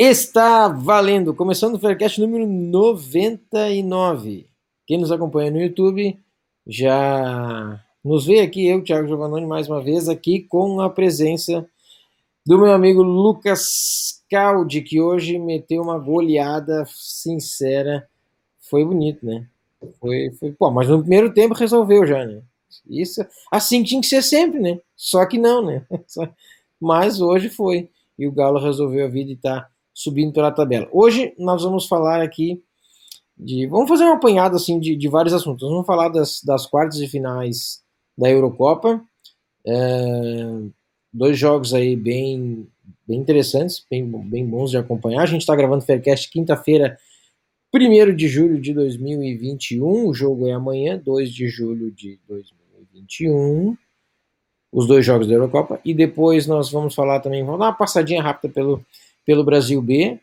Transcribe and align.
Está 0.00 0.68
valendo, 0.68 1.34
começando 1.34 1.74
o 1.74 1.78
Faircast 1.80 2.20
número 2.20 2.46
99. 2.46 4.46
Quem 4.86 4.96
nos 4.96 5.10
acompanha 5.10 5.50
no 5.50 5.60
YouTube 5.60 6.16
já 6.64 7.84
nos 8.04 8.24
vê 8.24 8.38
aqui, 8.38 8.64
eu, 8.64 8.80
Thiago 8.80 9.08
Giovannoni, 9.08 9.44
mais 9.44 9.68
uma 9.68 9.82
vez, 9.82 10.08
aqui 10.08 10.42
com 10.42 10.80
a 10.80 10.88
presença 10.88 11.68
do 12.46 12.56
meu 12.56 12.70
amigo 12.70 13.02
Lucas 13.02 14.22
Caldi, 14.30 14.82
que 14.82 15.00
hoje 15.00 15.36
meteu 15.36 15.82
uma 15.82 15.98
goleada 15.98 16.84
sincera. 16.86 18.08
Foi 18.70 18.84
bonito, 18.84 19.26
né? 19.26 19.48
Foi, 19.98 20.30
foi, 20.38 20.52
pô, 20.52 20.70
mas 20.70 20.88
no 20.88 21.00
primeiro 21.00 21.34
tempo 21.34 21.54
resolveu 21.54 22.06
já, 22.06 22.24
né? 22.24 22.40
Isso, 22.88 23.26
assim 23.50 23.82
tinha 23.82 24.00
que 24.00 24.06
ser 24.06 24.22
sempre, 24.22 24.60
né? 24.60 24.78
Só 24.94 25.26
que 25.26 25.38
não, 25.38 25.60
né? 25.60 25.84
Mas 26.80 27.20
hoje 27.20 27.50
foi. 27.50 27.90
E 28.16 28.28
o 28.28 28.32
Galo 28.32 28.60
resolveu 28.60 29.04
a 29.04 29.08
vida 29.08 29.32
e 29.32 29.36
tá 29.36 29.68
subindo 29.98 30.32
pela 30.32 30.52
tabela. 30.52 30.88
Hoje 30.92 31.34
nós 31.36 31.64
vamos 31.64 31.86
falar 31.88 32.22
aqui 32.22 32.62
de. 33.36 33.66
Vamos 33.66 33.88
fazer 33.88 34.04
um 34.04 34.12
apanhado 34.12 34.54
assim, 34.54 34.78
de, 34.78 34.94
de 34.94 35.08
vários 35.08 35.34
assuntos. 35.34 35.68
Vamos 35.68 35.84
falar 35.84 36.08
das, 36.08 36.40
das 36.40 36.66
quartas 36.66 37.00
e 37.00 37.08
finais 37.08 37.82
da 38.16 38.30
Eurocopa. 38.30 39.02
É, 39.66 40.46
dois 41.12 41.36
jogos 41.36 41.74
aí 41.74 41.96
bem, 41.96 42.68
bem 43.08 43.18
interessantes, 43.18 43.84
bem, 43.90 44.08
bem 44.08 44.46
bons 44.46 44.70
de 44.70 44.76
acompanhar. 44.76 45.22
A 45.22 45.26
gente 45.26 45.40
está 45.40 45.56
gravando 45.56 45.82
o 45.82 45.86
Faircast 45.86 46.30
quinta-feira, 46.30 46.96
1 47.74 48.14
de 48.14 48.28
julho 48.28 48.60
de 48.60 48.72
2021. 48.72 50.06
O 50.06 50.14
jogo 50.14 50.46
é 50.46 50.52
amanhã, 50.52 50.96
2 51.04 51.28
de 51.28 51.48
julho 51.48 51.90
de 51.90 52.20
2021. 52.28 53.76
Os 54.70 54.86
dois 54.86 55.04
jogos 55.04 55.26
da 55.26 55.34
Eurocopa. 55.34 55.80
E 55.84 55.92
depois 55.92 56.46
nós 56.46 56.70
vamos 56.70 56.94
falar 56.94 57.18
também, 57.18 57.42
vamos 57.42 57.58
dar 57.58 57.66
uma 57.66 57.74
passadinha 57.76 58.22
rápida 58.22 58.52
pelo 58.52 58.80
pelo 59.28 59.44
Brasil 59.44 59.82
B. 59.82 60.18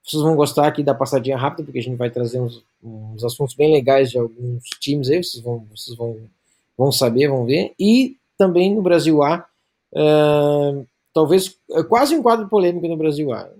Vocês 0.00 0.22
vão 0.22 0.36
gostar 0.36 0.68
aqui 0.68 0.80
da 0.80 0.94
passadinha 0.94 1.36
rápida, 1.36 1.64
porque 1.64 1.80
a 1.80 1.82
gente 1.82 1.96
vai 1.96 2.08
trazer 2.08 2.40
uns, 2.40 2.62
uns 2.80 3.24
assuntos 3.24 3.52
bem 3.52 3.72
legais 3.72 4.12
de 4.12 4.16
alguns 4.16 4.62
times 4.78 5.10
aí, 5.10 5.24
vocês 5.24 5.42
vão, 5.42 5.66
vocês 5.74 5.96
vão, 5.96 6.16
vão 6.78 6.92
saber, 6.92 7.26
vão 7.26 7.44
ver. 7.44 7.74
E 7.80 8.16
também 8.38 8.72
no 8.72 8.80
Brasil 8.80 9.24
A, 9.24 9.44
talvez 11.12 11.56
é 11.72 11.82
quase 11.82 12.14
um 12.14 12.22
quadro 12.22 12.46
polêmico 12.46 12.86
no 12.86 12.96
Brasil 12.96 13.32
A. 13.32 13.50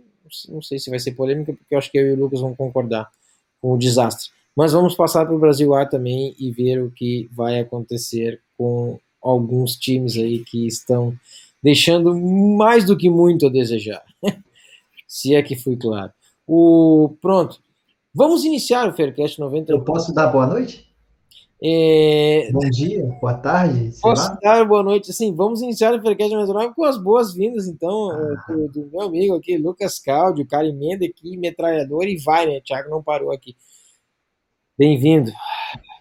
Não 0.48 0.62
sei 0.62 0.78
se 0.78 0.90
vai 0.90 1.00
ser 1.00 1.10
polêmica, 1.10 1.52
porque 1.52 1.74
eu 1.74 1.78
acho 1.78 1.90
que 1.90 1.98
eu 1.98 2.06
e 2.06 2.12
o 2.12 2.16
Lucas 2.16 2.40
vão 2.40 2.54
concordar 2.54 3.10
com 3.60 3.72
o 3.72 3.78
desastre. 3.78 4.30
Mas 4.54 4.72
vamos 4.72 4.94
passar 4.94 5.26
para 5.26 5.34
o 5.34 5.40
Brasil 5.40 5.74
A 5.74 5.84
também 5.84 6.36
e 6.38 6.52
ver 6.52 6.80
o 6.80 6.92
que 6.92 7.28
vai 7.32 7.58
acontecer 7.58 8.40
com 8.56 9.00
alguns 9.20 9.74
times 9.74 10.16
aí 10.16 10.44
que 10.44 10.68
estão 10.68 11.18
deixando 11.60 12.14
mais 12.14 12.84
do 12.84 12.96
que 12.96 13.10
muito 13.10 13.48
a 13.48 13.50
desejar. 13.50 14.04
se 15.14 15.32
é 15.32 15.40
que 15.44 15.54
fui 15.54 15.76
claro. 15.76 16.12
O, 16.44 17.16
pronto. 17.22 17.60
Vamos 18.12 18.44
iniciar 18.44 18.88
o 18.88 18.92
Faircast 18.92 19.38
90. 19.38 19.70
Eu 19.70 19.84
posso 19.84 20.12
dar 20.12 20.26
boa 20.26 20.44
noite? 20.44 20.92
É... 21.62 22.50
Bom 22.50 22.68
dia, 22.68 23.06
boa 23.20 23.34
tarde. 23.34 23.92
Posso 24.02 24.28
lá? 24.28 24.38
dar 24.42 24.64
boa 24.64 24.82
noite? 24.82 25.12
Sim, 25.12 25.32
vamos 25.32 25.62
iniciar 25.62 25.94
o 25.94 26.02
Faircast 26.02 26.34
99 26.34 26.74
com 26.74 26.84
as 26.84 27.00
boas-vindas, 27.00 27.68
então, 27.68 28.10
ah. 28.10 28.44
do, 28.48 28.68
do, 28.68 28.90
meu 28.90 29.02
amigo 29.02 29.36
aqui, 29.36 29.56
Lucas 29.56 30.00
Caldi, 30.00 30.44
cara 30.44 30.66
emenda 30.66 31.06
aqui, 31.06 31.36
metralhador, 31.36 32.08
e 32.08 32.18
vai, 32.18 32.46
né? 32.46 32.60
Thiago 32.60 32.90
não 32.90 33.00
parou 33.00 33.30
aqui. 33.30 33.54
Bem-vindo. 34.76 35.30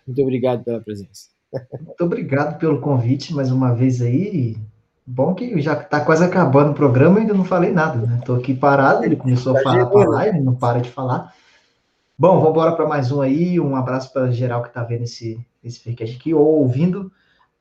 Muito 0.08 0.22
obrigado 0.24 0.64
pela 0.64 0.82
presença. 0.82 1.30
Muito 1.80 2.04
obrigado 2.04 2.58
pelo 2.58 2.82
convite 2.82 3.32
mais 3.32 3.52
uma 3.52 3.76
vez 3.76 4.02
aí. 4.02 4.58
Bom 5.06 5.36
que 5.36 5.62
já 5.62 5.74
está 5.74 6.00
quase 6.00 6.24
acabando 6.24 6.72
o 6.72 6.76
programa 6.76 7.20
ainda 7.20 7.34
não 7.34 7.44
falei 7.44 7.72
nada, 7.72 7.98
né? 7.98 8.22
Tô 8.26 8.36
aqui 8.36 8.54
parado, 8.54 9.04
ele 9.04 9.18
começou 9.18 9.58
a 9.58 9.62
falar 9.62 9.86
para 9.88 10.10
lá, 10.10 10.28
ele 10.28 10.40
não 10.40 10.56
para 10.56 10.80
de 10.80 10.90
falar. 10.90 11.34
Bom, 12.18 12.36
vamos 12.36 12.52
embora 12.52 12.72
para 12.72 12.88
mais 12.88 13.12
um 13.12 13.22
aí. 13.22 13.60
Um 13.60 13.76
abraço 13.76 14.14
para 14.14 14.32
geral 14.32 14.62
que 14.62 14.70
está 14.70 14.82
vendo 14.84 15.04
esse, 15.04 15.46
esse 15.62 15.80
podcast 15.80 16.16
aqui 16.16 16.34
ou 16.34 16.46
ouvindo. 16.62 17.12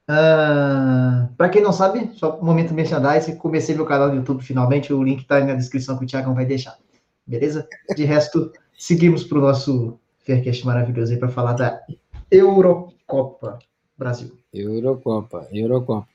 Uh, 0.08 0.12
ah, 0.12 1.28
para 1.36 1.48
quem 1.48 1.62
não 1.62 1.72
sabe, 1.72 2.10
só 2.14 2.38
um 2.38 2.44
momento 2.44 2.74
merchandise, 2.74 3.34
comecei 3.36 3.74
meu 3.74 3.86
canal 3.86 4.08
no 4.08 4.16
YouTube 4.16 4.42
finalmente, 4.42 4.92
o 4.92 5.02
link 5.02 5.22
está 5.22 5.40
na 5.40 5.54
descrição 5.54 5.98
que 5.98 6.04
o 6.04 6.06
Thiago 6.06 6.34
vai 6.34 6.44
deixar. 6.46 6.76
Beleza? 7.26 7.66
De 7.96 8.04
resto, 8.04 8.52
seguimos 8.78 9.24
para 9.24 9.38
o 9.38 9.40
nosso 9.40 9.98
Faircast 10.18 10.64
maravilhoso 10.64 11.12
aí 11.12 11.18
para 11.18 11.28
falar 11.28 11.54
da 11.54 11.80
Eurocopa 12.30 13.58
Brasil. 13.96 14.36
Eurocopa, 14.52 15.48
Eurocopa. 15.52 16.06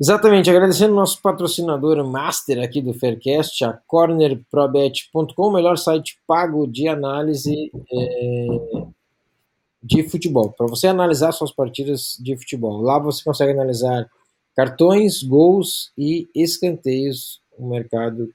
Exatamente, 0.00 0.48
agradecendo 0.48 0.94
nosso 0.94 1.20
patrocinador 1.20 2.06
master 2.06 2.62
aqui 2.62 2.80
do 2.80 2.94
Faircast, 2.94 3.64
a 3.64 3.72
cornerprobet.com, 3.72 5.48
o 5.48 5.52
melhor 5.52 5.76
site 5.76 6.20
pago 6.24 6.68
de 6.68 6.86
análise 6.86 7.72
é, 7.92 8.46
de 9.82 10.08
futebol, 10.08 10.52
para 10.52 10.68
você 10.68 10.86
analisar 10.86 11.32
suas 11.32 11.50
partidas 11.50 12.16
de 12.20 12.36
futebol. 12.36 12.80
Lá 12.80 12.96
você 13.00 13.24
consegue 13.24 13.52
analisar 13.52 14.08
cartões, 14.54 15.20
gols 15.20 15.90
e 15.98 16.28
escanteios, 16.32 17.40
um 17.58 17.68
mercado 17.68 18.32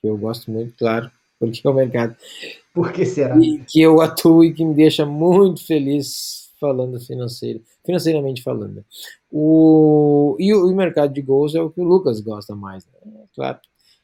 que 0.00 0.08
eu 0.08 0.16
gosto 0.16 0.50
muito, 0.50 0.74
claro, 0.74 1.10
porque 1.38 1.60
é 1.62 1.68
o 1.68 1.72
um 1.72 1.76
mercado 1.76 2.16
Por 2.72 2.92
que 2.92 3.04
será? 3.04 3.38
que 3.68 3.80
eu 3.80 4.00
atuo 4.00 4.42
e 4.42 4.54
que 4.54 4.64
me 4.64 4.74
deixa 4.74 5.04
muito 5.04 5.66
feliz 5.66 6.43
falando 6.60 7.00
financeiro, 7.00 7.62
financeiramente 7.84 8.42
falando. 8.42 8.84
O, 9.30 10.36
e 10.38 10.54
o, 10.54 10.66
o, 10.66 10.74
mercado 10.74 11.12
de 11.12 11.22
gols 11.22 11.54
é 11.54 11.60
o 11.60 11.70
que 11.70 11.80
o 11.80 11.84
Lucas 11.84 12.20
gosta 12.20 12.54
mais, 12.54 12.86
né? 12.86 12.92
claro. 13.34 13.58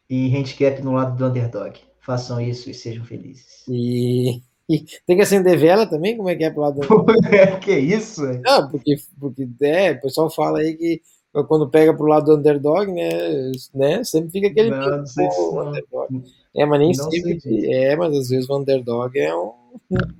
E 0.08 0.36
handicap 0.36 0.82
no 0.82 0.92
lado 0.92 1.16
do 1.16 1.26
underdog. 1.26 1.78
Façam 2.00 2.40
isso 2.40 2.68
e 2.70 2.74
sejam 2.74 3.04
felizes. 3.04 3.64
E, 3.68 4.40
e 4.68 4.84
tem 5.06 5.16
que 5.16 5.22
acender 5.22 5.56
vela 5.58 5.86
também? 5.86 6.16
Como 6.16 6.28
é 6.28 6.34
que 6.34 6.44
é 6.44 6.50
pro 6.50 6.62
lado 6.62 6.80
do 6.80 7.04
é, 7.32 7.58
Que 7.58 7.78
isso? 7.78 8.22
Não, 8.42 8.68
porque, 8.68 8.96
porque 9.18 9.48
é, 9.62 9.92
o 9.92 10.00
pessoal 10.00 10.30
fala 10.30 10.58
aí 10.58 10.76
que 10.76 11.00
quando 11.46 11.70
pega 11.70 11.94
pro 11.94 12.06
lado 12.06 12.26
do 12.26 12.36
underdog, 12.38 12.90
né, 12.90 13.52
né 13.72 14.02
sempre 14.02 14.30
fica 14.30 14.48
aquele 14.48 14.70
não, 14.70 14.98
não 14.98 15.06
sei 15.06 15.30
se 15.30 15.40
underdog. 15.40 16.22
É, 16.56 16.66
mas 16.66 16.80
nem 16.80 16.92
sempre. 16.92 17.72
É, 17.72 17.94
mas 17.94 18.16
às 18.16 18.28
vezes 18.28 18.48
o 18.48 18.58
underdog 18.58 19.16
é 19.16 19.34
um, 19.34 19.52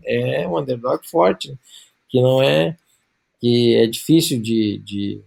é 0.05 0.47
um 0.47 0.57
underdog 0.59 1.01
forte. 1.09 1.59
Que 2.11 2.21
não 2.21 2.43
é 2.43 2.77
que 3.41 3.77
é 3.77 3.87
difícil 3.87 4.41
de, 4.41 4.79
de, 4.85 5.23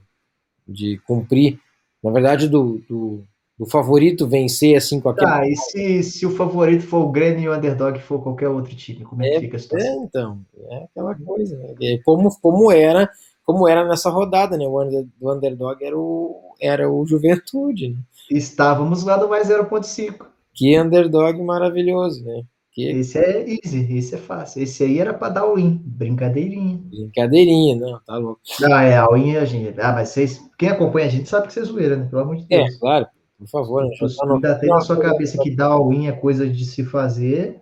de 0.67 0.97
cumprir. 1.07 1.59
Na 2.03 2.11
verdade, 2.11 2.47
do, 2.47 2.81
do, 2.88 3.23
do 3.57 3.66
favorito 3.66 4.27
vencer 4.27 4.75
assim 4.75 4.99
com 4.99 5.09
aquele. 5.09 5.31
Ah, 5.31 5.47
e 5.47 5.55
se, 5.55 6.03
se 6.03 6.25
o 6.25 6.31
favorito 6.31 6.83
for 6.83 6.99
o 6.99 7.11
Grêmio 7.11 7.43
e 7.43 7.47
o 7.47 7.55
underdog 7.55 7.99
for 7.99 8.22
qualquer 8.22 8.49
outro 8.49 8.75
time, 8.75 9.03
como 9.03 9.23
é, 9.23 9.29
que 9.29 9.35
é, 9.35 9.39
fica 9.39 9.57
a 9.57 9.59
situação? 9.59 10.03
É, 10.03 10.05
então, 10.05 10.45
é 10.69 10.83
aquela 10.83 11.16
coisa, 11.16 11.57
né? 11.57 11.73
É 11.81 11.97
como, 12.03 12.29
como 12.39 12.72
era 12.72 13.09
como 13.45 13.67
era 13.67 13.85
nessa 13.85 14.09
rodada, 14.09 14.58
né? 14.58 14.66
O 14.66 14.81
under, 14.81 15.05
underdog 15.22 15.84
era 15.84 15.97
o, 15.97 16.55
era 16.61 16.90
o 16.90 17.05
Juventude. 17.05 17.90
Né? 17.90 17.97
Estávamos 18.31 19.03
lá 19.03 19.17
no 19.17 19.28
mais 19.28 19.49
0.5. 19.49 20.28
Que 20.53 20.79
underdog 20.79 21.41
maravilhoso, 21.41 22.23
né? 22.23 22.43
Que... 22.73 22.90
Esse 22.90 23.20
é 23.20 23.46
easy, 23.47 23.97
esse 23.97 24.16
é 24.16 24.17
fácil. 24.17 24.64
Esse 24.64 24.84
aí 24.84 24.99
era 24.99 25.14
para 25.14 25.34
dar 25.34 25.53
win, 25.53 25.79
brincadeirinha. 25.85 26.81
Brincadeirinha, 26.90 27.75
não, 27.75 27.99
tá 28.03 28.17
louco. 28.17 28.41
Ah, 28.64 28.84
é, 28.84 28.97
a 28.97 29.08
win 29.08 29.35
a 29.35 29.46
gente. 29.46 29.79
Ah, 29.79 29.93
mas 29.93 30.09
vocês, 30.09 30.41
quem 30.58 30.70
acompanha 30.70 31.05
a 31.05 31.09
gente 31.09 31.29
sabe 31.29 31.47
que 31.47 31.53
vocês 31.53 31.67
zoeira, 31.67 31.96
né? 31.96 32.08
Pelo 32.09 32.23
amor 32.23 32.37
de 32.37 32.47
Deus. 32.47 32.75
É, 32.75 32.79
claro, 32.79 33.08
por 33.37 33.47
favor. 33.47 33.85
Né? 33.85 33.96
Se 33.96 34.17
ainda 34.23 34.55
tem 34.55 34.70
na 34.70 34.81
sua 34.81 34.99
cabeça 34.99 35.37
que 35.43 35.55
dar 35.55 35.79
win 35.79 36.08
é 36.08 36.14
coisa 36.14 36.49
de 36.49 36.66
se 36.66 36.84
fazer, 36.84 37.61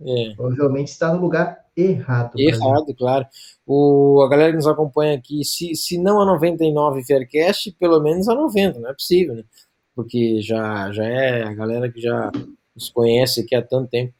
é. 0.00 0.34
provavelmente 0.36 0.88
está 0.88 1.12
no 1.12 1.20
lugar 1.20 1.58
errado. 1.76 2.38
Errado, 2.38 2.94
claro. 2.96 3.26
O, 3.66 4.22
a 4.24 4.28
galera 4.28 4.50
que 4.50 4.56
nos 4.56 4.68
acompanha 4.68 5.18
aqui, 5.18 5.44
se, 5.44 5.74
se 5.74 5.98
não 5.98 6.20
a 6.20 6.26
99 6.26 7.04
Faircast, 7.04 7.72
pelo 7.80 8.00
menos 8.00 8.28
a 8.28 8.34
90, 8.34 8.78
não 8.78 8.90
é 8.90 8.92
possível, 8.92 9.34
né? 9.34 9.42
Porque 9.94 10.40
já, 10.40 10.92
já 10.92 11.04
é 11.04 11.42
a 11.42 11.52
galera 11.52 11.90
que 11.90 12.00
já 12.00 12.30
nos 12.74 12.88
conhece 12.90 13.40
aqui 13.40 13.54
há 13.54 13.62
tanto 13.62 13.90
tempo. 13.90 14.12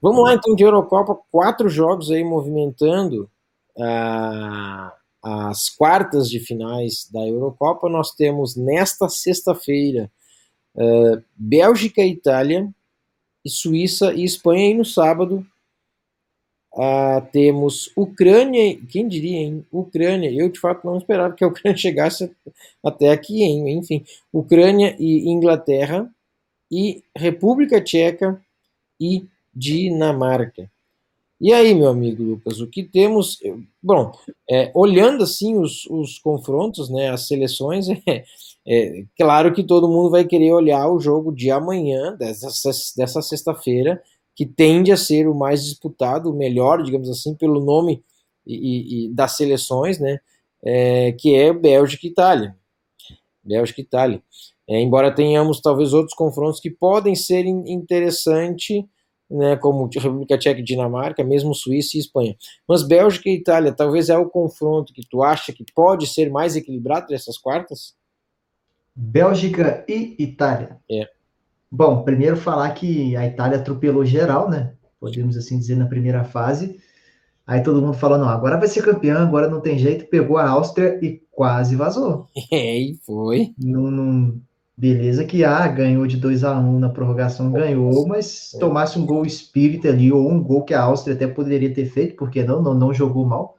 Vamos 0.00 0.24
lá 0.24 0.34
então 0.34 0.54
de 0.54 0.64
Eurocopa, 0.64 1.18
quatro 1.30 1.68
jogos 1.68 2.10
aí 2.10 2.24
movimentando 2.24 3.30
ah, 3.78 4.92
as 5.22 5.68
quartas 5.68 6.28
de 6.28 6.40
finais 6.40 7.08
da 7.12 7.20
Eurocopa. 7.20 7.88
Nós 7.88 8.10
temos 8.12 8.56
nesta 8.56 9.08
sexta-feira 9.08 10.10
Uh, 10.74 11.22
Bélgica, 11.36 12.02
Itália, 12.02 12.68
e 13.44 13.50
Suíça 13.50 14.12
e 14.14 14.24
Espanha. 14.24 14.70
E 14.70 14.74
no 14.74 14.84
sábado 14.84 15.46
uh, 16.74 17.26
temos 17.32 17.92
Ucrânia, 17.96 18.78
quem 18.88 19.06
diria, 19.06 19.38
hein? 19.38 19.66
Ucrânia. 19.70 20.30
Eu 20.32 20.48
de 20.48 20.58
fato 20.58 20.86
não 20.86 20.96
esperava 20.96 21.34
que 21.34 21.44
a 21.44 21.48
Ucrânia 21.48 21.76
chegasse 21.78 22.30
até 22.84 23.10
aqui, 23.10 23.42
hein? 23.42 23.68
Enfim, 23.70 24.04
Ucrânia 24.32 24.96
e 24.98 25.28
Inglaterra, 25.28 26.10
e 26.72 27.04
República 27.14 27.82
Tcheca 27.82 28.42
e 28.98 29.26
Dinamarca. 29.54 30.70
E 31.38 31.52
aí, 31.52 31.74
meu 31.74 31.88
amigo 31.88 32.22
Lucas, 32.22 32.60
o 32.60 32.66
que 32.66 32.82
temos? 32.82 33.38
Bom, 33.82 34.12
é, 34.48 34.70
olhando 34.74 35.24
assim 35.24 35.58
os, 35.58 35.84
os 35.86 36.18
confrontos, 36.18 36.88
né, 36.88 37.10
as 37.10 37.26
seleções, 37.26 37.88
é, 38.06 38.24
é, 38.64 39.04
claro 39.18 39.52
que 39.52 39.62
todo 39.62 39.88
mundo 39.88 40.08
vai 40.08 40.24
querer 40.24 40.52
olhar 40.52 40.88
o 40.88 41.00
jogo 41.00 41.30
de 41.34 41.50
amanhã, 41.50 42.16
dessa, 42.16 42.48
dessa 42.96 43.20
sexta-feira, 43.20 44.02
que 44.34 44.46
tende 44.46 44.90
a 44.92 44.96
ser 44.96 45.28
o 45.28 45.34
mais 45.34 45.64
disputado, 45.64 46.30
o 46.30 46.34
melhor, 46.34 46.82
digamos 46.82 47.10
assim, 47.10 47.34
pelo 47.34 47.62
nome 47.62 48.02
e, 48.46 48.54
e, 48.54 49.06
e 49.06 49.08
das 49.10 49.36
seleções, 49.36 49.98
né, 49.98 50.20
é, 50.64 51.12
que 51.12 51.34
é 51.34 51.52
Bélgica 51.52 52.06
e 52.06 52.10
Itália. 52.10 52.56
Bélgica 53.44 53.80
e 53.80 53.84
Itália. 53.84 54.22
É, 54.72 54.80
embora 54.80 55.14
tenhamos 55.14 55.60
talvez 55.60 55.92
outros 55.92 56.14
confrontos 56.14 56.58
que 56.58 56.70
podem 56.70 57.14
ser 57.14 57.44
interessantes 57.44 58.82
né, 59.30 59.54
como 59.56 59.86
República 59.94 60.38
Tcheca 60.38 60.60
e 60.60 60.64
Dinamarca, 60.64 61.22
mesmo 61.22 61.54
Suíça 61.54 61.98
e 61.98 62.00
Espanha. 62.00 62.34
Mas 62.66 62.82
Bélgica 62.82 63.28
e 63.28 63.34
Itália, 63.34 63.70
talvez 63.70 64.08
é 64.08 64.16
o 64.16 64.30
confronto 64.30 64.94
que 64.94 65.06
tu 65.06 65.22
acha 65.22 65.52
que 65.52 65.62
pode 65.74 66.06
ser 66.06 66.30
mais 66.30 66.56
equilibrado 66.56 67.08
dessas 67.08 67.36
quartas? 67.36 67.94
Bélgica 68.96 69.84
e 69.86 70.16
Itália. 70.18 70.78
É. 70.90 71.06
Bom, 71.70 72.02
primeiro 72.02 72.36
falar 72.36 72.70
que 72.70 73.14
a 73.14 73.26
Itália 73.26 73.58
atropelou 73.58 74.06
geral, 74.06 74.48
né? 74.48 74.72
Podemos 74.98 75.36
assim 75.36 75.58
dizer 75.58 75.76
na 75.76 75.86
primeira 75.86 76.24
fase. 76.24 76.80
Aí 77.46 77.62
todo 77.62 77.82
mundo 77.82 77.94
falou, 77.94 78.16
não, 78.16 78.28
agora 78.28 78.56
vai 78.56 78.68
ser 78.68 78.82
campeão, 78.82 79.20
agora 79.22 79.48
não 79.48 79.60
tem 79.60 79.78
jeito, 79.78 80.08
pegou 80.08 80.38
a 80.38 80.48
Áustria 80.48 80.98
e 81.02 81.20
quase 81.30 81.76
vazou. 81.76 82.26
É, 82.50 82.78
e 82.78 82.94
foi. 83.04 83.54
Não, 83.58 83.90
não, 83.90 84.40
Beleza 84.76 85.24
que 85.24 85.44
ah, 85.44 85.68
ganhou 85.68 86.06
de 86.06 86.16
2 86.16 86.44
a 86.44 86.58
1 86.58 86.76
um 86.76 86.78
na 86.78 86.88
prorrogação, 86.88 87.52
ganhou, 87.52 88.06
mas 88.06 88.50
tomasse 88.58 88.98
um 88.98 89.04
gol 89.04 89.26
espírita 89.26 89.88
ali, 89.88 90.10
ou 90.10 90.30
um 90.30 90.42
gol 90.42 90.64
que 90.64 90.72
a 90.72 90.82
Áustria 90.82 91.14
até 91.14 91.26
poderia 91.26 91.72
ter 91.72 91.84
feito, 91.84 92.16
porque 92.16 92.42
não, 92.42 92.62
não, 92.62 92.74
não 92.74 92.94
jogou 92.94 93.26
mal, 93.26 93.58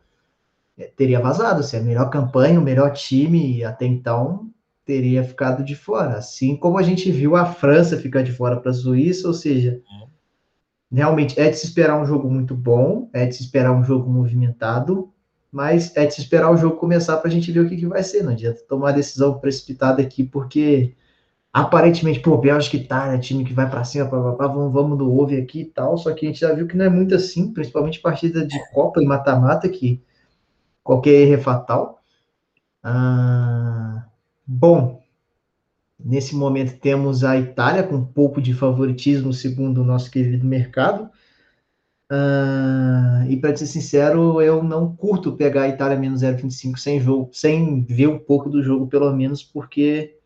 é, 0.78 0.86
teria 0.86 1.20
vazado. 1.20 1.60
Assim, 1.60 1.78
a 1.78 1.82
melhor 1.82 2.10
campanha, 2.10 2.60
o 2.60 2.64
melhor 2.64 2.92
time 2.94 3.64
até 3.64 3.86
então 3.86 4.50
teria 4.86 5.24
ficado 5.24 5.64
de 5.64 5.76
fora. 5.76 6.18
Assim 6.18 6.58
como 6.58 6.78
a 6.78 6.84
gente 6.84 7.12
viu 7.12 7.36
a 7.36 7.46
França 7.46 7.98
ficar 7.98 8.24
de 8.24 8.32
fora 8.32 8.60
para 8.60 8.72
a 8.72 8.74
Suíça, 8.74 9.28
ou 9.28 9.34
seja, 9.34 9.82
realmente 10.92 11.40
é 11.40 11.50
de 11.50 11.58
se 11.58 11.66
esperar 11.66 12.02
um 12.02 12.06
jogo 12.06 12.30
muito 12.30 12.56
bom, 12.56 13.10
é 13.14 13.26
de 13.26 13.36
se 13.36 13.44
esperar 13.44 13.72
um 13.72 13.84
jogo 13.84 14.10
movimentado, 14.10 15.12
mas 15.52 15.96
é 15.96 16.06
de 16.06 16.16
se 16.16 16.22
esperar 16.22 16.52
o 16.52 16.58
jogo 16.58 16.78
começar 16.78 17.18
para 17.18 17.30
a 17.30 17.32
gente 17.32 17.52
ver 17.52 17.62
o 17.62 17.70
que, 17.70 17.78
que 17.78 17.86
vai 17.86 18.04
ser. 18.04 18.24
Não 18.24 18.32
adianta 18.32 18.64
tomar 18.68 18.92
decisão 18.92 19.40
precipitada 19.40 20.02
aqui, 20.02 20.24
porque 20.24 20.96
aparentemente, 21.54 22.20
pô, 22.20 22.36
Bélgica 22.38 22.76
e 22.76 22.80
Itália, 22.80 23.20
time 23.20 23.46
que 23.46 23.54
vai 23.54 23.70
para 23.70 23.84
cima, 23.84 24.08
pá, 24.10 24.48
vamos, 24.48 24.74
vamos 24.74 24.98
do 24.98 25.16
over 25.20 25.42
aqui 25.44 25.62
e 25.62 25.66
tal, 25.66 25.98
só 26.00 26.12
que 26.12 26.26
a 26.26 26.30
gente 26.30 26.40
já 26.40 26.52
viu 26.52 26.68
que 26.68 26.76
não 26.76 26.86
é 26.86 26.90
muito 26.90 27.14
assim, 27.14 27.54
principalmente 27.54 28.00
partida 28.00 28.46
de 28.46 28.58
Copa 28.72 29.02
e 29.02 29.06
mata-mata, 29.06 29.70
que 29.70 30.02
qualquer 30.84 31.12
erro 31.12 31.34
é 31.36 31.38
fatal. 31.38 32.00
Ah, 32.84 34.06
bom, 34.48 35.02
nesse 36.00 36.36
momento 36.36 36.80
temos 36.80 37.24
a 37.24 37.38
Itália 37.38 37.84
com 37.84 37.96
um 37.96 38.06
pouco 38.06 38.42
de 38.42 38.54
favoritismo, 38.54 39.32
segundo 39.34 39.82
o 39.82 39.86
nosso 39.86 40.10
querido 40.12 40.46
mercado. 40.46 41.10
Ah, 42.10 43.26
e 43.30 43.38
para 43.38 43.56
ser 43.56 43.68
sincero, 43.68 44.42
eu 44.42 44.64
não 44.64 44.96
curto 44.96 45.36
pegar 45.36 45.64
a 45.64 45.70
Itália 45.70 45.98
menos 45.98 46.22
0,25 46.22 46.78
sem 46.80 47.00
jogo, 47.00 47.30
sem 47.32 47.84
ver 47.84 48.08
um 48.08 48.20
pouco 48.20 48.50
do 48.50 48.64
jogo, 48.64 48.88
pelo 48.88 49.12
menos, 49.16 49.44
porque 49.44 50.18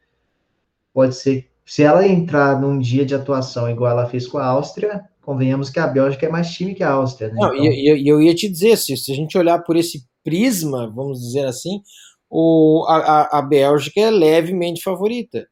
pode 0.98 1.16
ser, 1.16 1.48
se 1.64 1.84
ela 1.84 2.08
entrar 2.08 2.60
num 2.60 2.80
dia 2.80 3.06
de 3.06 3.14
atuação 3.14 3.70
igual 3.70 3.92
ela 3.92 4.10
fez 4.10 4.26
com 4.26 4.40
a 4.40 4.46
Áustria, 4.48 5.06
convenhamos 5.22 5.70
que 5.70 5.80
a 5.80 5.86
Bélgica 5.86 6.26
é 6.26 6.30
mais 6.30 6.50
time 6.50 6.74
que 6.74 6.82
a 6.82 6.90
Áustria. 6.90 7.28
Né? 7.28 7.36
Não, 7.38 7.54
então... 7.54 7.66
e, 7.72 7.88
eu, 7.88 8.16
eu 8.16 8.20
ia 8.20 8.34
te 8.34 8.50
dizer, 8.50 8.76
se, 8.78 8.98
se 8.98 9.12
a 9.12 9.16
gente 9.16 9.38
olhar 9.38 9.60
por 9.60 9.76
esse 9.76 10.08
prisma, 10.24 10.90
vamos 10.90 11.20
dizer 11.20 11.46
assim, 11.46 11.84
o, 12.28 12.84
a, 12.88 13.38
a 13.38 13.42
Bélgica 13.44 14.02
é 14.02 14.10
levemente 14.10 14.82
favorita. 14.82 15.48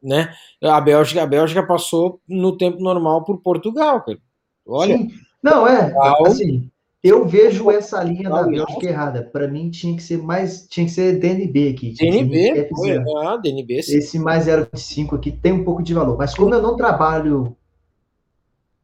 Né? 0.00 0.32
A 0.62 0.80
Bélgica, 0.80 1.20
a 1.24 1.26
Bélgica 1.26 1.66
passou 1.66 2.20
no 2.28 2.56
tempo 2.56 2.78
normal 2.78 3.24
por 3.24 3.42
Portugal, 3.42 4.00
cara. 4.04 4.18
Olha. 4.64 4.96
Sim. 4.96 5.10
Não, 5.42 5.66
é, 5.66 5.92
assim, 6.24 6.70
eu 7.04 7.26
vejo 7.26 7.70
essa 7.70 8.02
linha 8.02 8.30
da 8.30 8.44
Bélgica 8.44 8.86
errada. 8.86 9.22
Para 9.22 9.46
mim 9.46 9.68
tinha 9.68 9.94
que 9.94 10.02
ser 10.02 10.16
mais, 10.16 10.66
tinha 10.66 10.86
que 10.86 10.92
ser 10.92 11.18
DNB 11.18 11.68
aqui. 11.68 11.92
DNB, 11.92 12.66
foi, 12.74 12.96
ah, 12.96 13.36
DNB. 13.36 13.82
Sim. 13.82 13.98
Esse 13.98 14.18
mais 14.18 14.46
0,25 14.46 15.14
aqui 15.14 15.30
tem 15.30 15.52
um 15.52 15.64
pouco 15.64 15.82
de 15.82 15.92
valor, 15.92 16.16
mas 16.16 16.34
como 16.34 16.54
eu 16.54 16.62
não 16.62 16.76
trabalho 16.76 17.54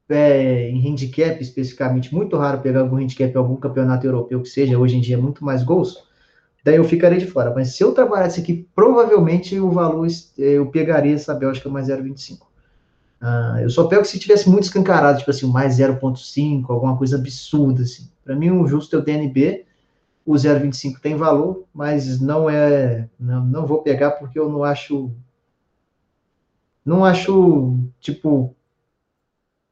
é, 0.06 0.69
em 0.69 0.87
handicap 0.87 1.40
especificamente, 1.40 2.14
muito 2.14 2.37
raro 2.37 2.61
pegar 2.61 2.81
algum 2.81 2.96
handicap 2.96 3.32
em 3.34 3.38
algum 3.38 3.56
campeonato 3.56 4.06
europeu 4.06 4.43
que 4.43 4.50
seja, 4.50 4.78
hoje 4.78 4.99
em 4.99 5.00
dia 5.00 5.17
é 5.17 5.20
muito 5.20 5.43
mais 5.43 5.62
gols, 5.62 6.05
daí 6.62 6.76
eu 6.76 6.84
ficarei 6.84 7.19
de 7.19 7.26
fora. 7.26 7.55
Mas 7.55 7.75
se 7.75 7.82
eu 7.82 7.94
trabalhasse 7.94 8.38
aqui, 8.38 8.69
provavelmente 8.75 9.58
o 9.58 9.70
valor 9.70 10.06
eu 10.37 10.67
pegaria 10.67 11.14
essa 11.14 11.32
Bélgica 11.32 11.70
mais 11.70 11.88
0,25. 11.88 12.50
Uh, 13.20 13.58
eu 13.61 13.70
só 13.70 13.87
pego 13.87 14.05
se 14.05 14.19
tivesse 14.19 14.49
muito 14.49 14.64
escancarado, 14.64 15.19
tipo 15.19 15.31
assim, 15.31 15.46
mais 15.46 15.76
0.5, 15.78 16.64
alguma 16.70 16.96
coisa 16.96 17.17
absurda, 17.17 17.82
assim. 17.82 18.08
Para 18.25 18.34
mim, 18.34 18.50
o 18.50 18.67
justo 18.67 18.96
é 18.96 18.99
o 18.99 19.02
DNB, 19.02 19.67
o 20.25 20.32
0.25 20.32 21.00
tem 21.00 21.17
valor, 21.17 21.64
mas 21.72 22.20
não 22.20 22.49
é, 22.49 23.08
não, 23.19 23.44
não 23.44 23.67
vou 23.67 23.82
pegar 23.82 24.12
porque 24.12 24.38
eu 24.38 24.49
não 24.49 24.64
acho, 24.64 25.11
não 26.84 27.05
acho, 27.05 27.76
tipo, 28.00 28.55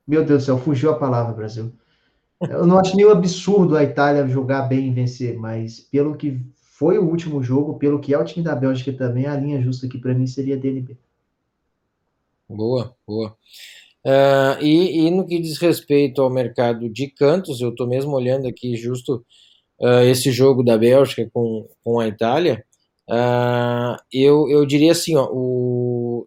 meu 0.06 0.24
Deus 0.24 0.42
do 0.42 0.46
céu, 0.46 0.58
fugiu 0.58 0.90
a 0.90 0.98
palavra, 0.98 1.32
Brasil. 1.32 1.72
Eu 2.40 2.66
não 2.66 2.78
acho 2.78 2.96
nenhum 2.96 3.10
absurdo 3.10 3.76
a 3.76 3.82
Itália 3.82 4.26
jogar 4.28 4.62
bem 4.62 4.88
e 4.88 4.94
vencer, 4.94 5.38
mas 5.38 5.80
pelo 5.80 6.16
que 6.16 6.40
foi 6.54 6.98
o 6.98 7.04
último 7.04 7.42
jogo, 7.42 7.78
pelo 7.78 7.98
que 7.98 8.14
é 8.14 8.18
o 8.18 8.24
time 8.24 8.44
da 8.44 8.54
Bélgica 8.54 8.92
também, 8.92 9.26
a 9.26 9.36
linha 9.36 9.60
justa 9.60 9.86
aqui 9.86 9.98
para 9.98 10.14
mim 10.14 10.26
seria 10.26 10.56
DNB. 10.56 10.96
Boa, 12.48 12.94
boa. 13.06 13.36
Uh, 14.06 14.62
e, 14.62 15.06
e, 15.06 15.10
no 15.10 15.26
que 15.26 15.38
diz 15.38 15.58
respeito 15.58 16.22
ao 16.22 16.30
mercado 16.30 16.88
de 16.88 17.08
cantos, 17.08 17.60
eu 17.60 17.70
estou 17.70 17.86
mesmo 17.86 18.12
olhando 18.12 18.48
aqui 18.48 18.74
justo 18.74 19.24
uh, 19.80 20.00
esse 20.04 20.30
jogo 20.30 20.62
da 20.62 20.78
Bélgica 20.78 21.28
com, 21.32 21.68
com 21.84 22.00
a 22.00 22.08
Itália. 22.08 22.64
Uh, 23.06 23.96
eu, 24.10 24.48
eu 24.48 24.64
diria 24.64 24.92
assim, 24.92 25.14
ó, 25.14 25.28
o, 25.30 26.26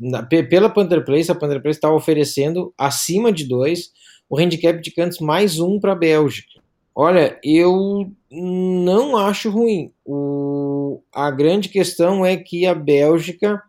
na, 0.00 0.22
pela 0.24 0.68
Panther 0.68 1.04
Place, 1.04 1.30
a 1.30 1.34
Panther 1.34 1.62
Place 1.62 1.78
está 1.78 1.92
oferecendo 1.92 2.74
acima 2.76 3.32
de 3.32 3.46
dois 3.46 3.92
o 4.28 4.38
handicap 4.38 4.80
de 4.80 4.90
cantos 4.90 5.20
mais 5.20 5.60
um 5.60 5.78
para 5.78 5.92
a 5.92 5.96
Bélgica. 5.96 6.60
Olha, 6.92 7.38
eu 7.44 8.10
não 8.30 9.16
acho 9.16 9.50
ruim. 9.50 9.92
O, 10.04 11.02
a 11.12 11.30
grande 11.30 11.68
questão 11.68 12.24
é 12.24 12.36
que 12.36 12.66
a 12.66 12.74
Bélgica 12.74 13.60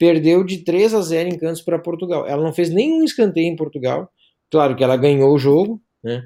perdeu 0.00 0.42
de 0.42 0.64
3 0.64 0.94
a 0.94 1.02
0 1.02 1.28
em 1.28 1.38
Cantos 1.38 1.60
para 1.60 1.78
Portugal. 1.78 2.26
Ela 2.26 2.42
não 2.42 2.54
fez 2.54 2.70
nenhum 2.70 3.04
escanteio 3.04 3.46
em 3.46 3.54
Portugal. 3.54 4.10
Claro 4.50 4.74
que 4.74 4.82
ela 4.82 4.96
ganhou 4.96 5.34
o 5.34 5.38
jogo, 5.38 5.78
né? 6.02 6.22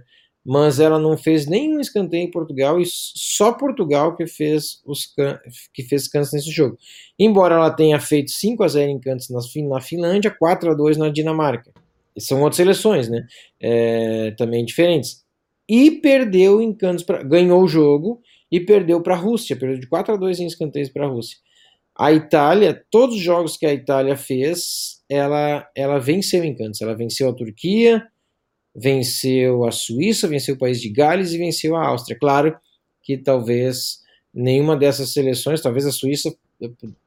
Mas 0.46 0.78
ela 0.78 0.98
não 0.98 1.16
fez 1.18 1.46
nenhum 1.46 1.80
escanteio 1.80 2.22
em 2.22 2.30
Portugal 2.30 2.80
e 2.80 2.84
só 2.86 3.50
Portugal 3.52 4.14
que 4.14 4.26
fez 4.28 4.80
os 4.86 5.12
que 5.72 5.82
fez 5.82 6.06
Cantos 6.06 6.32
nesse 6.32 6.52
jogo. 6.52 6.78
Embora 7.18 7.56
ela 7.56 7.70
tenha 7.70 7.98
feito 7.98 8.30
5 8.30 8.62
a 8.62 8.68
0 8.68 8.90
em 8.92 9.00
Cantos 9.00 9.28
na, 9.28 9.40
na 9.68 9.80
Finlândia, 9.80 10.30
4 10.30 10.70
a 10.70 10.74
2 10.74 10.96
na 10.96 11.08
Dinamarca. 11.08 11.72
E 12.14 12.20
são 12.20 12.42
outras 12.42 12.58
seleções, 12.58 13.08
né? 13.08 13.26
É, 13.60 14.30
também 14.38 14.64
diferentes. 14.64 15.24
E 15.68 15.90
perdeu 15.90 16.60
em 16.60 16.72
Cantos, 16.72 17.02
pra, 17.02 17.24
ganhou 17.24 17.60
o 17.60 17.66
jogo 17.66 18.20
e 18.52 18.60
perdeu 18.60 19.02
para 19.02 19.14
a 19.14 19.18
Rússia, 19.18 19.56
perdeu 19.56 19.80
de 19.80 19.88
4 19.88 20.14
a 20.14 20.16
2 20.16 20.40
em 20.40 20.46
escanteios 20.46 20.90
para 20.90 21.06
a 21.06 21.08
Rússia. 21.08 21.38
A 21.96 22.12
Itália, 22.12 22.84
todos 22.90 23.16
os 23.16 23.22
jogos 23.22 23.56
que 23.56 23.66
a 23.66 23.72
Itália 23.72 24.16
fez, 24.16 25.02
ela, 25.08 25.68
ela 25.76 25.98
venceu 25.98 26.42
em 26.42 26.54
Cantos. 26.54 26.80
Ela 26.80 26.94
venceu 26.94 27.28
a 27.28 27.34
Turquia, 27.34 28.04
venceu 28.74 29.64
a 29.64 29.70
Suíça, 29.70 30.26
venceu 30.26 30.56
o 30.56 30.58
país 30.58 30.80
de 30.80 30.90
Gales 30.90 31.32
e 31.32 31.38
venceu 31.38 31.76
a 31.76 31.86
Áustria. 31.86 32.18
Claro 32.18 32.56
que 33.02 33.16
talvez 33.16 34.02
nenhuma 34.32 34.76
dessas 34.76 35.12
seleções, 35.12 35.60
talvez 35.60 35.86
a 35.86 35.92
Suíça 35.92 36.34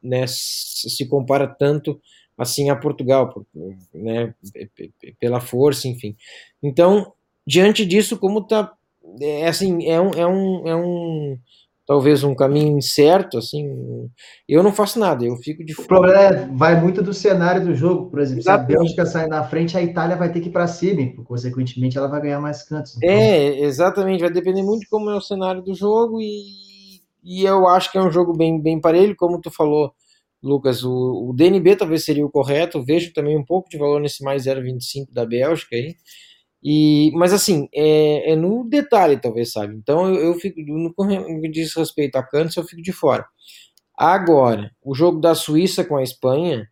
né, 0.01 0.25
se 0.27 1.05
compara 1.07 1.47
tanto 1.47 1.99
assim 2.37 2.69
a 2.69 2.75
Portugal, 2.75 3.45
né, 3.93 4.33
pela 5.19 5.41
força, 5.41 5.87
enfim. 5.87 6.15
Então, 6.61 7.11
diante 7.45 7.85
disso, 7.85 8.17
como 8.17 8.45
tá, 8.45 8.71
é 9.19 9.47
assim, 9.47 9.85
é 9.89 9.99
um, 9.99 10.11
é 10.11 10.27
um, 10.27 10.67
é 10.67 10.75
um 10.75 11.39
talvez 11.87 12.21
um 12.21 12.35
caminho 12.35 12.77
incerto, 12.77 13.37
assim. 13.37 13.65
Eu 14.47 14.61
não 14.61 14.73
faço 14.73 14.99
nada, 14.99 15.25
eu 15.25 15.37
fico 15.37 15.63
de 15.63 15.73
O 15.73 15.87
problema 15.87 16.19
é, 16.19 16.47
vai 16.47 16.79
muito 16.79 17.01
do 17.01 17.13
cenário 17.13 17.65
do 17.65 17.73
jogo, 17.73 18.11
por 18.11 18.19
exemplo, 18.19 18.43
se 18.43 18.49
a. 18.49 18.57
Bélgica 18.57 19.05
sair 19.05 19.29
na 19.29 19.43
frente, 19.45 19.77
a 19.77 19.81
Itália 19.81 20.17
vai 20.17 20.29
ter 20.29 20.41
que 20.41 20.49
ir 20.49 20.51
para 20.51 20.67
cima, 20.67 21.01
e, 21.01 21.15
consequentemente 21.15 21.97
ela 21.97 22.09
vai 22.09 22.21
ganhar 22.21 22.41
mais 22.41 22.61
cantos. 22.61 22.97
Então, 22.97 23.09
É, 23.09 23.61
exatamente, 23.61 24.19
vai 24.19 24.29
depender 24.29 24.61
muito 24.61 24.81
de 24.81 24.89
como 24.89 25.09
é 25.09 25.15
o 25.15 25.21
cenário 25.21 25.63
do 25.63 25.73
jogo 25.73 26.19
e, 26.19 26.99
e 27.23 27.45
eu 27.45 27.65
acho 27.67 27.89
que 27.89 27.97
é 27.97 28.01
um 28.01 28.11
jogo 28.11 28.33
bem, 28.35 28.61
bem 28.61 28.81
parelho, 28.81 29.15
como 29.15 29.39
tu 29.39 29.49
falou, 29.49 29.93
Lucas, 30.43 30.83
o, 30.83 31.29
o 31.29 31.33
DNB 31.33 31.77
talvez 31.77 32.03
seria 32.03 32.25
o 32.25 32.29
correto, 32.29 32.83
vejo 32.83 33.13
também 33.13 33.37
um 33.37 33.45
pouco 33.45 33.69
de 33.69 33.77
valor 33.77 34.01
nesse 34.01 34.23
mais 34.23 34.43
0,25 34.43 35.07
da 35.13 35.25
Bélgica 35.25 35.73
aí, 35.73 35.95
e, 36.63 37.11
mas 37.13 37.33
assim, 37.33 37.67
é, 37.73 38.31
é 38.31 38.35
no 38.35 38.63
detalhe 38.67 39.19
talvez, 39.19 39.51
sabe, 39.51 39.75
então 39.75 40.13
eu, 40.13 40.27
eu 40.27 40.33
fico, 40.35 40.59
no 40.61 40.93
que 41.41 41.49
diz 41.49 41.75
respeito 41.75 42.15
a 42.15 42.23
cantos, 42.23 42.57
eu 42.57 42.63
fico 42.63 42.81
de 42.81 42.91
fora. 42.91 43.25
Agora, 43.97 44.71
o 44.83 44.93
jogo 44.93 45.19
da 45.19 45.33
Suíça 45.33 45.83
com 45.83 45.97
a 45.97 46.03
Espanha, 46.03 46.67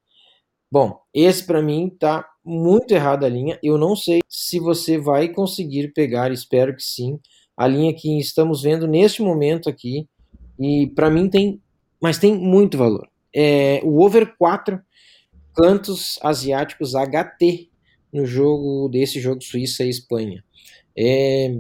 bom, 0.72 1.00
esse 1.14 1.44
para 1.46 1.62
mim 1.62 1.90
tá 2.00 2.28
muito 2.46 2.94
errada 2.94 3.26
a 3.26 3.30
linha. 3.30 3.58
Eu 3.64 3.80
não 3.80 3.96
sei 3.96 4.22
se 4.30 4.60
você 4.60 5.00
vai 5.00 5.30
conseguir 5.30 5.92
pegar, 5.94 6.32
espero 6.32 6.76
que 6.76 6.84
sim, 6.84 7.20
a 7.58 7.68
linha 7.68 7.94
que 7.96 8.20
estamos 8.20 8.62
vendo 8.62 8.88
neste 8.88 9.24
momento 9.24 9.68
aqui. 9.68 10.08
E 10.60 10.88
para 10.96 11.10
mim 11.10 11.28
tem, 11.28 11.62
mas 12.00 12.20
tem 12.20 12.38
muito 12.38 12.78
valor. 12.78 13.10
É, 13.36 13.82
o 13.84 14.02
over 14.04 14.36
4 14.38 14.80
cantos 15.56 16.20
asiáticos 16.22 16.94
HT 16.94 17.70
no 18.16 18.26
jogo 18.26 18.88
desse 18.90 19.20
jogo 19.20 19.44
Suíça 19.44 19.84
e 19.84 19.90
Espanha. 19.90 20.44
É, 20.98 21.54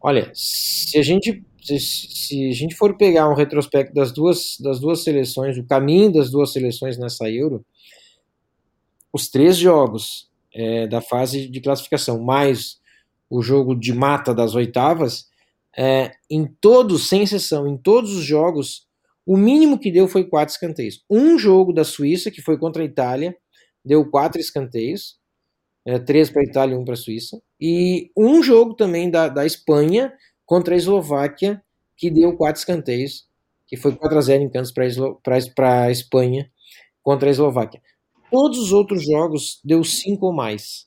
olha, 0.00 0.30
se 0.34 0.98
a 0.98 1.02
gente 1.02 1.42
se, 1.62 1.78
se, 1.78 2.48
a 2.48 2.52
gente 2.52 2.74
for 2.74 2.96
pegar 2.96 3.28
um 3.28 3.34
retrospecto 3.34 3.94
das 3.94 4.12
duas 4.12 4.56
das 4.60 4.78
duas 4.78 5.02
seleções, 5.02 5.56
o 5.58 5.64
caminho 5.64 6.12
das 6.12 6.30
duas 6.30 6.52
seleções 6.52 6.98
nessa 6.98 7.30
Euro, 7.30 7.64
os 9.12 9.28
três 9.28 9.56
jogos 9.56 10.30
é, 10.54 10.86
da 10.86 11.00
fase 11.00 11.48
de 11.48 11.60
classificação, 11.60 12.22
mais 12.22 12.78
o 13.28 13.42
jogo 13.42 13.74
de 13.74 13.92
mata 13.92 14.34
das 14.34 14.54
oitavas, 14.54 15.28
é, 15.76 16.10
em 16.28 16.46
todos, 16.60 17.08
sem 17.08 17.22
exceção, 17.22 17.66
em 17.66 17.76
todos 17.76 18.16
os 18.16 18.24
jogos, 18.24 18.86
o 19.24 19.36
mínimo 19.36 19.78
que 19.78 19.92
deu 19.92 20.08
foi 20.08 20.24
quatro 20.24 20.52
escanteios. 20.52 21.04
Um 21.08 21.38
jogo 21.38 21.72
da 21.72 21.84
Suíça, 21.84 22.30
que 22.30 22.42
foi 22.42 22.58
contra 22.58 22.82
a 22.82 22.84
Itália, 22.84 23.36
deu 23.84 24.10
quatro 24.10 24.40
escanteios, 24.40 25.19
é, 25.90 25.98
três 25.98 26.30
para 26.30 26.40
a 26.42 26.44
Itália 26.44 26.74
e 26.74 26.78
um 26.78 26.84
para 26.84 26.94
a 26.94 26.96
Suíça. 26.96 27.42
E 27.60 28.10
um 28.16 28.42
jogo 28.42 28.74
também 28.74 29.10
da, 29.10 29.28
da 29.28 29.44
Espanha 29.44 30.12
contra 30.46 30.74
a 30.74 30.76
Eslováquia, 30.76 31.60
que 31.96 32.10
deu 32.10 32.36
quatro 32.36 32.60
escanteios, 32.60 33.26
que 33.66 33.76
foi 33.76 33.94
4 33.94 34.16
a 34.16 34.20
0 34.20 34.42
em 34.44 34.48
cantos 34.48 34.72
para 34.72 35.84
a 35.84 35.90
Espanha 35.90 36.50
contra 37.02 37.28
a 37.28 37.30
Eslováquia. 37.30 37.80
Todos 38.30 38.58
os 38.58 38.72
outros 38.72 39.04
jogos 39.04 39.60
deu 39.64 39.82
5 39.82 40.24
ou 40.24 40.32
mais 40.32 40.86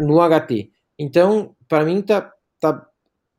no 0.00 0.18
HT. 0.18 0.70
Então, 0.98 1.54
para 1.68 1.84
mim, 1.84 2.00
tá, 2.00 2.32
tá, 2.58 2.86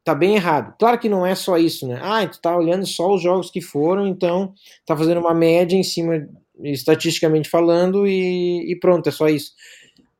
tá 0.04 0.14
bem 0.14 0.36
errado. 0.36 0.76
Claro 0.78 1.00
que 1.00 1.10
não 1.10 1.26
é 1.26 1.34
só 1.34 1.58
isso, 1.58 1.88
né? 1.88 2.00
Ah, 2.02 2.28
tu 2.28 2.40
tá 2.40 2.56
olhando 2.56 2.86
só 2.86 3.14
os 3.14 3.22
jogos 3.22 3.50
que 3.50 3.62
foram, 3.62 4.08
então 4.08 4.54
tá 4.86 4.96
fazendo 4.96 5.20
uma 5.20 5.34
média 5.34 5.76
em 5.76 5.84
cima, 5.84 6.28
estatisticamente 6.62 7.50
falando, 7.50 8.06
e, 8.08 8.72
e 8.72 8.76
pronto, 8.80 9.10
é 9.10 9.12
só 9.12 9.28
isso. 9.28 9.54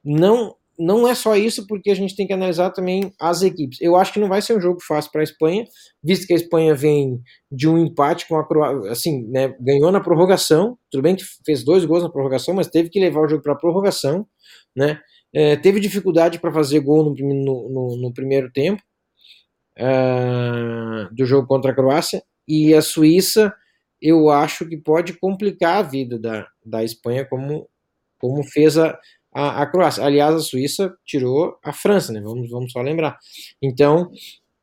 Não, 0.10 0.56
não 0.80 1.06
é 1.06 1.14
só 1.14 1.36
isso, 1.36 1.68
porque 1.68 1.90
a 1.90 1.96
gente 1.96 2.16
tem 2.16 2.26
que 2.26 2.32
analisar 2.32 2.70
também 2.70 3.12
as 3.20 3.42
equipes. 3.42 3.82
Eu 3.82 3.96
acho 3.98 4.14
que 4.14 4.20
não 4.20 4.30
vai 4.30 4.42
ser 4.42 4.56
um 4.56 4.62
jogo 4.62 4.80
fácil 4.82 5.12
para 5.12 5.22
a 5.22 5.24
Espanha, 5.24 5.66
visto 6.02 6.26
que 6.26 6.34
a 6.34 6.36
Espanha 6.38 6.74
vem 6.74 7.22
de 7.52 7.68
um 7.68 7.78
empate 7.78 8.26
com 8.28 8.38
a 8.38 8.48
Croácia, 8.48 8.92
assim, 8.92 9.28
né, 9.28 9.54
ganhou 9.60 9.92
na 9.92 10.00
prorrogação, 10.00 10.78
tudo 10.90 11.02
bem 11.02 11.16
que 11.16 11.24
fez 11.46 11.64
dois 11.64 11.84
gols 11.84 12.04
na 12.04 12.10
prorrogação, 12.10 12.54
mas 12.54 12.68
teve 12.68 12.90
que 12.90 13.00
levar 13.00 13.22
o 13.22 13.28
jogo 13.28 13.44
para 13.44 13.54
a 13.54 13.58
prorrogação, 13.58 14.26
né, 14.76 15.00
é, 15.34 15.58
teve 15.58 15.80
dificuldade 15.80 16.40
para 16.40 16.54
fazer 16.54 16.80
gol 16.80 17.04
no, 17.04 17.14
no, 17.14 17.98
no, 17.98 18.14
primeiro 18.14 18.50
tempo 18.52 18.82
uh, 19.78 21.14
do 21.14 21.26
jogo 21.26 21.48
contra 21.48 21.72
a 21.72 21.76
Croácia, 21.76 22.24
e 22.48 22.74
a 22.74 22.82
Suíça, 22.82 23.54
eu 24.02 24.30
acho 24.30 24.66
que 24.66 24.78
pode 24.78 25.14
complicar 25.14 25.80
a 25.80 25.82
vida 25.82 26.18
da, 26.18 26.48
da 26.66 26.84
Espanha, 26.84 27.26
como, 27.26 27.68
como 28.20 28.42
fez 28.44 28.78
a, 28.78 28.98
a, 29.38 29.62
a, 29.62 29.68
Croácia. 29.68 30.04
Aliás, 30.04 30.34
a 30.34 30.40
Suíça 30.40 30.96
tirou 31.06 31.58
a 31.64 31.72
França, 31.72 32.12
né? 32.12 32.20
Vamos, 32.20 32.50
vamos 32.50 32.72
só 32.72 32.82
lembrar. 32.82 33.20
Então, 33.62 34.10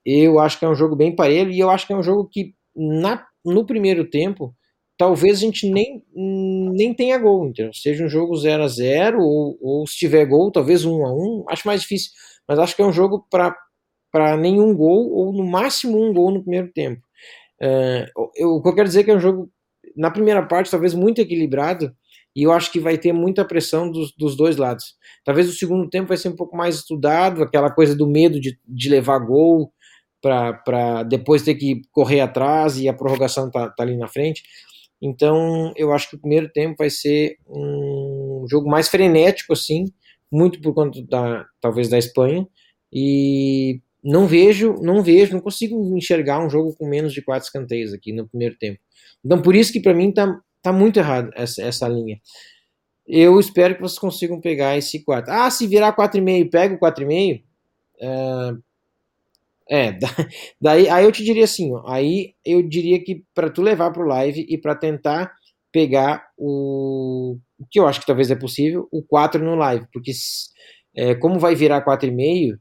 eu 0.05 0.41
acho 0.41 0.59
que 0.59 0.65
é 0.65 0.69
um 0.69 0.75
jogo 0.75 0.97
bem 0.97 1.15
parelho 1.15 1.53
e 1.53 1.61
eu 1.61 1.71
acho 1.71 1.87
que 1.87 1.93
é 1.93 1.97
um 1.97 2.03
jogo 2.03 2.29
que 2.29 2.55
na, 2.75 3.25
no 3.45 3.65
primeiro 3.65 4.11
tempo 4.11 4.53
talvez 4.99 5.39
a 5.39 5.41
gente 5.41 5.71
nem, 5.71 6.03
nem 6.13 6.93
tenha 6.93 7.19
gol, 7.19 7.47
entendeu? 7.47 7.73
Seja 7.73 8.05
um 8.05 8.09
jogo 8.09 8.37
0 8.37 8.65
a 8.65 8.69
0 8.69 9.21
ou, 9.21 9.57
ou 9.61 9.87
se 9.87 9.97
tiver 9.97 10.25
gol, 10.27 10.51
talvez 10.51 10.85
1 10.85 11.07
a 11.07 11.13
1 11.13 11.45
acho 11.49 11.67
mais 11.67 11.83
difícil, 11.83 12.11
mas 12.49 12.59
acho 12.59 12.75
que 12.75 12.83
é 12.83 12.87
um 12.87 12.93
jogo 12.93 13.27
para 13.31 14.37
nenhum 14.37 14.75
gol 14.75 15.09
ou 15.13 15.33
no 15.33 15.45
máximo 15.45 16.03
um 16.03 16.13
gol 16.13 16.33
no 16.33 16.43
primeiro 16.43 16.73
tempo. 16.73 17.01
Uh, 17.63 18.29
eu, 18.35 18.51
o 18.51 18.63
que 18.63 18.69
eu 18.69 18.75
quero 18.75 18.89
dizer 18.89 19.01
é 19.01 19.05
que 19.05 19.11
é 19.13 19.17
um 19.17 19.21
jogo, 19.21 19.49
na 19.97 20.11
primeira 20.11 20.45
parte, 20.45 20.71
talvez 20.71 20.95
muito 20.95 21.21
equilibrado, 21.21 21.95
e 22.35 22.43
eu 22.43 22.53
acho 22.53 22.73
que 22.73 22.81
vai 22.81 22.99
ter 22.99 23.13
muita 23.13 23.45
pressão 23.45 23.91
dos, 23.91 24.13
dos 24.17 24.37
dois 24.37 24.57
lados. 24.57 24.97
Talvez 25.25 25.49
o 25.49 25.53
segundo 25.53 25.89
tempo 25.89 26.09
vai 26.09 26.17
ser 26.17 26.29
um 26.29 26.37
pouco 26.37 26.57
mais 26.57 26.77
estudado, 26.77 27.43
aquela 27.43 27.71
coisa 27.71 27.95
do 27.95 28.09
medo 28.09 28.41
de, 28.41 28.59
de 28.67 28.89
levar 28.89 29.19
gol 29.21 29.73
para 30.21 31.03
depois 31.03 31.43
ter 31.43 31.55
que 31.55 31.83
correr 31.93 32.21
atrás 32.21 32.79
e 32.79 32.89
a 32.89 32.95
prorrogação 32.95 33.51
tá, 33.51 33.69
tá 33.69 33.83
ali 33.83 33.97
na 33.97 34.09
frente. 34.09 34.43
Então, 35.01 35.73
eu 35.77 35.93
acho 35.93 36.09
que 36.09 36.17
o 36.17 36.19
primeiro 36.19 36.49
tempo 36.51 36.77
vai 36.79 36.89
ser 36.89 37.37
um 37.47 38.47
jogo 38.49 38.69
mais 38.69 38.89
frenético, 38.89 39.53
assim, 39.53 39.85
muito 40.33 40.61
por 40.63 40.73
conta 40.73 41.03
da 41.03 41.45
talvez 41.61 41.91
da 41.91 41.99
Espanha. 41.99 42.49
E 42.91 43.81
não 44.03 44.27
vejo, 44.27 44.75
não 44.81 45.03
vejo, 45.03 45.35
não 45.35 45.41
consigo 45.41 45.77
enxergar 45.97 46.45
um 46.45 46.49
jogo 46.49 46.75
com 46.75 46.89
menos 46.89 47.13
de 47.13 47.21
quatro 47.21 47.45
escanteios 47.45 47.93
aqui 47.93 48.13
no 48.13 48.27
primeiro 48.27 48.57
tempo. 48.57 48.81
Então, 49.23 49.43
por 49.43 49.55
isso 49.55 49.73
que 49.73 49.81
para 49.81 49.95
mim 49.95 50.11
tá, 50.11 50.41
tá 50.65 50.73
muito 50.73 50.99
errado 50.99 51.31
essa, 51.35 51.63
essa 51.63 51.87
linha. 51.87 52.19
Eu 53.07 53.39
espero 53.39 53.75
que 53.75 53.83
vocês 53.83 53.99
consigam 53.99 54.41
pegar 54.41 54.79
esse 54.79 55.05
4. 55.05 55.31
Ah, 55.31 55.51
se 55.51 55.67
virar 55.67 55.95
4,5, 55.95 56.51
pega 56.51 56.75
o 56.75 56.79
4,5. 56.79 57.43
Uh, 58.01 58.63
é, 59.71 59.99
daí 60.61 60.89
aí 60.89 61.05
eu 61.05 61.13
te 61.13 61.23
diria 61.23 61.45
assim, 61.45 61.73
ó, 61.73 61.87
aí 61.87 62.35
eu 62.45 62.63
diria 62.63 63.03
que 63.03 63.23
para 63.35 63.51
tu 63.51 63.61
levar 63.61 63.91
para 63.93 64.03
o 64.03 64.07
live 64.07 64.47
e 64.49 64.59
para 64.59 64.75
tentar 64.75 65.35
pegar 65.71 66.29
o 66.37 67.39
que 67.71 67.79
eu 67.79 67.87
acho 67.87 68.01
que 68.01 68.07
talvez 68.07 68.31
é 68.31 68.37
possível, 68.37 68.89
o 68.91 69.03
4 69.03 69.43
no 69.45 69.55
live, 69.55 69.87
porque 69.93 70.13
é, 70.97 71.15
como 71.15 71.39
vai 71.39 71.55
virar 71.55 71.85
4,5, 71.85 72.59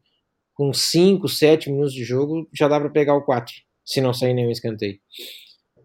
com 0.53 0.73
5, 0.73 1.27
7 1.27 1.71
minutos 1.71 1.93
de 1.93 2.03
jogo, 2.03 2.49
já 2.53 2.67
dá 2.67 2.79
para 2.79 2.89
pegar 2.89 3.15
o 3.15 3.23
4, 3.23 3.53
se 3.85 4.01
não 4.01 4.13
sair 4.13 4.33
nenhum 4.33 4.51
escanteio. 4.51 4.99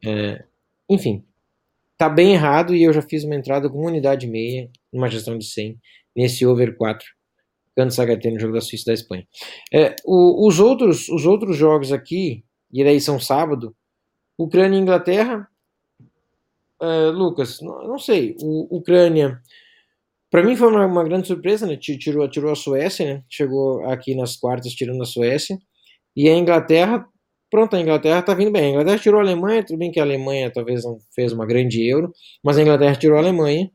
É, 0.05 0.45
enfim, 0.89 1.25
tá 1.99 2.09
bem 2.09 2.33
errado 2.33 2.75
e 2.75 2.85
eu 2.85 2.93
já 2.93 3.03
fiz 3.03 3.25
uma 3.25 3.35
entrada 3.35 3.69
com 3.69 3.79
uma 3.79 3.89
unidade 3.89 4.27
e 4.27 4.31
meia, 4.31 4.71
numa 4.93 5.11
gestão 5.11 5.37
de 5.37 5.45
100, 5.45 5.77
nesse 6.17 6.47
over 6.47 6.77
4 6.77 7.05
Cantos 7.77 7.97
HT 7.97 8.31
no 8.33 8.41
jogo 8.41 8.55
da 8.55 8.61
Suíça 8.61 8.85
e 8.85 8.87
da 8.87 8.95
Espanha. 8.95 9.29
É, 9.73 9.95
o, 10.05 10.49
os, 10.49 10.59
outros, 10.59 11.09
os 11.09 11.27
outros 11.27 11.57
jogos 11.57 11.93
aqui, 11.93 12.45
e 12.73 12.83
daí 12.83 13.01
são 13.01 13.21
sábado, 13.21 13.75
Ucrânia 14.37 14.77
e 14.77 14.81
Inglaterra. 14.81 15.49
É, 16.81 17.11
Lucas, 17.11 17.61
não, 17.61 17.87
não, 17.87 17.99
sei. 17.99 18.37
O, 18.41 18.79
Ucrânia, 18.79 19.41
para 20.29 20.43
mim 20.43 20.57
foi 20.57 20.69
uma, 20.69 20.87
uma, 20.87 21.05
grande 21.05 21.29
surpresa, 21.29 21.67
né? 21.69 21.77
Tirou, 21.77 22.29
tirou 22.29 22.51
a 22.51 22.57
Suécia, 22.57 23.15
né? 23.15 23.25
Chegou 23.29 23.85
aqui 23.87 24.15
nas 24.15 24.37
quartas 24.37 24.73
tirando 24.73 25.03
a 25.03 25.07
Suécia. 25.07 25.57
E 26.17 26.29
a 26.29 26.35
Inglaterra, 26.35 27.07
pronto, 27.51 27.77
a 27.77 27.81
Inglaterra 27.81 28.23
tá 28.23 28.35
vindo 28.35 28.53
bem. 28.53 28.65
A 28.65 28.69
Inglaterra 28.71 28.99
tirou 28.99 29.21
a 29.21 29.23
Alemanha, 29.23 29.65
tudo 29.65 29.79
bem 29.79 29.91
que 29.91 30.01
a 30.01 30.03
Alemanha 30.03 30.51
talvez 30.53 30.85
não 30.85 30.99
fez 31.15 31.33
uma 31.33 31.47
grande 31.47 31.87
euro, 31.87 32.13
mas 32.43 32.59
a 32.59 32.63
Inglaterra 32.63 32.97
tirou 32.97 33.17
a 33.17 33.21
Alemanha. 33.21 33.71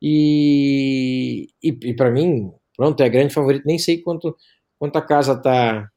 E, 0.00 1.48
e, 1.62 1.68
e 1.68 1.94
para 1.94 2.10
mim, 2.10 2.52
Pronto, 2.76 3.00
é 3.02 3.08
grande 3.08 3.34
favorito. 3.34 3.64
Nem 3.66 3.78
sei 3.78 3.98
quanto, 3.98 4.36
quanto 4.78 4.96
a 4.96 5.02
casa 5.02 5.36
tá. 5.36 5.88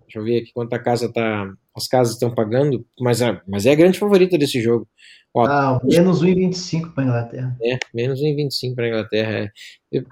Deixa 0.00 0.18
eu 0.18 0.24
ver 0.24 0.42
aqui 0.42 0.52
quanto 0.52 0.72
a 0.72 0.78
casa 0.78 1.12
tá. 1.12 1.52
As 1.74 1.88
casas 1.88 2.14
estão 2.14 2.34
pagando, 2.34 2.84
mas 3.00 3.22
é, 3.22 3.40
mas 3.48 3.64
é 3.64 3.72
a 3.72 3.76
grande 3.76 3.98
favorita 3.98 4.36
desse 4.36 4.60
jogo. 4.60 4.86
Ó, 5.34 5.46
ah, 5.46 5.80
menos 5.84 6.22
1,25 6.22 6.92
para 6.92 7.04
a 7.04 7.06
Inglaterra. 7.06 7.56
É, 7.62 7.78
menos 7.94 8.20
1,25 8.20 8.74
para 8.74 8.84
a 8.84 8.88
Inglaterra. 8.88 9.30
É. 9.30 9.50
Eu... 9.90 10.04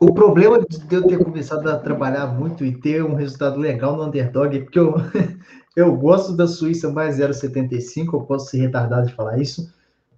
O 0.00 0.14
problema 0.14 0.60
de 0.60 0.94
eu 0.94 1.06
ter 1.06 1.18
começado 1.18 1.68
a 1.68 1.76
trabalhar 1.78 2.28
muito 2.28 2.64
e 2.64 2.80
ter 2.80 3.04
um 3.04 3.14
resultado 3.14 3.58
legal 3.58 3.96
no 3.96 4.04
underdog 4.04 4.56
é 4.56 4.60
porque 4.60 4.78
eu, 4.78 4.94
eu 5.76 5.96
gosto 5.96 6.32
da 6.32 6.46
Suíça 6.46 6.90
mais 6.90 7.18
0,75, 7.18 8.14
eu 8.14 8.20
posso 8.22 8.50
ser 8.50 8.58
retardado 8.58 9.06
de 9.06 9.14
falar 9.14 9.38
isso. 9.38 9.72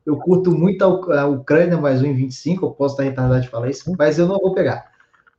Eu 0.05 0.17
curto 0.17 0.53
muito 0.53 0.83
a 0.85 1.27
Ucrânia 1.27 1.77
mais 1.77 2.03
1,25, 2.03 2.63
eu 2.63 2.71
posso 2.71 2.95
estar 2.95 3.05
retardado 3.05 3.43
de 3.43 3.49
falar 3.49 3.69
isso, 3.69 3.93
mas 3.99 4.19
eu 4.19 4.27
não 4.27 4.39
vou 4.39 4.55
pegar. 4.55 4.91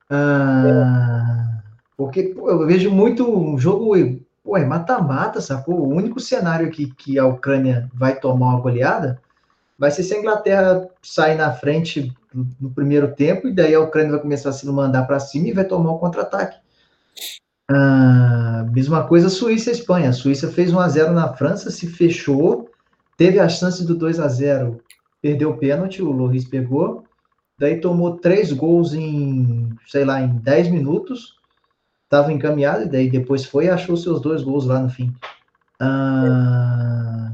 Ah, 0.09 1.61
porque 1.95 2.23
pô, 2.23 2.49
eu 2.49 2.65
vejo 2.65 2.91
muito 2.91 3.29
um 3.29 3.57
jogo 3.57 3.93
pô, 4.43 4.57
é 4.57 4.65
mata-mata, 4.65 5.39
sacou? 5.39 5.79
O 5.79 5.89
único 5.89 6.19
cenário 6.19 6.69
que, 6.69 6.93
que 6.93 7.17
a 7.17 7.25
Ucrânia 7.25 7.89
vai 7.93 8.19
tomar 8.19 8.47
uma 8.47 8.61
goleada 8.61 9.21
vai 9.77 9.91
ser 9.91 10.03
se 10.03 10.15
a 10.15 10.19
Inglaterra 10.19 10.89
sair 11.01 11.35
na 11.35 11.53
frente 11.53 12.15
no, 12.59 12.71
primeiro 12.71 13.13
tempo, 13.13 13.47
e 13.47 13.53
daí 13.53 13.75
a 13.75 13.79
Ucrânia 13.79 14.11
vai 14.11 14.21
começar 14.21 14.49
a 14.49 14.53
se 14.53 14.65
mandar 14.67 15.03
para 15.03 15.19
cima 15.19 15.47
e 15.47 15.53
vai 15.53 15.65
tomar 15.65 15.91
o 15.91 15.99
contra-ataque. 15.99 16.57
Ah, 17.69 18.65
mesma 18.71 19.05
coisa 19.05 19.29
Suíça 19.29 19.69
e 19.69 19.73
Espanha. 19.73 20.09
A 20.09 20.13
Suíça 20.13 20.49
fez 20.49 20.71
1 20.71 20.79
a 20.79 20.87
0 20.87 21.13
na 21.13 21.33
França, 21.33 21.69
se 21.69 21.87
fechou, 21.87 22.69
teve 23.17 23.39
a 23.39 23.49
chance 23.49 23.85
do 23.85 23.95
2 23.95 24.19
a 24.19 24.27
0 24.27 24.81
perdeu 25.21 25.49
o 25.49 25.57
pênalti, 25.57 26.01
o 26.01 26.11
Loris 26.11 26.45
pegou, 26.45 27.03
daí 27.59 27.81
tomou 27.81 28.17
três 28.17 28.53
gols 28.53 28.93
em, 28.93 29.69
sei 29.87 30.05
lá, 30.05 30.21
em 30.21 30.37
10 30.37 30.69
minutos, 30.69 31.35
estava 32.03 32.31
encaminhado, 32.31 32.83
e 32.83 32.89
daí 32.89 33.09
depois 33.09 33.43
foi 33.43 33.65
e 33.65 33.69
achou 33.69 33.97
seus 33.97 34.21
dois 34.21 34.43
gols 34.43 34.65
lá 34.65 34.79
no 34.79 34.89
fim. 34.89 35.13
Ah, 35.79 37.33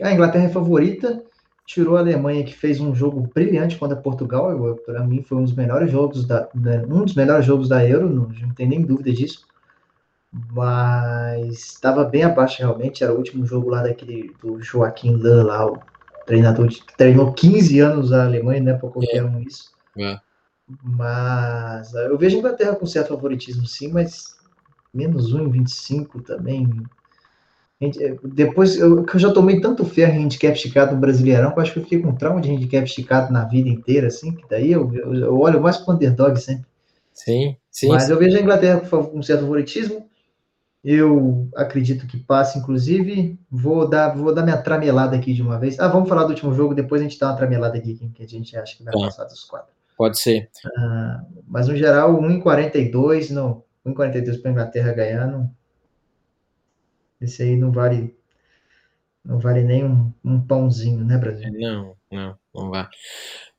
a 0.00 0.12
Inglaterra 0.12 0.44
é 0.44 0.48
favorita, 0.48 1.22
tirou 1.66 1.96
a 1.96 2.00
Alemanha, 2.00 2.44
que 2.44 2.54
fez 2.54 2.80
um 2.80 2.94
jogo 2.94 3.30
brilhante 3.34 3.76
contra 3.76 3.96
Portugal, 3.96 4.76
para 4.84 5.04
mim 5.04 5.22
foi 5.22 5.38
um 5.38 5.44
dos 5.44 5.54
melhores 5.54 5.90
jogos 5.90 6.26
da, 6.26 6.48
um 6.54 7.04
dos 7.04 7.14
melhores 7.14 7.44
jogos 7.44 7.68
da 7.68 7.86
Euro, 7.86 8.08
não, 8.08 8.28
não 8.28 8.54
tem 8.54 8.68
nem 8.68 8.82
dúvida 8.82 9.12
disso, 9.12 9.46
mas 10.32 11.74
estava 11.74 12.04
bem 12.04 12.24
abaixo 12.24 12.58
realmente, 12.58 13.04
era 13.04 13.12
o 13.12 13.16
último 13.16 13.46
jogo 13.46 13.70
lá 13.70 13.82
daquele 13.82 14.34
do 14.42 14.60
Joaquim 14.62 15.16
Lã 15.16 15.44
lá, 15.44 15.66
o 15.66 15.78
treinador 16.26 16.68
que 16.68 16.96
treinou 16.96 17.32
15 17.32 17.80
anos 17.80 18.12
a 18.12 18.24
Alemanha, 18.24 18.60
né, 18.60 18.74
para 18.74 18.88
qualquer 18.88 19.16
é. 19.16 19.24
um 19.24 19.40
isso. 19.40 19.70
É. 19.98 20.18
Mas 20.82 21.92
eu 21.94 22.16
vejo 22.16 22.36
a 22.36 22.38
Inglaterra 22.38 22.76
com 22.76 22.86
certo 22.86 23.08
favoritismo, 23.08 23.66
sim, 23.66 23.88
mas 23.92 24.36
menos 24.92 25.34
1,25 25.34 26.22
também. 26.22 26.68
Depois, 28.34 28.76
eu, 28.76 29.04
eu 29.04 29.18
já 29.18 29.32
tomei 29.32 29.60
tanto 29.60 29.84
ferro 29.84 30.14
em 30.14 30.24
handicap 30.24 30.54
esticado 30.54 30.94
no 30.94 31.00
Brasileirão, 31.00 31.50
que 31.52 31.58
eu 31.58 31.62
acho 31.62 31.72
que 31.72 31.78
eu 31.80 31.82
fiquei 31.82 32.00
com 32.00 32.14
trauma 32.14 32.40
de 32.40 32.50
handicap 32.50 32.84
esticado 32.84 33.32
na 33.32 33.44
vida 33.44 33.68
inteira, 33.68 34.06
assim, 34.06 34.34
que 34.34 34.44
daí 34.48 34.70
eu, 34.70 34.92
eu, 34.94 35.14
eu 35.14 35.40
olho 35.40 35.60
mais 35.60 35.78
para 35.78 35.92
o 35.92 35.94
underdog 35.96 36.36
sempre. 36.40 36.66
Sim, 37.12 37.56
sim. 37.70 37.88
Mas 37.88 38.04
sim. 38.04 38.12
eu 38.12 38.18
vejo 38.18 38.36
a 38.36 38.40
Inglaterra 38.40 38.80
com 38.80 39.18
um 39.18 39.22
certo 39.22 39.40
favoritismo. 39.40 40.08
Eu 40.84 41.48
acredito 41.54 42.06
que 42.06 42.18
passe, 42.18 42.58
inclusive. 42.58 43.38
Vou 43.50 43.88
dar, 43.88 44.16
vou 44.16 44.34
dar 44.34 44.42
minha 44.42 44.56
tramelada 44.56 45.16
aqui 45.16 45.32
de 45.32 45.42
uma 45.42 45.58
vez. 45.58 45.78
Ah, 45.78 45.86
vamos 45.88 46.08
falar 46.08 46.24
do 46.24 46.30
último 46.30 46.52
jogo, 46.54 46.74
depois 46.74 47.00
a 47.00 47.04
gente 47.04 47.18
dá 47.18 47.28
uma 47.28 47.36
tramelada 47.36 47.78
aqui, 47.78 47.94
que 48.14 48.22
a 48.22 48.28
gente 48.28 48.56
acha 48.56 48.76
que 48.76 48.82
vai 48.82 48.92
tá. 48.92 49.00
passar 49.00 49.24
dos 49.24 49.44
quatro. 49.44 49.72
Pode 49.96 50.18
ser. 50.18 50.48
Ah, 50.76 51.22
mas 51.46 51.68
no 51.68 51.76
geral, 51.76 52.20
1,42, 52.20 53.30
não. 53.30 53.62
1,42 53.86 54.40
para 54.40 54.50
a 54.50 54.52
Inglaterra 54.52 54.92
ganhar, 54.92 55.26
não. 55.26 55.50
Esse 57.22 57.44
aí 57.44 57.56
não 57.56 57.70
vale. 57.70 58.14
Não 59.24 59.38
vale 59.38 59.62
nem 59.62 59.84
um, 59.84 60.12
um 60.24 60.40
pãozinho, 60.40 61.04
né, 61.04 61.16
Brasil? 61.16 61.48
Não, 61.52 61.94
não, 62.10 62.36
não 62.52 62.70
vale. 62.70 62.88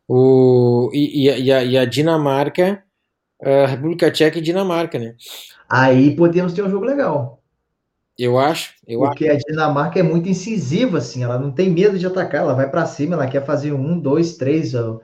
O, 0.06 0.90
e, 0.94 1.26
e, 1.26 1.52
a, 1.52 1.64
e 1.64 1.78
a 1.78 1.86
Dinamarca, 1.86 2.84
a 3.42 3.66
República 3.66 4.12
Tcheca 4.12 4.40
e 4.40 4.42
Dinamarca, 4.42 5.00
né? 5.00 5.16
Aí 5.70 6.14
podemos 6.16 6.52
ter 6.52 6.64
um 6.64 6.70
jogo 6.70 6.86
legal. 6.86 7.42
Eu 8.20 8.38
acho. 8.38 8.74
Eu 8.86 9.00
Porque 9.00 9.28
acho. 9.28 9.38
a 9.38 9.50
Dinamarca 9.50 10.00
é 10.00 10.04
muito 10.04 10.28
incisiva, 10.28 10.98
assim, 10.98 11.24
ela 11.24 11.40
não 11.40 11.52
tem 11.52 11.70
medo 11.70 11.98
de 11.98 12.06
atacar, 12.06 12.42
ela 12.42 12.54
vai 12.54 12.70
para 12.70 12.86
cima, 12.86 13.16
ela 13.16 13.28
quer 13.28 13.46
fazer 13.46 13.72
um, 13.72 13.98
dois, 13.98 14.36
três. 14.36 14.76
A 14.76 15.00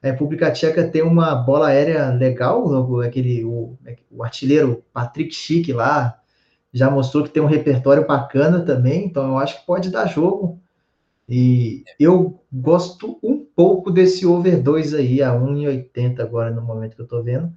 República 0.00 0.52
Tcheca 0.52 0.88
tem 0.88 1.02
uma 1.02 1.34
bola 1.34 1.68
aérea 1.68 2.10
legal, 2.10 3.00
aquele, 3.00 3.44
o, 3.44 3.76
o 4.10 4.22
artilheiro 4.22 4.84
Patrick 4.92 5.34
Schick 5.34 5.72
lá 5.72 6.20
já 6.76 6.90
mostrou 6.90 7.24
que 7.24 7.30
tem 7.30 7.42
um 7.42 7.46
repertório 7.46 8.06
bacana 8.06 8.60
também, 8.60 9.06
então 9.06 9.26
eu 9.26 9.38
acho 9.38 9.58
que 9.58 9.66
pode 9.66 9.88
dar 9.88 10.04
jogo. 10.06 10.60
E 11.26 11.82
eu 11.98 12.38
gosto 12.52 13.18
um 13.22 13.42
pouco 13.56 13.90
desse 13.90 14.26
over 14.26 14.62
2 14.62 14.92
aí, 14.92 15.22
a 15.22 15.32
1,80 15.32 16.20
agora 16.20 16.50
no 16.50 16.60
momento 16.60 16.94
que 16.94 17.00
eu 17.00 17.06
tô 17.06 17.22
vendo, 17.22 17.50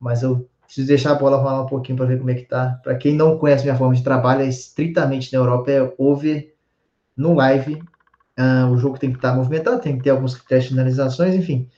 mas 0.00 0.22
eu 0.22 0.48
preciso 0.64 0.88
deixar 0.88 1.12
a 1.12 1.16
bola 1.16 1.36
rolar 1.36 1.64
um 1.64 1.66
pouquinho 1.66 1.98
para 1.98 2.06
ver 2.06 2.18
como 2.18 2.30
é 2.30 2.34
que 2.34 2.46
tá. 2.46 2.80
Para 2.82 2.96
quem 2.96 3.14
não 3.14 3.36
conhece 3.36 3.62
minha 3.62 3.76
forma 3.76 3.94
de 3.94 4.02
trabalho, 4.02 4.40
é 4.40 4.48
estritamente 4.48 5.30
na 5.34 5.38
Europa, 5.38 5.70
é 5.70 5.94
over 5.98 6.54
no 7.14 7.34
live. 7.34 7.74
Uh, 8.38 8.72
o 8.72 8.78
jogo 8.78 8.98
tem 8.98 9.10
que 9.10 9.18
estar 9.18 9.32
tá 9.32 9.36
movimentado, 9.36 9.82
tem 9.82 9.98
que 9.98 10.04
ter 10.04 10.10
alguns 10.10 10.34
critérios 10.34 10.64
de 10.64 10.70
finalizações, 10.70 11.34
enfim. 11.34 11.68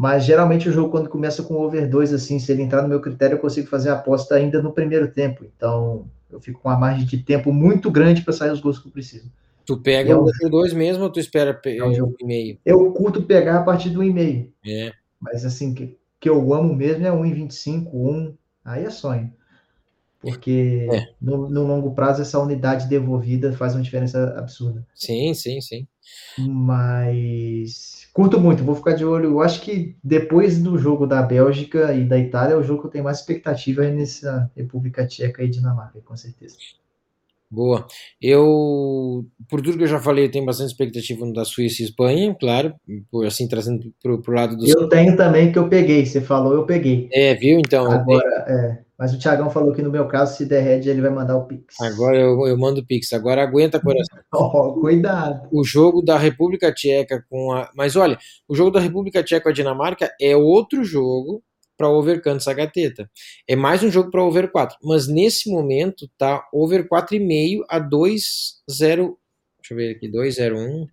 Mas 0.00 0.24
geralmente 0.24 0.66
o 0.66 0.72
jogo, 0.72 0.88
quando 0.88 1.10
começa 1.10 1.42
com 1.42 1.56
over 1.56 1.86
2, 1.86 2.14
assim, 2.14 2.38
se 2.38 2.50
ele 2.50 2.62
entrar 2.62 2.80
no 2.80 2.88
meu 2.88 3.02
critério, 3.02 3.34
eu 3.34 3.38
consigo 3.38 3.68
fazer 3.68 3.90
a 3.90 3.96
aposta 3.96 4.34
ainda 4.34 4.62
no 4.62 4.72
primeiro 4.72 5.12
tempo. 5.12 5.44
Então, 5.44 6.06
eu 6.30 6.40
fico 6.40 6.58
com 6.58 6.70
uma 6.70 6.78
margem 6.78 7.04
de 7.04 7.18
tempo 7.18 7.52
muito 7.52 7.90
grande 7.90 8.22
para 8.22 8.32
sair 8.32 8.50
os 8.50 8.62
gols 8.62 8.78
que 8.78 8.88
eu 8.88 8.92
preciso. 8.92 9.30
Tu 9.66 9.76
pega 9.76 10.18
o 10.18 10.22
over 10.22 10.50
2 10.50 10.72
mesmo 10.72 11.02
ou 11.02 11.10
tu 11.10 11.20
espera 11.20 11.60
é 11.66 11.84
um 11.84 11.92
jogo 11.92 12.16
e 12.18 12.24
meio? 12.24 12.58
Eu 12.64 12.90
curto 12.92 13.24
pegar 13.24 13.58
a 13.58 13.62
partir 13.62 13.90
do 13.90 14.02
e-mail. 14.02 14.50
É. 14.66 14.90
Mas 15.20 15.44
assim, 15.44 15.74
que, 15.74 15.98
que 16.18 16.30
eu 16.30 16.54
amo 16.54 16.74
mesmo 16.74 17.06
é 17.06 17.10
1,25, 17.10 17.90
1. 17.92 18.34
Aí 18.64 18.86
é 18.86 18.90
sonho. 18.90 19.30
Porque 20.18 20.88
é. 20.90 21.08
no, 21.20 21.50
no, 21.50 21.66
longo 21.66 21.94
prazo 21.94 22.22
essa 22.22 22.38
unidade 22.38 22.88
devolvida 22.88 23.52
faz 23.52 23.74
uma 23.74 23.82
diferença 23.82 24.34
absurda. 24.38 24.82
Sim, 24.94 25.34
sim, 25.34 25.60
sim. 25.60 25.86
Mas 26.38 27.99
curto 28.20 28.38
muito, 28.38 28.62
vou 28.62 28.74
ficar 28.74 28.92
de 28.92 29.02
olho. 29.02 29.30
Eu 29.30 29.40
acho 29.40 29.62
que 29.62 29.96
depois 30.04 30.62
do 30.62 30.76
jogo 30.76 31.06
da 31.06 31.22
Bélgica 31.22 31.94
e 31.94 32.04
da 32.04 32.18
Itália, 32.18 32.52
é 32.52 32.56
o 32.56 32.62
jogo 32.62 32.82
que 32.82 32.86
eu 32.88 32.90
tenho 32.90 33.04
mais 33.04 33.20
expectativa 33.20 33.86
é 33.86 33.90
nessa 33.90 34.50
República 34.54 35.06
Tcheca 35.06 35.42
e 35.42 35.48
Dinamarca, 35.48 36.00
com 36.04 36.14
certeza. 36.14 36.56
Boa. 37.50 37.86
Eu, 38.20 39.24
por 39.48 39.62
tudo 39.62 39.78
que 39.78 39.84
eu 39.84 39.88
já 39.88 39.98
falei, 39.98 40.26
eu 40.26 40.30
tenho 40.30 40.44
bastante 40.44 40.70
expectativa 40.70 41.32
da 41.32 41.46
Suíça 41.46 41.80
e 41.80 41.86
Espanha, 41.86 42.36
claro, 42.38 42.74
assim, 43.26 43.48
trazendo 43.48 43.90
para 44.02 44.12
o 44.12 44.34
lado 44.34 44.54
do. 44.54 44.68
Eu 44.68 44.86
tenho 44.86 45.16
também 45.16 45.50
que 45.50 45.58
eu 45.58 45.66
peguei, 45.66 46.04
você 46.04 46.20
falou, 46.20 46.52
eu 46.52 46.66
peguei. 46.66 47.08
É, 47.10 47.34
viu? 47.34 47.58
Então. 47.58 47.90
Agora, 47.90 48.44
é. 48.46 48.78
Mas 49.00 49.14
o 49.14 49.18
Thiagão 49.18 49.48
falou 49.48 49.72
que 49.72 49.80
no 49.80 49.90
meu 49.90 50.06
caso, 50.06 50.36
se 50.36 50.44
der 50.44 50.60
red, 50.60 50.86
ele 50.86 51.00
vai 51.00 51.08
mandar 51.08 51.34
o 51.34 51.46
Pix. 51.46 51.80
Agora 51.80 52.18
eu, 52.18 52.46
eu 52.46 52.58
mando 52.58 52.82
o 52.82 52.86
Pix. 52.86 53.10
Agora 53.14 53.42
aguenta, 53.42 53.80
coração. 53.80 54.20
Oh, 54.30 54.74
cuidado. 54.74 55.48
O 55.50 55.64
jogo 55.64 56.02
da 56.02 56.18
República 56.18 56.70
Tcheca 56.70 57.24
com 57.30 57.50
a. 57.50 57.70
Mas 57.74 57.96
olha, 57.96 58.18
o 58.46 58.54
jogo 58.54 58.70
da 58.70 58.78
República 58.78 59.22
Tcheca 59.22 59.44
com 59.44 59.48
a 59.48 59.52
Dinamarca 59.52 60.12
é 60.20 60.36
outro 60.36 60.84
jogo 60.84 61.42
para 61.78 61.88
over 61.88 62.20
canto 62.20 62.42
sagateta. 62.42 63.10
É 63.48 63.56
mais 63.56 63.82
um 63.82 63.90
jogo 63.90 64.10
para 64.10 64.22
over 64.22 64.52
4. 64.52 64.76
Mas 64.84 65.08
nesse 65.08 65.50
momento 65.50 66.06
tá 66.18 66.46
over 66.52 66.86
4,5 66.86 67.64
a 67.70 67.80
2,0. 67.80 67.88
Deixa 68.68 69.16
eu 69.70 69.76
ver 69.76 69.96
aqui, 69.96 70.12
2,01. 70.12 70.86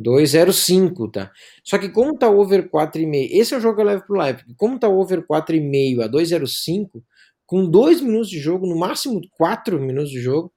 2,05, 0.00 1.10
tá? 1.10 1.30
Só 1.62 1.78
que 1.78 1.88
como 1.88 2.18
tá 2.18 2.28
over 2.28 2.68
4,5, 2.68 3.28
esse 3.30 3.54
é 3.54 3.56
o 3.58 3.60
jogo 3.60 3.76
que 3.76 3.82
eu 3.82 3.86
levo 3.86 4.06
pro 4.06 4.16
live, 4.16 4.42
como 4.56 4.78
tá 4.78 4.88
over 4.88 5.24
4,5 5.26 6.02
a 6.02 6.08
2,05, 6.08 7.02
com 7.46 7.68
2 7.68 8.00
minutos 8.00 8.30
de 8.30 8.38
jogo, 8.38 8.66
no 8.66 8.76
máximo 8.76 9.20
4 9.36 9.80
minutos 9.80 10.10
de 10.10 10.20
jogo, 10.20 10.52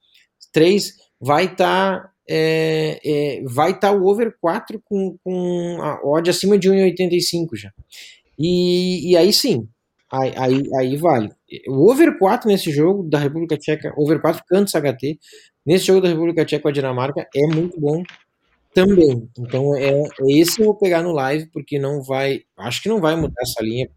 3, 0.52 0.94
vai 1.20 1.54
tá, 1.54 2.10
é, 2.28 3.00
é, 3.04 3.44
vai 3.46 3.78
tá 3.78 3.92
o 3.92 4.06
over 4.08 4.36
4 4.42 4.82
com, 4.84 5.18
com 5.24 5.78
a 5.82 6.00
odd 6.04 6.30
acima 6.30 6.58
de 6.58 6.70
1,85 6.70 7.56
já. 7.56 7.72
E, 8.40 9.12
e 9.12 9.18
aí 9.18 9.32
sim, 9.32 9.68
aí, 10.12 10.34
aí, 10.38 10.64
aí 10.80 10.98
vale. 10.98 11.32
O 11.68 11.90
over 11.92 12.18
4 12.18 12.48
nesse 12.48 12.72
jogo 12.72 13.04
da 13.04 13.20
República 13.20 13.58
Tcheca, 13.58 13.94
over 13.98 14.20
4 14.20 14.44
cantos 14.48 14.74
HT, 14.74 15.20
nesse 15.66 15.86
jogo 15.86 16.02
da 16.02 16.10
República 16.10 16.46
Tcheca 16.46 16.64
com 16.64 16.70
a 16.70 16.72
Dinamarca, 16.72 17.28
é 17.36 17.48
muito 17.48 17.80
bom 17.80 18.02
também. 18.74 19.30
Então 19.38 19.76
é, 19.76 19.90
é 19.92 20.04
esse 20.30 20.62
eu 20.62 20.66
vou 20.66 20.78
pegar 20.78 21.02
no 21.02 21.12
live, 21.12 21.48
porque 21.48 21.80
não 21.80 22.02
vai. 22.02 22.42
Acho 22.58 22.82
que 22.82 22.90
não 22.90 23.00
vai 23.00 23.16
mudar 23.16 23.42
essa 23.42 23.64
linha 23.64 23.90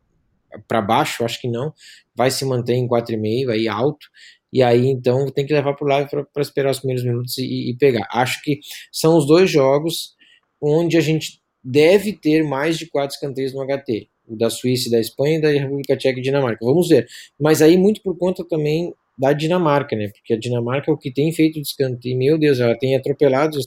para 0.67 0.83
baixo, 0.83 1.25
acho 1.25 1.41
que 1.41 1.49
não. 1.49 1.73
Vai 2.15 2.31
se 2.31 2.45
manter 2.45 2.75
em 2.75 2.89
4,5, 2.89 3.51
aí 3.51 3.69
alto. 3.69 4.07
E 4.53 4.63
aí, 4.63 4.89
então, 4.89 5.27
tem 5.31 5.47
que 5.47 5.53
levar 5.53 5.75
para 5.75 5.85
o 5.85 5.89
live 5.89 6.11
para 6.11 6.43
esperar 6.43 6.73
os 6.73 6.79
primeiros 6.79 7.05
minutos 7.05 7.39
e, 7.39 7.71
e, 7.71 7.77
pegar. 7.77 8.07
Acho 8.11 8.43
que 8.43 8.59
são 8.91 9.17
os 9.17 9.27
dois 9.27 9.49
jogos 9.49 10.15
onde 10.61 10.97
a 10.97 11.01
gente 11.01 11.41
deve 11.63 12.13
ter 12.13 12.43
mais 12.43 12.77
de 12.79 12.87
quatro 12.87 13.15
escanteios 13.15 13.55
no 13.55 13.65
HT. 13.65 14.09
Da 14.27 14.51
Suíça 14.51 14.91
da 14.91 15.01
Espanha 15.01 15.39
e 15.39 15.41
da 15.41 15.49
República 15.51 15.97
Tcheca 15.97 16.19
e 16.19 16.23
Dinamarca. 16.23 16.65
Vamos 16.65 16.89
ver. 16.89 17.07
Mas 17.39 17.63
aí, 17.63 17.77
muito 17.77 18.03
por 18.03 18.17
conta 18.17 18.45
também 18.47 18.93
da 19.19 19.33
Dinamarca, 19.33 19.97
né? 19.97 20.09
Porque 20.09 20.35
a 20.35 20.39
Dinamarca 20.39 20.91
é 20.91 20.95
o 20.95 20.99
que 20.99 21.13
tem 21.13 21.33
feito 21.33 21.55
de 21.55 21.67
escanteio. 21.67 22.17
Meu 22.17 22.39
Deus, 22.39 22.59
ela 22.59 22.77
tem 22.79 22.97
atropelado 22.97 23.57
em, 23.57 23.63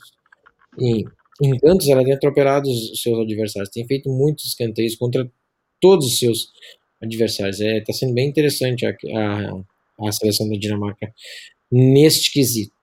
em 0.80 1.58
tantos, 1.58 1.88
ela 1.88 2.04
tem 2.04 2.14
atropelado 2.14 2.70
os 2.70 3.02
seus 3.02 3.20
adversários, 3.20 3.70
tem 3.70 3.86
feito 3.86 4.10
muitos 4.10 4.46
escanteios 4.46 4.96
contra 4.96 5.30
todos 5.82 6.06
os 6.08 6.20
seus 6.20 6.50
adversários. 7.02 7.60
Está 7.60 7.78
é, 7.78 7.82
tá 7.82 7.94
sendo 7.94 8.14
bem 8.14 8.30
interessante 8.30 8.86
a, 8.86 8.92
a, 8.92 10.08
a, 10.08 10.12
seleção 10.12 10.48
da 10.50 10.58
Dinamarca 10.58 11.12
neste 11.72 12.32
quesito. 12.32 12.74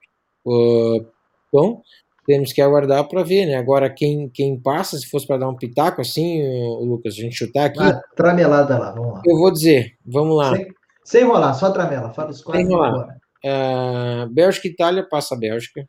Uh, 0.44 1.06
bom, 1.52 1.82
temos 2.26 2.52
que 2.52 2.60
aguardar 2.60 3.06
para 3.08 3.22
ver, 3.22 3.46
né? 3.46 3.56
Agora, 3.56 3.88
quem, 3.88 4.28
quem 4.28 4.60
passa, 4.60 4.98
se 4.98 5.08
fosse 5.08 5.26
para 5.26 5.38
dar 5.38 5.48
um 5.48 5.56
pitaco 5.56 6.00
assim, 6.00 6.42
o 6.42 6.84
Lucas, 6.84 7.14
a 7.14 7.22
gente 7.22 7.36
chutar 7.36 7.66
aqui. 7.66 7.80
Ah, 7.80 8.00
tramelada 8.16 8.78
lá, 8.78 8.92
vamos 8.92 9.14
lá. 9.14 9.22
Eu 9.24 9.36
vou 9.36 9.52
dizer, 9.52 9.96
vamos 10.04 10.36
lá. 10.36 10.56
Sem, 10.56 10.66
sem 11.04 11.22
enrolar, 11.22 11.54
só 11.54 11.70
tramela, 11.70 12.12
fala 12.12 12.30
os 12.30 12.42
quatro. 12.42 12.60
Sem 12.60 12.70
enrolar. 12.70 13.16
Uh, 13.44 14.28
Bélgica 14.30 14.68
e 14.68 14.70
Itália 14.70 15.06
passa 15.08 15.34
a 15.34 15.38
Bélgica. 15.38 15.88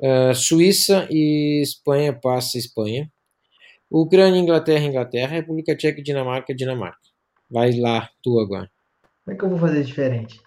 Uh, 0.00 0.34
Suíça 0.34 1.06
e 1.10 1.60
Espanha 1.62 2.12
passa 2.12 2.58
Espanha. 2.58 3.10
Ucrânia, 3.90 4.40
Inglaterra, 4.40 4.84
Inglaterra. 4.84 5.36
República 5.36 5.76
Tcheca 5.76 6.00
e 6.00 6.02
Dinamarca, 6.02 6.54
Dinamarca. 6.54 6.98
Vai 7.50 7.72
lá, 7.78 8.08
tu 8.22 8.38
agora. 8.40 8.68
Como 9.24 9.34
é 9.34 9.38
que 9.38 9.44
eu 9.44 9.50
vou 9.50 9.58
fazer 9.58 9.84
diferente? 9.84 10.40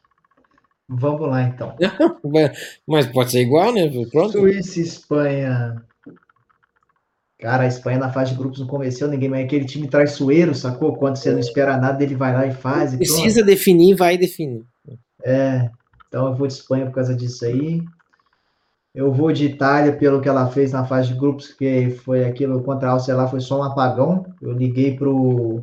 Vamos 0.89 1.27
lá 1.27 1.43
então. 1.43 1.75
Mas 2.87 3.07
pode 3.07 3.31
ser 3.31 3.41
igual, 3.41 3.73
né? 3.73 3.89
Pronto. 4.11 4.33
Suíça 4.33 4.79
e 4.79 4.83
Espanha. 4.83 5.83
Cara, 7.39 7.63
a 7.63 7.67
Espanha 7.67 7.99
na 7.99 8.11
fase 8.11 8.31
de 8.31 8.37
grupos 8.37 8.59
não 8.59 8.67
convenceu 8.67 9.07
ninguém, 9.07 9.29
mas 9.29 9.41
é 9.41 9.43
aquele 9.43 9.65
time 9.65 9.87
traiçoeiro, 9.87 10.55
sacou? 10.55 10.95
Quando 10.95 11.17
você 11.17 11.31
não 11.31 11.39
espera 11.39 11.77
nada, 11.77 12.03
ele 12.03 12.15
vai 12.15 12.33
lá 12.33 12.47
e 12.47 12.51
faz. 12.51 12.93
E 12.93 12.97
Precisa 12.97 13.41
pronto. 13.41 13.45
definir, 13.45 13.95
vai 13.95 14.17
definir. 14.17 14.65
É, 15.23 15.69
então 16.07 16.27
eu 16.27 16.35
vou 16.35 16.47
de 16.47 16.53
Espanha 16.53 16.87
por 16.87 16.95
causa 16.95 17.15
disso 17.15 17.45
aí. 17.45 17.83
Eu 18.97 19.11
vou 19.11 19.31
de 19.31 19.45
Itália 19.45 19.95
pelo 19.95 20.19
que 20.19 20.27
ela 20.27 20.47
fez 20.47 20.71
na 20.71 20.83
fase 20.83 21.09
de 21.09 21.19
grupos, 21.19 21.53
que 21.53 21.91
foi 22.03 22.25
aquilo 22.25 22.63
contra 22.63 22.89
a 22.89 22.91
Áustria 22.93 23.15
lá, 23.15 23.27
foi 23.27 23.39
só 23.39 23.59
um 23.59 23.63
apagão. 23.63 24.25
Eu 24.41 24.53
liguei 24.53 24.95
pro, 24.95 25.61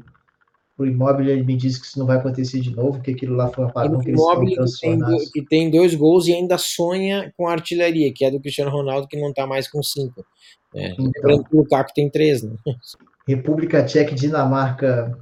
pro 0.76 0.86
imóvel 0.86 1.26
ele 1.26 1.42
me 1.42 1.56
disse 1.56 1.80
que 1.80 1.86
isso 1.86 1.98
não 1.98 2.06
vai 2.06 2.18
acontecer 2.18 2.60
de 2.60 2.70
novo, 2.74 3.02
que 3.02 3.10
aquilo 3.10 3.34
lá 3.34 3.48
foi 3.48 3.64
um 3.64 3.68
apagão 3.68 3.98
que 3.98 4.10
eles 4.10 4.22
que 4.22 4.80
tem, 4.80 4.98
que 5.32 5.42
tem 5.42 5.68
dois 5.68 5.96
gols 5.96 6.28
e 6.28 6.32
ainda 6.32 6.56
sonha 6.56 7.32
com 7.36 7.48
a 7.48 7.52
artilharia, 7.52 8.12
que 8.14 8.24
é 8.24 8.30
do 8.30 8.40
Cristiano 8.40 8.70
Ronaldo, 8.70 9.08
que 9.08 9.20
não 9.20 9.32
tá 9.32 9.46
mais 9.48 9.68
com 9.68 9.82
cinco. 9.82 10.24
É, 10.72 10.92
então, 10.92 11.44
o 11.50 11.56
Lukaku 11.56 11.90
tem 11.92 12.08
três, 12.08 12.42
né? 12.44 12.54
República 13.26 13.82
Tcheca 13.84 14.12
e 14.12 14.14
Dinamarca 14.14 15.18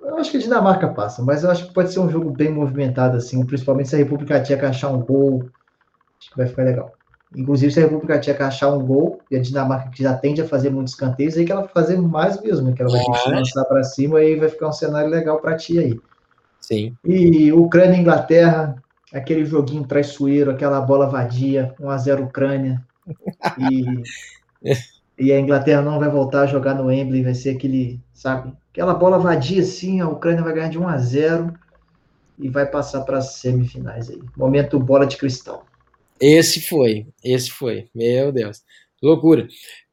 eu 0.00 0.16
acho 0.16 0.30
que 0.30 0.36
a 0.36 0.40
Dinamarca 0.40 0.88
passa, 0.88 1.22
mas 1.22 1.44
eu 1.44 1.50
acho 1.50 1.66
que 1.66 1.74
pode 1.74 1.92
ser 1.92 2.00
um 2.00 2.08
jogo 2.08 2.30
bem 2.30 2.50
movimentado, 2.50 3.16
assim, 3.16 3.44
principalmente 3.44 3.88
se 3.88 3.94
a 3.94 3.98
República 3.98 4.40
Tcheca 4.40 4.68
achar 4.68 4.88
um 4.88 5.02
gol. 5.02 5.48
Acho 6.24 6.30
que 6.30 6.36
vai 6.36 6.46
ficar 6.46 6.64
legal. 6.64 6.92
Inclusive, 7.36 7.72
se 7.72 7.80
a 7.80 7.82
República 7.82 8.18
Tcheca 8.18 8.46
achar 8.46 8.72
um 8.72 8.84
gol, 8.84 9.20
e 9.30 9.36
a 9.36 9.42
Dinamarca 9.42 9.90
que 9.90 10.02
já 10.02 10.14
tende 10.14 10.40
a 10.40 10.46
fazer 10.46 10.70
muitos 10.70 10.94
escanteios, 10.94 11.36
aí 11.36 11.44
que 11.44 11.52
ela 11.52 11.62
vai 11.62 11.70
fazer 11.70 12.00
mais 12.00 12.40
mesmo, 12.40 12.72
que 12.72 12.80
ela 12.80 12.90
vai 12.90 13.04
ter 13.04 13.10
que 13.10 13.28
é. 13.28 13.34
lançar 13.34 13.64
para 13.64 13.82
cima 13.82 14.22
e 14.22 14.36
vai 14.36 14.48
ficar 14.48 14.68
um 14.68 14.72
cenário 14.72 15.10
legal 15.10 15.40
para 15.40 15.56
ti 15.56 15.78
aí. 15.78 16.00
Sim. 16.60 16.96
E 17.04 17.52
Ucrânia 17.52 17.96
e 17.96 18.00
Inglaterra, 18.00 18.76
aquele 19.12 19.44
joguinho 19.44 19.84
traiçoeiro, 19.84 20.50
aquela 20.50 20.80
bola 20.80 21.08
vadia, 21.08 21.74
1x0 21.80 22.24
Ucrânia. 22.24 22.82
E, 23.58 24.02
e 25.18 25.32
a 25.32 25.40
Inglaterra 25.40 25.82
não 25.82 25.98
vai 25.98 26.08
voltar 26.08 26.42
a 26.42 26.46
jogar 26.46 26.74
no 26.74 26.86
Wembley, 26.86 27.24
vai 27.24 27.34
ser 27.34 27.50
aquele, 27.56 28.00
sabe, 28.12 28.52
Aquela 28.74 28.92
bola 28.92 29.20
vadia 29.20 29.62
assim, 29.62 30.00
a 30.00 30.08
Ucrânia 30.08 30.42
vai 30.42 30.52
ganhar 30.52 30.68
de 30.68 30.80
1 30.80 30.88
a 30.88 30.98
0 30.98 31.54
e 32.36 32.48
vai 32.48 32.66
passar 32.66 33.02
para 33.02 33.18
as 33.18 33.34
semifinais 33.34 34.10
aí. 34.10 34.20
Momento 34.36 34.80
bola 34.80 35.06
de 35.06 35.16
cristal. 35.16 35.64
Esse 36.20 36.60
foi, 36.60 37.06
esse 37.22 37.50
foi. 37.50 37.88
Meu 37.94 38.32
Deus. 38.32 38.62
Loucura. 39.02 39.46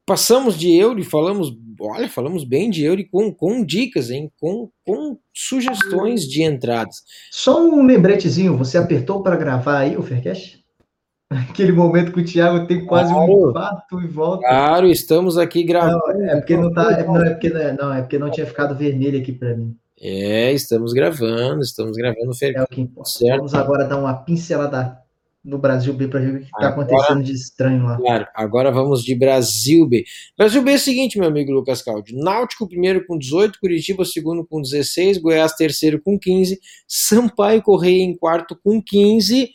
Passamos 0.05 0.57
de 0.57 0.75
euro 0.75 0.99
e 0.99 1.03
falamos, 1.03 1.55
olha, 1.79 2.09
falamos 2.09 2.43
bem 2.43 2.69
de 2.69 2.83
euro 2.83 3.01
e 3.01 3.07
com, 3.07 3.33
com 3.33 3.63
dicas, 3.63 4.09
hein? 4.09 4.31
Com, 4.39 4.69
com 4.85 5.17
sugestões 5.33 6.27
de 6.27 6.43
entradas. 6.43 6.97
Só 7.31 7.63
um 7.63 7.85
lembretezinho, 7.85 8.57
você 8.57 8.77
apertou 8.77 9.21
para 9.23 9.37
gravar 9.37 9.79
aí 9.79 9.95
o 9.95 10.01
Faircast? 10.01 10.61
Aquele 11.29 11.71
momento 11.71 12.11
que 12.11 12.19
o 12.19 12.25
Thiago 12.25 12.67
tem 12.67 12.85
quase 12.85 13.13
claro. 13.13 13.31
um 13.31 13.49
infarto 13.49 14.01
e 14.01 14.07
volta. 14.07 14.47
Claro, 14.47 14.87
estamos 14.87 15.37
aqui 15.37 15.63
gravando. 15.63 16.01
Não, 16.07 16.29
é 16.29 16.35
porque 16.35 16.57
não 16.57 16.73
tá. 16.73 17.03
Não, 17.03 17.23
é 17.23 17.29
porque 17.29 17.49
não, 17.49 17.61
é, 17.61 17.73
não, 17.73 17.93
é 17.93 18.01
porque 18.01 18.19
não 18.19 18.31
tinha 18.31 18.45
ficado 18.45 18.75
vermelho 18.75 19.19
aqui 19.19 19.31
para 19.31 19.55
mim. 19.55 19.77
É, 20.01 20.51
estamos 20.51 20.93
gravando, 20.93 21.61
estamos 21.61 21.95
gravando 21.95 22.31
o 22.31 22.45
É 22.45 22.63
o 22.63 22.67
que 22.67 22.81
importa. 22.81 23.11
Certo. 23.11 23.37
Vamos 23.37 23.53
agora 23.53 23.85
dar 23.85 23.97
uma 23.97 24.15
pincelada 24.15 24.97
no 25.43 25.57
Brasil 25.57 25.93
B 25.93 26.07
para 26.07 26.19
ver 26.19 26.35
o 26.35 26.39
que 26.39 26.45
está 26.45 26.69
acontecendo 26.69 27.23
de 27.23 27.33
estranho 27.33 27.83
lá. 27.83 27.97
Claro, 27.97 28.27
agora 28.35 28.71
vamos 28.71 29.03
de 29.03 29.15
Brasil 29.15 29.87
B. 29.87 30.05
Brasil 30.37 30.61
B 30.61 30.71
é 30.71 30.75
o 30.75 30.79
seguinte, 30.79 31.17
meu 31.17 31.27
amigo 31.27 31.51
Lucas 31.51 31.81
Caldi. 31.81 32.15
Náutico 32.15 32.67
primeiro 32.67 33.05
com 33.05 33.17
18, 33.17 33.59
Curitiba 33.59 34.05
segundo 34.05 34.45
com 34.45 34.61
16, 34.61 35.17
Goiás 35.17 35.53
terceiro 35.53 35.99
com 36.01 36.17
15, 36.17 36.59
Sampaio 36.87 37.61
Correia 37.61 38.03
em 38.03 38.15
quarto 38.15 38.55
com 38.63 38.81
15. 38.81 39.51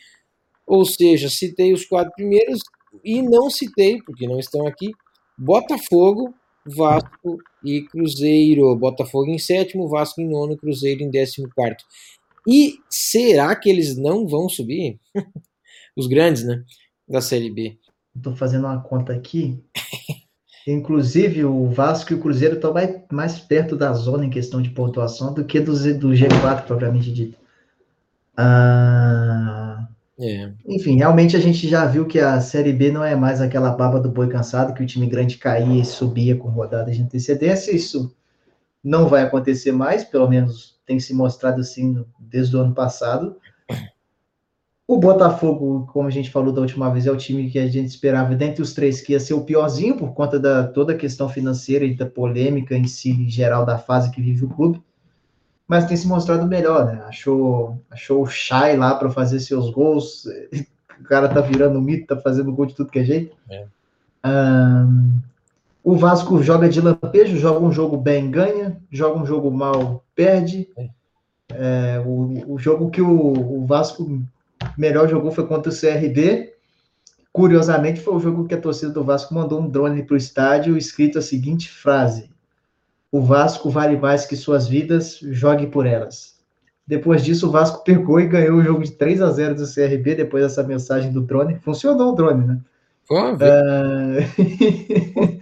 Ou 0.66 0.84
seja, 0.84 1.30
citei 1.30 1.72
os 1.72 1.84
quatro 1.84 2.12
primeiros 2.16 2.60
e 3.04 3.22
não 3.22 3.48
citei, 3.48 4.02
porque 4.02 4.26
não 4.26 4.40
estão 4.40 4.66
aqui, 4.66 4.90
Botafogo, 5.38 6.34
Vasco 6.66 7.38
e 7.64 7.82
Cruzeiro. 7.82 8.74
Botafogo 8.74 9.30
em 9.30 9.38
sétimo, 9.38 9.88
Vasco 9.88 10.20
em 10.20 10.28
nono, 10.28 10.56
Cruzeiro 10.56 11.02
em 11.02 11.10
décimo 11.10 11.48
quarto. 11.54 11.84
E 12.48 12.78
será 12.90 13.54
que 13.54 13.68
eles 13.70 13.96
não 13.96 14.26
vão 14.26 14.48
subir? 14.48 14.98
Os 15.96 16.06
grandes, 16.06 16.44
né? 16.44 16.62
Da 17.08 17.20
Série 17.20 17.50
B. 17.50 17.78
Estou 18.14 18.34
fazendo 18.34 18.66
uma 18.66 18.80
conta 18.80 19.12
aqui. 19.12 19.62
Inclusive, 20.66 21.44
o 21.44 21.68
Vasco 21.68 22.12
e 22.12 22.16
o 22.16 22.20
Cruzeiro 22.20 22.56
estão 22.56 22.74
mais, 22.74 23.00
mais 23.10 23.38
perto 23.38 23.76
da 23.76 23.92
zona 23.92 24.24
em 24.24 24.30
questão 24.30 24.60
de 24.60 24.70
pontuação 24.70 25.32
do 25.32 25.44
que 25.44 25.60
do, 25.60 25.72
do 25.94 26.08
G4, 26.08 26.64
propriamente 26.64 27.12
dito. 27.12 27.38
Ah, 28.36 29.88
é. 30.18 30.52
Enfim, 30.66 30.96
realmente 30.96 31.36
a 31.36 31.40
gente 31.40 31.68
já 31.68 31.86
viu 31.86 32.06
que 32.06 32.18
a 32.18 32.40
Série 32.40 32.72
B 32.72 32.90
não 32.90 33.04
é 33.04 33.14
mais 33.14 33.40
aquela 33.40 33.70
baba 33.70 34.00
do 34.00 34.10
boi 34.10 34.28
cansado, 34.28 34.74
que 34.74 34.82
o 34.82 34.86
time 34.86 35.06
grande 35.06 35.38
caía 35.38 35.80
e 35.80 35.84
subia 35.84 36.34
com 36.34 36.48
rodadas 36.48 36.96
de 36.96 37.02
antecedência. 37.02 37.70
Isso 37.70 38.14
não 38.82 39.08
vai 39.08 39.22
acontecer 39.22 39.72
mais, 39.72 40.04
pelo 40.04 40.28
menos 40.28 40.76
tem 40.86 40.98
se 40.98 41.12
mostrado 41.14 41.60
assim 41.60 42.04
desde 42.18 42.56
o 42.56 42.60
ano 42.60 42.74
passado. 42.74 43.36
O 44.88 44.98
Botafogo, 44.98 45.88
como 45.92 46.06
a 46.06 46.10
gente 46.10 46.30
falou 46.30 46.52
da 46.52 46.60
última 46.60 46.90
vez, 46.90 47.06
é 47.06 47.10
o 47.10 47.16
time 47.16 47.50
que 47.50 47.58
a 47.58 47.66
gente 47.66 47.88
esperava, 47.88 48.36
dentre 48.36 48.62
os 48.62 48.72
três, 48.72 49.00
que 49.00 49.12
ia 49.12 49.20
ser 49.20 49.34
o 49.34 49.44
piorzinho 49.44 49.96
por 49.96 50.12
conta 50.14 50.38
da 50.38 50.64
toda 50.64 50.92
a 50.92 50.96
questão 50.96 51.28
financeira 51.28 51.84
e 51.84 51.94
da 51.94 52.06
polêmica 52.06 52.76
em 52.76 52.86
si, 52.86 53.10
em 53.10 53.28
geral, 53.28 53.66
da 53.66 53.78
fase 53.78 54.10
que 54.12 54.22
vive 54.22 54.44
o 54.44 54.48
clube 54.48 54.80
mas 55.66 55.86
tem 55.86 55.96
se 55.96 56.06
mostrado 56.06 56.46
melhor, 56.46 56.86
né? 56.86 57.02
Achou, 57.06 57.80
achou 57.90 58.22
o 58.22 58.26
Chay 58.26 58.76
lá 58.76 58.94
para 58.94 59.10
fazer 59.10 59.40
seus 59.40 59.70
gols. 59.70 60.24
O 60.98 61.04
cara 61.04 61.28
tá 61.28 61.42
virando 61.42 61.78
mito, 61.78 62.06
tá 62.06 62.16
fazendo 62.16 62.50
gol 62.50 62.64
de 62.64 62.74
tudo 62.74 62.90
que 62.90 62.98
é 62.98 63.04
jeito. 63.04 63.36
É. 63.50 63.66
Um, 64.24 65.20
o 65.84 65.94
Vasco 65.94 66.42
joga 66.42 66.70
de 66.70 66.80
lampejo, 66.80 67.36
joga 67.36 67.60
um 67.60 67.70
jogo 67.70 67.98
bem, 67.98 68.30
ganha, 68.30 68.80
joga 68.90 69.20
um 69.20 69.26
jogo 69.26 69.50
mal, 69.50 70.02
perde. 70.14 70.70
É. 70.74 70.88
É, 71.50 72.02
o, 72.02 72.54
o, 72.54 72.58
jogo 72.58 72.88
que 72.88 73.02
o, 73.02 73.10
o, 73.10 73.66
Vasco 73.66 74.22
melhor 74.76 75.08
jogou 75.08 75.30
foi 75.30 75.46
contra 75.46 75.70
o 75.70 75.74
CRB. 75.74 76.52
Curiosamente, 77.32 78.00
foi 78.00 78.14
o 78.14 78.20
jogo 78.20 78.46
que 78.46 78.54
a 78.54 78.60
torcida 78.60 78.92
do 78.92 79.04
Vasco 79.04 79.34
mandou 79.34 79.60
um 79.60 79.68
drone 79.68 80.02
para 80.02 80.14
o 80.14 80.16
estádio, 80.16 80.76
escrito 80.76 81.18
a 81.18 81.22
seguinte 81.22 81.70
frase: 81.70 82.30
o 83.12 83.20
Vasco 83.20 83.70
vale 83.70 83.96
mais 83.96 84.26
que 84.26 84.36
suas 84.36 84.66
vidas, 84.66 85.18
jogue 85.22 85.66
por 85.66 85.86
elas. 85.86 86.36
Depois 86.86 87.24
disso, 87.24 87.48
o 87.48 87.50
Vasco 87.50 87.82
pegou 87.82 88.20
e 88.20 88.28
ganhou 88.28 88.58
o 88.58 88.62
jogo 88.62 88.84
de 88.84 88.92
3 88.92 89.20
a 89.20 89.30
0 89.30 89.56
do 89.56 89.66
CRB, 89.66 90.14
depois 90.14 90.44
dessa 90.44 90.62
mensagem 90.62 91.12
do 91.12 91.20
drone. 91.20 91.58
Funcionou 91.60 92.12
o 92.12 92.14
drone, 92.14 92.46
né? 92.46 92.60
Pô, 93.08 93.32
uh... 93.32 93.36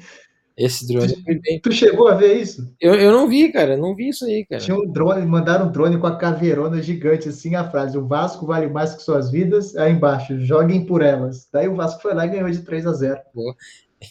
Esse 0.56 0.86
drone 0.86 1.20
foi 1.22 1.40
bem. 1.40 1.60
Tu 1.60 1.72
chegou 1.72 2.06
a 2.06 2.14
ver 2.14 2.40
isso? 2.40 2.72
Eu, 2.80 2.94
eu 2.94 3.10
não 3.10 3.28
vi, 3.28 3.50
cara. 3.50 3.76
Não 3.76 3.94
vi 3.94 4.10
isso 4.10 4.24
aí, 4.24 4.46
cara. 4.46 4.62
Tinha 4.62 4.76
um 4.76 4.86
drone, 4.86 5.26
mandaram 5.26 5.66
um 5.66 5.72
drone 5.72 5.98
com 5.98 6.06
a 6.06 6.16
caveirona 6.16 6.80
gigante, 6.80 7.28
assim, 7.28 7.56
a 7.56 7.68
frase: 7.68 7.98
O 7.98 8.06
Vasco 8.06 8.46
vale 8.46 8.68
mais 8.68 8.94
que 8.94 9.02
suas 9.02 9.30
vidas. 9.30 9.76
Aí 9.76 9.92
embaixo, 9.92 10.38
joguem 10.38 10.86
por 10.86 11.02
elas. 11.02 11.48
Daí 11.52 11.66
o 11.66 11.74
Vasco 11.74 12.02
foi 12.02 12.14
lá 12.14 12.24
e 12.26 12.30
ganhou 12.30 12.50
de 12.50 12.62
3 12.62 12.86
a 12.86 12.92
0 12.92 13.20
Pô, 13.32 13.54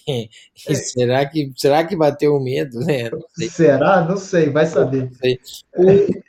é. 0.07 0.27
será, 0.75 1.25
que, 1.25 1.51
será 1.55 1.85
que 1.85 1.95
bateu 1.95 2.33
o 2.33 2.43
medo, 2.43 2.79
né? 2.79 3.09
Não 3.09 3.21
será? 3.49 4.03
Não 4.03 4.17
sei, 4.17 4.49
vai 4.49 4.65
saber. 4.65 5.09
Sei. 5.13 5.39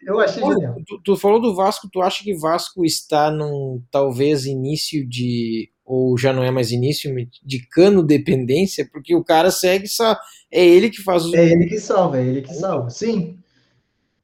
Eu 0.06 0.20
achei 0.20 0.42
Olha, 0.42 0.74
tu, 0.86 1.00
tu, 1.02 1.16
falou 1.16 1.40
do 1.40 1.54
Vasco, 1.54 1.88
tu 1.90 2.00
acha 2.02 2.22
que 2.22 2.36
Vasco 2.36 2.84
está 2.84 3.30
num 3.30 3.82
talvez 3.90 4.46
início 4.46 5.06
de. 5.06 5.70
Ou 5.84 6.16
já 6.16 6.32
não 6.32 6.42
é 6.42 6.50
mais 6.50 6.70
início 6.70 7.14
de 7.44 7.66
cano 7.68 8.02
dependência, 8.02 8.88
porque 8.90 9.14
o 9.14 9.22
cara 9.22 9.50
segue 9.50 9.86
só. 9.86 10.18
É 10.50 10.64
ele 10.64 10.88
que 10.88 11.02
faz 11.02 11.24
os. 11.24 11.34
É 11.34 11.44
ele 11.44 11.66
que 11.66 11.78
salva, 11.78 12.18
é 12.18 12.24
ele 12.24 12.42
que 12.42 12.54
salva. 12.54 12.88
Sim. 12.90 13.38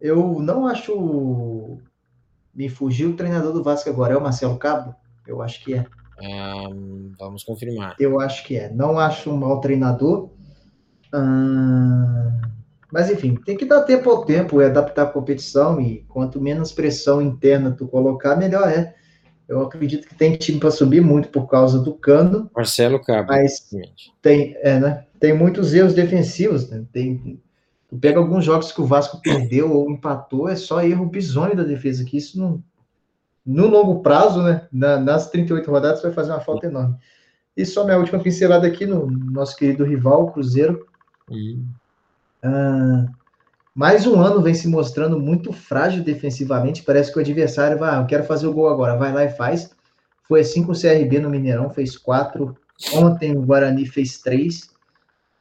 Eu 0.00 0.40
não 0.40 0.66
acho. 0.66 1.78
Me 2.54 2.68
fugiu 2.68 3.10
o 3.10 3.16
treinador 3.16 3.52
do 3.52 3.62
Vasco 3.62 3.90
agora, 3.90 4.14
é 4.14 4.16
o 4.16 4.22
Marcelo 4.22 4.56
Cabo? 4.56 4.94
Eu 5.26 5.42
acho 5.42 5.62
que 5.62 5.74
é. 5.74 5.86
Um, 6.22 7.12
vamos 7.18 7.44
confirmar. 7.44 7.94
Eu 7.98 8.20
acho 8.20 8.44
que 8.44 8.56
é. 8.56 8.70
Não 8.70 8.98
acho 8.98 9.30
um 9.30 9.36
mau 9.36 9.60
treinador. 9.60 10.30
Hum, 11.14 12.40
mas 12.92 13.10
enfim, 13.10 13.34
tem 13.34 13.56
que 13.56 13.64
dar 13.64 13.82
tempo 13.82 14.10
ao 14.10 14.24
tempo 14.24 14.60
e 14.60 14.64
adaptar 14.64 15.02
a 15.02 15.10
competição. 15.10 15.80
E 15.80 16.04
quanto 16.08 16.40
menos 16.40 16.72
pressão 16.72 17.20
interna 17.20 17.70
tu 17.70 17.86
colocar, 17.86 18.36
melhor 18.36 18.68
é. 18.68 18.94
Eu 19.50 19.62
acredito 19.62 20.06
que 20.06 20.14
tem 20.14 20.36
time 20.36 20.60
para 20.60 20.70
subir 20.70 21.00
muito 21.00 21.28
por 21.28 21.48
causa 21.48 21.80
do 21.80 21.92
cano. 21.92 22.48
Marcelo 22.54 23.02
Cabo. 23.02 23.30
Mas 23.30 23.68
tem, 24.22 24.56
é, 24.60 24.78
né? 24.78 25.04
tem 25.18 25.36
muitos 25.36 25.74
erros 25.74 25.92
defensivos. 25.92 26.70
Né? 26.70 26.84
Tem, 26.92 27.42
tu 27.88 27.98
pega 27.98 28.20
alguns 28.20 28.44
jogos 28.44 28.70
que 28.70 28.80
o 28.80 28.86
Vasco 28.86 29.20
perdeu 29.20 29.72
ou 29.72 29.90
empatou, 29.90 30.48
é 30.48 30.54
só 30.54 30.84
erro 30.84 31.04
bizonho 31.04 31.56
da 31.56 31.64
defesa, 31.64 32.04
que 32.04 32.16
isso 32.16 32.38
não, 32.38 32.62
no 33.44 33.66
longo 33.66 34.00
prazo, 34.04 34.40
né, 34.40 34.68
na, 34.72 35.00
nas 35.00 35.28
38 35.30 35.68
rodadas, 35.68 36.00
vai 36.00 36.12
fazer 36.12 36.30
uma 36.30 36.40
falta 36.40 36.68
enorme. 36.68 36.94
E 37.56 37.66
só 37.66 37.84
minha 37.84 37.98
última 37.98 38.22
pincelada 38.22 38.68
aqui 38.68 38.86
no 38.86 39.10
nosso 39.10 39.56
querido 39.56 39.82
rival, 39.82 40.26
o 40.26 40.30
Cruzeiro. 40.30 40.86
Hum. 41.28 41.66
Ah, 42.40 43.06
mais 43.74 44.06
um 44.06 44.20
ano 44.20 44.42
vem 44.42 44.54
se 44.54 44.68
mostrando 44.68 45.18
muito 45.18 45.52
frágil 45.52 46.02
defensivamente. 46.02 46.83
Parece 46.83 47.12
que 47.12 47.18
o 47.18 47.20
adversário 47.20 47.78
vai, 47.78 47.94
ah, 47.94 48.00
eu 48.00 48.06
quero 48.06 48.24
fazer 48.24 48.46
o 48.46 48.52
gol 48.52 48.68
agora, 48.68 48.96
vai 48.96 49.12
lá 49.12 49.24
e 49.24 49.30
faz. 49.30 49.70
Foi 50.26 50.40
assim 50.40 50.62
com 50.62 50.72
o 50.72 50.80
CRB 50.80 51.20
no 51.20 51.30
Mineirão, 51.30 51.70
fez 51.70 51.96
quatro. 51.96 52.56
Ontem 52.94 53.37
o 53.37 53.42
Guarani 53.42 53.87
fez 53.87 54.18
três. 54.18 54.70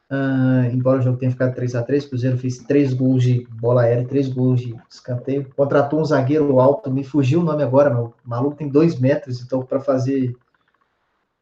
Ah, 0.10 0.68
embora 0.72 1.00
o 1.00 1.02
jogo 1.02 1.18
tenha 1.18 1.32
ficado 1.32 1.54
3 1.54 1.76
a 1.76 1.84
3 1.84 2.06
o 2.06 2.10
Cruzeiro 2.10 2.38
fez 2.38 2.58
três 2.58 2.94
gols 2.94 3.22
de 3.22 3.48
bola 3.52 3.84
aérea, 3.84 4.08
três 4.08 4.28
gols 4.28 4.62
de 4.62 4.76
escanteio. 4.90 5.48
Contratou 5.56 6.00
um 6.00 6.06
zagueiro 6.06 6.60
alto, 6.60 6.90
me 6.92 7.04
fugiu 7.04 7.42
o 7.42 7.44
nome 7.44 7.62
agora, 7.62 7.92
mas 7.92 8.06
o 8.06 8.14
maluco 8.26 8.58
tem 8.58 8.68
dois 8.68 9.00
metros, 9.00 9.42
então 9.42 9.64
para 9.64 9.80
fazer. 9.80 10.36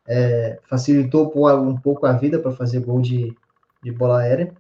É, 0.10 0.60
facilitou 0.64 1.32
um 1.62 1.78
pouco 1.78 2.06
a 2.06 2.14
vida 2.14 2.40
para 2.40 2.52
fazer 2.52 2.80
gol 2.80 3.02
de, 3.02 3.36
de 3.84 3.92
bola 3.92 4.20
aérea. 4.20 4.54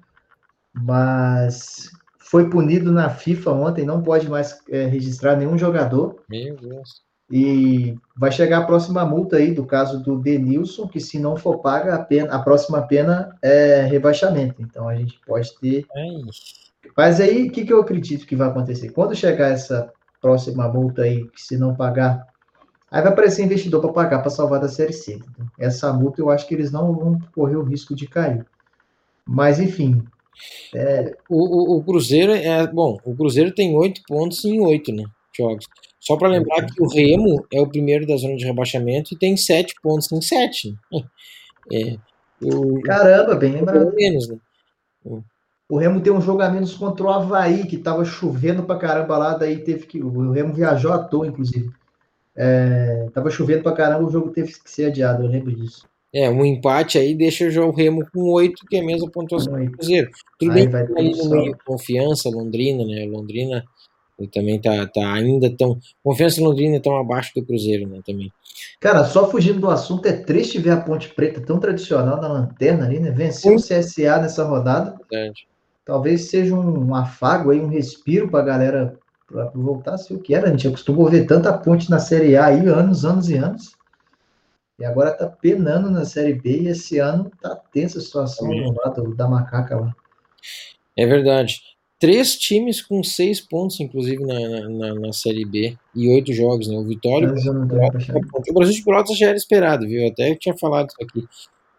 Mas 0.73 1.89
foi 2.29 2.49
punido 2.49 2.91
na 2.91 3.09
FIFA 3.09 3.51
ontem, 3.51 3.85
não 3.85 4.03
pode 4.03 4.29
mais 4.29 4.59
é, 4.69 4.85
registrar 4.85 5.37
nenhum 5.37 5.57
jogador. 5.57 6.17
Meu 6.29 6.57
Deus. 6.57 7.01
E 7.31 7.97
vai 8.17 8.31
chegar 8.33 8.59
a 8.59 8.65
próxima 8.65 9.05
multa 9.05 9.37
aí 9.37 9.53
do 9.53 9.65
caso 9.65 10.03
do 10.03 10.19
Denilson, 10.19 10.89
que 10.89 10.99
se 10.99 11.17
não 11.19 11.37
for 11.37 11.59
paga, 11.59 11.95
a, 11.95 12.03
pena, 12.03 12.35
a 12.35 12.39
próxima 12.39 12.81
pena 12.85 13.33
é 13.41 13.81
rebaixamento. 13.81 14.61
Então 14.61 14.89
a 14.89 14.95
gente 14.95 15.17
pode 15.25 15.57
ter. 15.59 15.85
Ai. 15.95 16.21
Mas 16.97 17.21
aí, 17.21 17.47
o 17.47 17.51
que, 17.51 17.63
que 17.63 17.71
eu 17.71 17.79
acredito 17.79 18.27
que 18.27 18.35
vai 18.35 18.49
acontecer? 18.49 18.89
Quando 18.89 19.15
chegar 19.15 19.47
essa 19.47 19.89
próxima 20.21 20.67
multa 20.67 21.03
aí, 21.03 21.25
que 21.29 21.41
se 21.41 21.57
não 21.57 21.75
pagar, 21.75 22.27
aí 22.91 23.01
vai 23.01 23.13
aparecer 23.13 23.45
investidor 23.45 23.79
para 23.79 23.93
pagar 23.93 24.19
para 24.19 24.29
salvar 24.29 24.59
da 24.59 24.67
Série 24.67 24.91
C. 24.91 25.13
Entendeu? 25.13 25.45
Essa 25.57 25.93
multa 25.93 26.19
eu 26.19 26.29
acho 26.29 26.45
que 26.45 26.55
eles 26.55 26.73
não 26.73 26.93
vão 26.93 27.19
correr 27.33 27.55
o 27.55 27.63
risco 27.63 27.95
de 27.95 28.05
cair. 28.05 28.45
Mas 29.25 29.61
enfim. 29.61 30.03
É, 30.73 31.15
O, 31.29 31.75
o, 31.75 31.77
o 31.77 31.83
Cruzeiro 31.83 32.31
é. 32.33 32.65
Bom, 32.67 32.97
o 33.05 33.15
Cruzeiro 33.15 33.53
tem 33.53 33.75
oito 33.75 34.01
pontos 34.07 34.43
em 34.45 34.59
oito, 34.59 34.91
né? 34.93 35.03
Jogos. 35.35 35.65
Só 35.99 36.15
para 36.15 36.29
lembrar 36.29 36.65
que 36.65 36.81
o 36.81 36.87
Remo 36.87 37.45
é 37.53 37.59
o 37.61 37.67
primeiro 37.67 38.05
da 38.07 38.15
zona 38.15 38.35
de 38.35 38.45
rebaixamento 38.45 39.13
e 39.13 39.17
tem 39.17 39.35
sete 39.35 39.75
pontos 39.81 40.11
em 40.11 40.21
sete. 40.21 40.75
né? 40.91 41.01
É, 41.69 41.97
o, 42.41 42.79
caramba, 42.81 43.35
bem 43.35 43.51
lembrado. 43.51 43.93
menos, 43.93 44.29
né? 44.29 44.37
O 45.69 45.77
Remo 45.77 45.99
tem 45.99 46.13
um 46.13 46.21
jogo 46.21 46.41
a 46.41 46.49
menos 46.49 46.73
contra 46.75 47.05
o 47.05 47.09
Havaí, 47.09 47.67
que 47.67 47.77
tava 47.77 48.05
chovendo 48.05 48.63
pra 48.63 48.77
caramba 48.77 49.17
lá, 49.17 49.33
daí 49.37 49.57
teve 49.57 49.85
que. 49.85 50.01
O 50.01 50.31
Remo 50.31 50.53
viajou 50.53 50.93
à 50.93 50.99
toa, 51.03 51.27
inclusive. 51.27 51.69
É, 52.33 53.07
tava 53.13 53.29
chovendo 53.29 53.63
pra 53.63 53.73
caramba, 53.73 54.05
o 54.07 54.09
jogo 54.11 54.29
teve 54.29 54.53
que 54.53 54.71
ser 54.71 54.85
adiado, 54.85 55.23
eu 55.23 55.27
lembro 55.27 55.53
disso. 55.53 55.85
É, 56.17 56.27
um 56.31 56.43
empate 56.43 56.97
aí 56.97 57.13
deixa 57.13 57.51
já 57.51 57.63
o 57.63 57.69
Remo 57.69 58.03
com 58.11 58.31
oito, 58.31 58.65
que 58.67 58.75
é 58.75 58.79
a 58.79 58.83
mesma 58.83 59.07
pontuação 59.07 59.53
do. 59.53 59.71
Cruzeiro. 59.71 60.09
Tudo 60.39 60.51
Aí 60.51 60.67
bem 60.67 60.85
que 60.87 60.99
ali 60.99 61.13
que 61.13 61.23
no 61.23 61.29
meio, 61.29 61.57
confiança, 61.63 62.27
Londrina, 62.27 62.83
né? 62.83 63.05
Londrina 63.05 63.63
também 64.33 64.59
tá, 64.59 64.87
tá 64.87 65.13
ainda 65.13 65.47
tão. 65.55 65.77
Confiança 66.03 66.41
e 66.41 66.43
Londrina 66.43 66.77
estão 66.77 66.97
abaixo 66.97 67.31
do 67.35 67.45
Cruzeiro, 67.45 67.87
né? 67.87 68.01
Também. 68.03 68.33
Cara, 68.79 69.05
só 69.05 69.29
fugindo 69.29 69.59
do 69.59 69.69
assunto, 69.69 70.07
é 70.07 70.13
triste 70.13 70.57
ver 70.57 70.71
a 70.71 70.77
Ponte 70.77 71.13
Preta 71.13 71.39
tão 71.39 71.59
tradicional 71.59 72.19
da 72.19 72.27
lanterna 72.27 72.85
ali, 72.85 72.99
né? 72.99 73.11
Venceu 73.11 73.53
o 73.53 73.61
CSA 73.61 74.19
nessa 74.19 74.43
rodada. 74.43 74.97
Verdade. 75.11 75.47
Talvez 75.85 76.21
seja 76.31 76.55
um, 76.55 76.87
um 76.87 76.95
afago 76.95 77.51
aí, 77.51 77.59
um 77.59 77.69
respiro 77.69 78.27
pra 78.27 78.41
galera 78.41 78.97
pra 79.27 79.51
voltar 79.53 79.93
a 79.93 79.97
ser 79.99 80.15
o 80.15 80.19
que 80.19 80.33
era. 80.33 80.47
A 80.47 80.49
gente 80.49 80.67
acostumou 80.67 81.07
ver 81.11 81.27
tanta 81.27 81.55
ponte 81.55 81.91
na 81.91 81.99
Série 81.99 82.35
A 82.35 82.47
aí, 82.47 82.65
anos, 82.67 83.05
anos 83.05 83.29
e 83.29 83.35
anos. 83.37 83.76
E 84.79 84.85
agora 84.85 85.11
tá 85.11 85.27
penando 85.27 85.89
na 85.89 86.05
Série 86.05 86.33
B 86.33 86.61
e 86.61 86.67
esse 86.67 86.99
ano 86.99 87.31
tá 87.41 87.55
tensa 87.71 87.97
a 87.97 88.01
situação 88.01 88.47
Sim. 88.49 88.73
lá 88.83 88.91
do- 88.91 89.15
da 89.15 89.27
macaca 89.27 89.75
lá. 89.75 89.95
É 90.95 91.05
verdade. 91.05 91.61
Três 91.99 92.35
times 92.37 92.79
com 92.79 93.03
seis 93.03 93.41
pontos, 93.41 93.79
inclusive, 93.79 94.23
na, 94.23 94.69
na, 94.69 94.95
na- 94.99 95.13
Série 95.13 95.45
B 95.45 95.75
e 95.95 96.07
oito 96.09 96.31
jogos, 96.31 96.67
né? 96.67 96.77
O 96.77 96.83
Vitória. 96.83 97.25
Eu. 97.25 97.33
O 98.49 98.53
Brasil 98.53 98.75
de 98.75 98.83
Pelotas 98.83 99.17
já 99.17 99.29
era 99.29 99.37
esperado, 99.37 99.87
viu? 99.87 100.01
Eu 100.03 100.09
até 100.09 100.35
tinha 100.35 100.55
falado 100.55 100.89
isso 100.89 100.97
aqui 101.01 101.27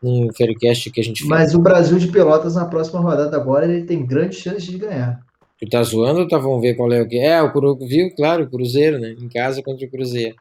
no 0.02 0.32
Faircast 0.34 0.90
que 0.90 1.00
a 1.00 1.04
gente 1.04 1.18
fez. 1.18 1.28
Mas 1.30 1.54
o 1.54 1.60
Brasil 1.60 1.98
de 1.98 2.08
Pelotas 2.08 2.56
na 2.56 2.64
próxima 2.66 2.98
rodada 3.00 3.36
agora 3.36 3.64
ele 3.64 3.84
tem 3.84 4.04
grande 4.04 4.34
chance 4.34 4.68
de 4.68 4.76
ganhar. 4.76 5.20
Tu 5.60 5.68
tá 5.68 5.82
zoando 5.84 6.20
ou 6.20 6.28
tá? 6.28 6.36
Vamos 6.38 6.60
ver 6.60 6.74
qual 6.74 6.92
é 6.92 7.00
o 7.00 7.06
que. 7.08 7.18
É, 7.18 7.40
o 7.40 7.52
Cru... 7.52 7.76
viu? 7.78 8.12
Claro, 8.16 8.42
o 8.44 8.50
Cruzeiro, 8.50 8.98
né? 8.98 9.14
Em 9.20 9.28
casa 9.28 9.62
contra 9.62 9.86
o 9.86 9.90
Cruzeiro. 9.90 10.34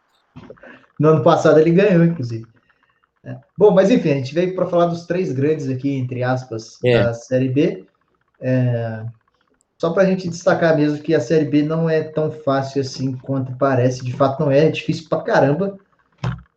No 0.99 1.09
ano 1.09 1.23
passado 1.23 1.59
ele 1.59 1.71
ganhou, 1.71 2.03
inclusive. 2.03 2.45
É. 3.23 3.37
Bom, 3.57 3.71
mas 3.71 3.91
enfim, 3.91 4.11
a 4.11 4.15
gente 4.15 4.33
veio 4.33 4.55
para 4.55 4.65
falar 4.67 4.85
dos 4.85 5.05
três 5.05 5.31
grandes 5.31 5.69
aqui, 5.69 5.91
entre 5.95 6.23
aspas, 6.23 6.79
É. 6.83 7.03
da 7.03 7.13
Série 7.13 7.49
B. 7.49 7.85
É, 8.39 9.05
Só 9.79 9.91
para 9.91 10.03
a 10.03 10.05
gente 10.05 10.27
destacar 10.29 10.75
mesmo 10.75 10.99
que 11.03 11.13
a 11.13 11.19
Série 11.19 11.45
B 11.45 11.61
não 11.61 11.87
é 11.89 12.01
tão 12.01 12.31
fácil 12.31 12.81
assim 12.81 13.13
quanto 13.17 13.55
parece. 13.57 14.03
De 14.03 14.11
fato, 14.13 14.39
não 14.39 14.49
é, 14.51 14.65
é 14.65 14.71
difícil 14.71 15.07
pra 15.07 15.21
caramba. 15.21 15.77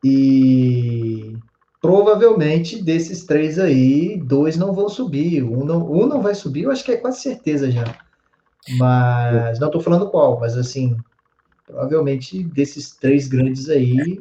E 0.02 1.36
provavelmente 1.82 2.82
desses 2.82 3.24
três 3.24 3.58
aí, 3.58 4.18
dois 4.18 4.56
não 4.56 4.72
vão 4.72 4.88
subir. 4.88 5.42
Um 5.42 5.64
não, 5.64 5.90
um 5.90 6.06
não 6.06 6.22
vai 6.22 6.34
subir, 6.34 6.62
eu 6.62 6.70
acho 6.70 6.84
que 6.84 6.92
é 6.92 6.96
quase 6.96 7.20
certeza 7.20 7.70
já. 7.70 7.84
Mas 8.78 9.58
não 9.58 9.68
estou 9.68 9.80
falando 9.80 10.10
qual, 10.10 10.38
mas 10.38 10.56
assim, 10.56 10.96
provavelmente 11.66 12.42
desses 12.42 12.96
três 12.96 13.26
grandes 13.28 13.68
aí, 13.68 14.20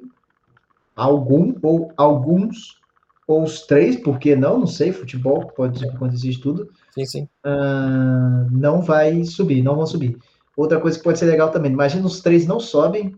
algum 1.00 1.56
ou 1.62 1.92
alguns, 1.98 2.80
ou 3.28 3.44
os 3.44 3.62
três, 3.66 3.96
porque 3.96 4.36
não, 4.36 4.60
não 4.60 4.68
sei, 4.68 4.92
futebol 4.92 5.48
pode 5.48 5.88
acontecer 5.88 6.30
de 6.30 6.40
tudo, 6.40 6.70
Sim, 6.92 7.06
sim. 7.06 7.28
ah, 7.44 8.48
não 8.52 8.82
vai 8.82 9.24
subir, 9.24 9.62
não 9.62 9.76
vão 9.76 9.86
subir. 9.86 10.18
Outra 10.58 10.80
coisa 10.80 10.98
que 10.98 11.04
pode 11.04 11.20
ser 11.20 11.26
legal 11.26 11.52
também, 11.52 11.72
imagina 11.72 12.06
os 12.06 12.22
três 12.22 12.46
não 12.46 12.60
sobem 12.60 13.16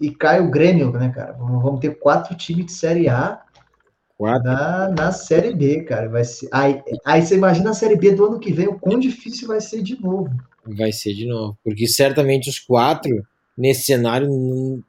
e 0.00 0.10
cai 0.10 0.40
o 0.40 0.50
Grêmio, 0.50 0.92
né, 0.92 1.10
cara? 1.10 1.32
Vamos 1.32 1.80
ter 1.80 1.98
quatro 1.98 2.36
times 2.36 2.66
de 2.66 2.72
Série 2.72 3.08
A 3.08 3.42
Quatro. 4.16 4.44
na, 4.44 4.88
na 4.90 5.12
Série 5.12 5.54
B, 5.54 5.82
cara. 5.82 6.08
Vai 6.08 6.24
ser, 6.24 6.48
aí, 6.52 6.80
aí 7.04 7.22
você 7.22 7.34
imagina 7.36 7.70
a 7.70 7.74
Série 7.74 7.96
B 7.96 8.12
do 8.12 8.24
ano 8.26 8.38
que 8.38 8.52
vem, 8.52 8.68
o 8.68 8.78
quão 8.78 8.98
difícil 8.98 9.48
vai 9.48 9.60
ser 9.60 9.82
de 9.82 10.00
novo. 10.00 10.30
Vai 10.64 10.92
ser 10.92 11.14
de 11.14 11.26
novo. 11.26 11.58
Porque 11.64 11.86
certamente 11.86 12.48
os 12.48 12.58
quatro, 12.58 13.24
nesse 13.56 13.82
cenário, 13.82 14.28
não- 14.28 14.82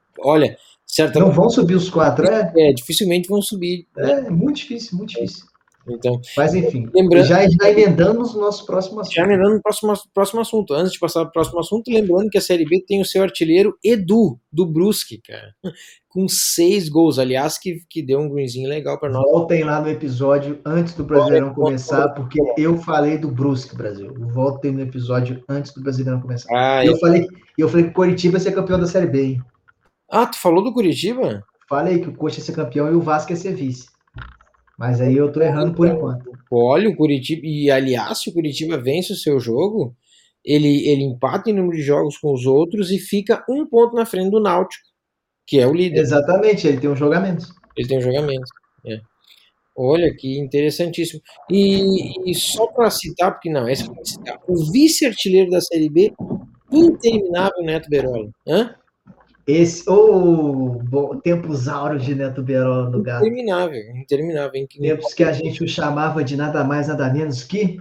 Não 1.14 1.30
vão 1.32 1.50
subir 1.50 1.74
os 1.74 1.90
quatro, 1.90 2.26
é, 2.26 2.52
é, 2.56 2.72
dificilmente 2.72 3.28
vão 3.28 3.42
subir. 3.42 3.86
é 3.96 4.30
muito 4.30 4.56
difícil, 4.56 4.96
muito 4.96 5.10
difícil. 5.10 5.44
Então, 5.88 6.20
Mas 6.36 6.52
enfim, 6.52 6.88
Lembrando- 6.92 7.26
já, 7.26 7.46
já 7.48 7.70
emendamos 7.70 8.34
o 8.34 8.40
nosso 8.40 8.66
próximo 8.66 8.98
assunto. 9.00 9.14
já 9.14 9.22
emendando 9.22 9.54
no 9.54 9.62
próximo, 9.62 9.94
próximo 10.12 10.40
assunto. 10.40 10.74
Antes 10.74 10.90
de 10.92 10.98
passar 10.98 11.20
para 11.20 11.28
o 11.28 11.32
próximo 11.32 11.60
assunto, 11.60 11.88
lembrando 11.92 12.28
que 12.28 12.36
a 12.38 12.40
Série 12.40 12.64
B 12.64 12.82
tem 12.84 13.00
o 13.00 13.04
seu 13.04 13.22
artilheiro 13.22 13.76
Edu, 13.84 14.36
do 14.52 14.66
Brusque, 14.66 15.20
cara. 15.24 15.54
Com 16.08 16.26
seis 16.26 16.88
gols, 16.88 17.20
aliás, 17.20 17.56
que, 17.56 17.82
que 17.88 18.02
deu 18.02 18.18
um 18.18 18.28
greenzinho 18.28 18.68
legal 18.68 18.98
para 18.98 19.10
nós. 19.10 19.22
Voltem 19.30 19.62
lá 19.62 19.80
no 19.80 19.88
episódio 19.88 20.58
antes 20.64 20.92
do 20.94 21.04
Brasileirão 21.04 21.54
começar, 21.54 22.08
porque 22.14 22.40
eu 22.58 22.78
falei 22.78 23.16
do 23.18 23.30
Brusque, 23.30 23.76
Brasil. 23.76 24.12
Voltem 24.32 24.72
no 24.72 24.80
episódio 24.80 25.44
antes 25.48 25.72
do 25.72 25.82
Brasileirão 25.82 26.20
começar. 26.20 26.48
Ah, 26.52 26.82
E 26.82 26.88
eu- 26.88 26.94
eu 26.94 26.98
falei, 26.98 27.26
eu 27.56 27.68
falei 27.68 27.84
que 27.84 27.90
o 27.90 27.94
Coritiba 27.94 28.38
ia 28.38 28.40
ser 28.40 28.52
campeão 28.52 28.80
da 28.80 28.86
Série 28.86 29.06
B, 29.06 29.22
hein? 29.22 29.42
Ah, 30.10 30.26
tu 30.26 30.38
falou 30.38 30.62
do 30.62 30.72
Curitiba? 30.72 31.44
Falei 31.68 32.00
que 32.00 32.08
o 32.08 32.14
Coxa 32.14 32.38
ia 32.38 32.44
ser 32.44 32.52
campeão 32.52 32.90
e 32.90 32.94
o 32.94 33.00
Vasco 33.00 33.32
ia 33.32 33.36
ser 33.36 33.54
vice. 33.54 33.88
Mas 34.78 35.00
aí 35.00 35.16
eu 35.16 35.32
tô 35.32 35.40
errando 35.40 35.74
por 35.74 35.88
enquanto. 35.88 36.30
Olha, 36.50 36.88
o 36.88 36.96
Curitiba. 36.96 37.42
E 37.44 37.70
aliás, 37.70 38.20
se 38.20 38.30
o 38.30 38.32
Curitiba 38.32 38.76
vence 38.76 39.12
o 39.12 39.16
seu 39.16 39.40
jogo, 39.40 39.96
ele, 40.44 40.88
ele 40.88 41.02
empata 41.02 41.50
em 41.50 41.54
número 41.54 41.76
de 41.76 41.82
jogos 41.82 42.18
com 42.18 42.32
os 42.32 42.46
outros 42.46 42.90
e 42.90 42.98
fica 42.98 43.44
um 43.48 43.66
ponto 43.66 43.94
na 43.94 44.06
frente 44.06 44.30
do 44.30 44.40
Náutico, 44.40 44.84
que 45.46 45.58
é 45.58 45.66
o 45.66 45.72
líder. 45.72 46.00
Exatamente, 46.00 46.68
ele 46.68 46.78
tem 46.78 46.90
um 46.90 46.96
jogamento. 46.96 47.46
Ele 47.76 47.88
tem 47.88 47.98
um 47.98 48.02
jogamento. 48.02 48.46
é. 48.86 49.00
Olha 49.78 50.14
que 50.14 50.38
interessantíssimo. 50.38 51.20
E, 51.50 52.30
e 52.30 52.34
só 52.34 52.66
para 52.68 52.88
citar, 52.90 53.32
porque 53.32 53.50
não, 53.50 53.68
esse 53.68 53.86
eu 53.86 53.94
vou 53.94 54.06
citar, 54.06 54.40
o 54.48 54.72
vice-artilheiro 54.72 55.50
da 55.50 55.60
Série 55.60 55.90
B, 55.90 56.14
interminável 56.72 57.62
Neto 57.62 57.88
Berola. 57.90 58.30
Hã? 58.48 58.74
Esse, 59.46 59.88
ou 59.88 60.82
oh, 60.92 61.16
tempos 61.20 61.68
áureos 61.68 62.04
de 62.04 62.14
Neto 62.14 62.42
Berola 62.42 62.90
no 62.90 63.00
gato. 63.02 63.24
Interminável, 63.24 63.80
interminável. 63.96 64.66
Que- 64.68 64.80
Tempos 64.80 65.14
que 65.14 65.22
a 65.22 65.32
gente 65.32 65.62
o 65.62 65.68
chamava 65.68 66.24
de 66.24 66.36
nada 66.36 66.64
mais, 66.64 66.88
nada 66.88 67.12
menos 67.12 67.44
que 67.44 67.78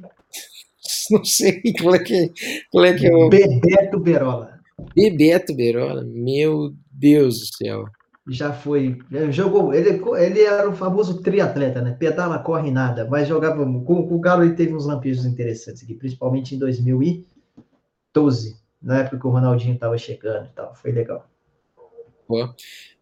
Não 1.12 1.24
sei 1.24 1.62
qual 1.82 1.96
é 1.96 2.04
que, 2.04 2.32
qual 2.72 2.86
é, 2.86 2.94
que 2.94 3.12
o 3.12 3.30
Bebeto 3.30 4.00
Berola. 4.00 4.60
Bebeto 4.96 5.56
Berola. 5.56 6.04
Meu 6.06 6.74
Deus 6.92 7.40
do 7.40 7.46
céu. 7.58 7.86
Já 8.28 8.52
foi, 8.52 8.98
jogou, 9.30 9.72
ele, 9.72 10.02
ele 10.18 10.42
era 10.42 10.68
o 10.68 10.76
famoso 10.76 11.22
triatleta, 11.22 11.80
né? 11.80 11.92
Pedala, 11.92 12.40
corre 12.40 12.72
nada, 12.72 13.08
mas 13.08 13.28
jogava, 13.28 13.64
com, 13.64 14.08
com 14.08 14.16
o 14.16 14.20
Galo 14.20 14.44
ele 14.44 14.56
teve 14.56 14.74
uns 14.74 14.88
lampejos 14.88 15.28
interessantes 15.28 15.84
aqui, 15.84 15.94
principalmente 15.94 16.56
em 16.56 16.58
2012, 16.58 18.56
na 18.82 19.02
época 19.02 19.20
que 19.20 19.28
o 19.28 19.30
Ronaldinho 19.30 19.76
estava 19.76 19.96
chegando 19.96 20.48
e 20.48 20.56
tal, 20.56 20.74
foi 20.74 20.92
legal. 20.92 21.30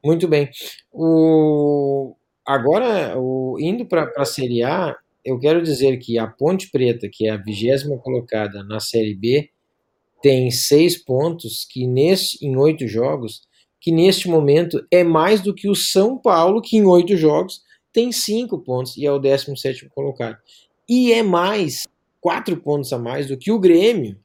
Muito 0.03 0.27
bem. 0.27 0.49
O... 0.91 2.15
Agora, 2.45 3.17
o... 3.17 3.57
indo 3.59 3.85
para 3.85 4.11
a 4.17 4.25
Série 4.25 4.63
A, 4.63 4.95
eu 5.23 5.39
quero 5.39 5.61
dizer 5.61 5.97
que 5.97 6.17
a 6.17 6.27
Ponte 6.27 6.69
Preta, 6.69 7.07
que 7.11 7.27
é 7.27 7.31
a 7.31 7.37
vigésima 7.37 7.97
colocada 7.97 8.63
na 8.63 8.79
Série 8.79 9.15
B, 9.15 9.49
tem 10.21 10.51
seis 10.51 10.97
pontos 10.97 11.65
que 11.69 11.87
nesse, 11.87 12.45
em 12.45 12.55
oito 12.57 12.87
jogos, 12.87 13.41
que 13.79 13.91
neste 13.91 14.29
momento 14.29 14.85
é 14.89 15.03
mais 15.03 15.41
do 15.41 15.53
que 15.53 15.69
o 15.69 15.75
São 15.75 16.17
Paulo, 16.17 16.61
que 16.61 16.77
em 16.77 16.85
oito 16.85 17.15
jogos 17.17 17.61
tem 17.91 18.11
cinco 18.11 18.57
pontos 18.59 18.97
e 18.97 19.05
é 19.05 19.11
o 19.11 19.19
17 19.19 19.89
colocado. 19.89 20.37
E 20.87 21.13
é 21.13 21.21
mais, 21.21 21.83
quatro 22.19 22.57
pontos 22.57 22.91
a 22.91 22.97
mais 22.97 23.27
do 23.27 23.37
que 23.37 23.51
o 23.51 23.59
Grêmio, 23.59 24.17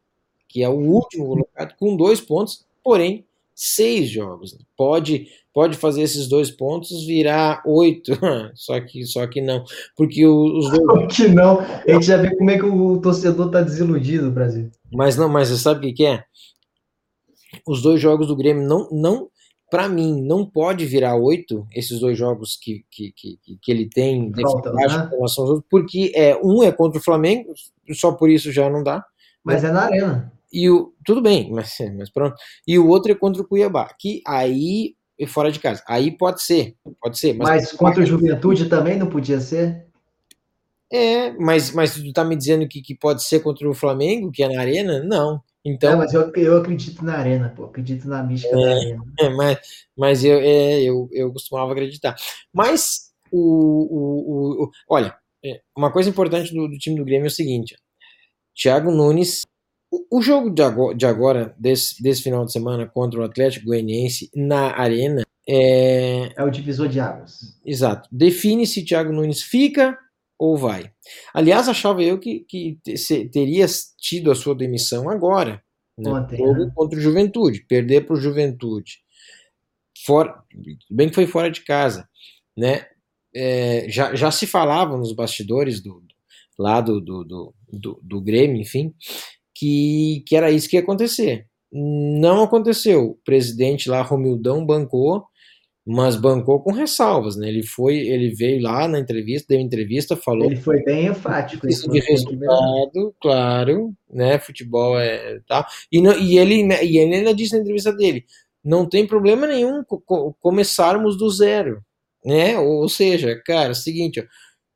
que 0.49 0.63
é 0.63 0.69
o 0.69 0.79
último 0.79 1.27
colocado, 1.27 1.77
com 1.77 1.97
dois 1.97 2.21
pontos, 2.21 2.65
porém 2.83 3.27
seis 3.59 4.09
jogos. 4.09 4.57
Pode 4.77 5.27
pode 5.53 5.77
fazer 5.77 6.03
esses 6.03 6.29
dois 6.29 6.53
pontos 6.53 7.05
virar 7.05 7.61
oito, 7.67 8.13
só 8.55 8.81
que 8.81 9.05
só 9.05 9.27
que 9.27 9.41
não, 9.41 9.65
porque 9.97 10.25
os 10.25 10.71
dois 10.71 11.17
que 11.17 11.27
não, 11.27 11.59
a 11.59 11.93
gente 11.93 12.07
já 12.07 12.17
vê 12.17 12.35
como 12.37 12.49
é 12.51 12.57
que 12.57 12.65
o 12.65 13.01
torcedor 13.01 13.51
tá 13.51 13.61
desiludido, 13.61 14.31
Brasil. 14.31 14.71
Mas 14.93 15.17
não, 15.17 15.29
mas 15.29 15.49
você 15.49 15.57
sabe 15.57 15.81
o 15.81 15.83
que, 15.83 15.93
que 15.93 16.07
é? 16.07 16.23
Os 17.67 17.83
dois 17.83 18.01
jogos 18.01 18.29
do 18.29 18.37
Grêmio 18.37 18.65
não 18.65 18.89
não 18.93 19.29
para 19.69 19.89
mim, 19.89 20.23
não 20.23 20.47
pode 20.47 20.87
virar 20.87 21.17
oito, 21.17 21.67
esses 21.75 21.99
dois 21.99 22.17
jogos 22.17 22.57
que, 22.57 22.87
que, 22.91 23.13
que, 23.13 23.39
que 23.61 23.71
ele 23.71 23.87
tem 23.87 24.33
Falta, 24.33 24.73
né? 24.73 25.09
porque 25.69 26.11
é, 26.15 26.35
um 26.43 26.63
é 26.63 26.73
contra 26.73 26.99
o 26.99 27.05
Flamengo, 27.05 27.53
só 27.93 28.13
por 28.13 28.31
isso 28.31 28.51
já 28.51 28.71
não 28.71 28.83
dá. 28.83 29.05
Mas 29.45 29.65
é 29.65 29.71
na 29.71 29.83
arena. 29.83 30.33
E 30.53 30.69
o, 30.71 30.95
tudo 31.05 31.21
bem, 31.21 31.51
mas, 31.51 31.77
mas 31.97 32.11
pronto. 32.11 32.37
E 32.67 32.79
o 32.79 32.89
outro 32.89 33.13
é 33.13 33.15
contra 33.15 33.43
o 33.43 33.47
Cuiabá, 33.47 33.89
que 33.99 34.23
aí 34.27 34.95
é 35.19 35.27
fora 35.27 35.51
de 35.51 35.59
casa. 35.59 35.83
Aí 35.89 36.11
pode 36.11 36.43
ser, 36.43 36.77
pode 37.01 37.19
ser. 37.19 37.35
Mas, 37.35 37.49
mas 37.49 37.73
contra 37.73 38.03
o 38.03 38.07
Juventude 38.07 38.69
também 38.69 38.97
não 38.97 39.09
podia 39.09 39.41
ser? 39.41 39.87
É, 40.91 41.33
mas, 41.33 41.73
mas 41.73 41.95
tu 41.95 42.13
tá 42.13 42.25
me 42.25 42.37
dizendo 42.37 42.67
que, 42.67 42.81
que 42.81 42.95
pode 42.95 43.23
ser 43.23 43.41
contra 43.41 43.69
o 43.69 43.75
Flamengo, 43.75 44.33
que 44.33 44.43
é 44.43 44.49
na 44.49 44.61
arena? 44.61 45.03
Não. 45.03 45.43
Então, 45.65 45.91
não, 45.91 45.99
mas 45.99 46.15
eu, 46.15 46.33
eu 46.35 46.57
acredito 46.57 47.05
na 47.05 47.19
arena, 47.19 47.53
pô. 47.55 47.65
Acredito 47.65 48.09
na 48.09 48.23
mística 48.23 48.55
é, 48.55 48.61
da 48.61 48.71
arena. 48.71 49.05
É, 49.21 49.29
mas 49.29 49.59
mas 49.97 50.25
eu, 50.25 50.39
é, 50.39 50.81
eu, 50.81 51.09
eu 51.13 51.33
costumava 51.33 51.73
acreditar. 51.73 52.17
Mas 52.53 53.11
o, 53.31 53.39
o, 53.41 54.65
o 54.65 54.71
olha, 54.89 55.15
é, 55.45 55.61
uma 55.77 55.93
coisa 55.93 56.09
importante 56.09 56.55
do, 56.55 56.69
do, 56.69 56.79
time 56.79 56.97
do 56.97 57.05
Grêmio 57.05 57.27
é 57.27 57.29
o 57.29 57.33
seguinte: 57.33 57.77
Thiago 58.55 58.91
Nunes. 58.91 59.43
O, 59.91 60.19
o 60.19 60.23
jogo 60.23 60.51
de 60.51 60.63
agora, 60.63 60.95
de 60.95 61.07
agora, 61.07 61.55
desse, 61.59 62.03
desse 62.03 62.23
final 62.23 62.45
de 62.45 62.53
semana, 62.53 62.87
contra 62.87 63.21
o 63.21 63.25
Atlético 63.25 63.67
Goianiense 63.67 64.31
na 64.35 64.79
Arena. 64.79 65.23
É, 65.49 66.33
é 66.37 66.45
o 66.45 66.51
divisor 66.51 66.89
de 66.89 67.01
águas. 67.01 67.59
Exato. 67.65 68.09
Define 68.13 68.67
se 68.67 68.85
Thiago 68.85 69.13
Nunes 69.13 69.43
fica 69.43 69.99
ou 70.39 70.57
vai. 70.57 70.93
Aliás, 71.35 71.69
achava 71.69 72.03
eu 72.03 72.19
que, 72.19 72.41
que 72.41 72.79
teria 73.33 73.67
tido 73.99 74.31
a 74.31 74.35
sua 74.35 74.55
demissão 74.55 75.09
agora. 75.09 75.63
Né? 75.99 76.11
Ontem, 76.11 76.41
né? 76.41 76.71
contra 76.75 76.99
o 76.99 77.03
Juventude, 77.03 77.65
perder 77.67 78.07
para 78.07 78.15
o 78.15 78.21
Juventude. 78.21 78.99
Fora, 80.05 80.43
bem 80.89 81.09
que 81.09 81.15
foi 81.15 81.27
fora 81.27 81.51
de 81.51 81.63
casa. 81.65 82.09
Né? 82.57 82.87
É, 83.35 83.87
já, 83.89 84.15
já 84.15 84.31
se 84.31 84.47
falava 84.47 84.97
nos 84.97 85.13
bastidores 85.13 85.83
do, 85.83 86.03
lá 86.59 86.81
do, 86.81 87.01
do, 87.01 87.25
do, 87.25 87.55
do, 87.73 88.01
do 88.03 88.21
Grêmio, 88.21 88.61
enfim, 88.61 88.95
que, 89.59 90.23
que 90.27 90.37
era 90.37 90.51
isso 90.51 90.69
que 90.69 90.77
ia 90.77 90.83
acontecer. 90.83 91.47
Não 91.73 92.43
aconteceu. 92.43 93.11
O 93.11 93.19
presidente 93.25 93.91
lá, 93.91 94.03
Romildão, 94.03 94.65
bancou 94.65 95.25
mas 95.91 96.17
bancou 96.17 96.61
com 96.61 96.71
ressalvas, 96.71 97.35
né? 97.35 97.49
Ele 97.49 97.63
foi, 97.63 97.97
ele 97.97 98.35
veio 98.35 98.61
lá 98.61 98.87
na 98.87 98.99
entrevista, 98.99 99.55
deu 99.55 99.59
entrevista, 99.59 100.15
falou. 100.15 100.45
Ele 100.45 100.57
foi 100.57 100.83
bem 100.85 101.07
enfático. 101.07 101.67
Isso 101.67 101.91
de 101.91 101.99
resultado, 102.01 103.15
claro, 103.19 103.95
né? 104.11 104.39
Futebol 104.39 105.01
é 105.01 105.41
tal. 105.49 105.65
E, 105.91 106.03
não, 106.03 106.13
e 106.13 106.37
ele 106.37 106.63
e 106.85 106.99
ele 106.99 107.15
ainda 107.15 107.33
disse 107.33 107.55
na 107.55 107.63
entrevista 107.63 107.91
dele, 107.91 108.27
não 108.63 108.87
tem 108.87 109.07
problema 109.07 109.47
nenhum 109.47 109.83
co 109.83 110.37
começarmos 110.39 111.17
do 111.17 111.31
zero, 111.31 111.81
né? 112.23 112.59
Ou, 112.59 112.83
ou 112.83 112.89
seja, 112.91 113.41
cara, 113.47 113.69
é 113.69 113.73
o 113.73 113.75
seguinte, 113.75 114.21
ó, 114.21 114.25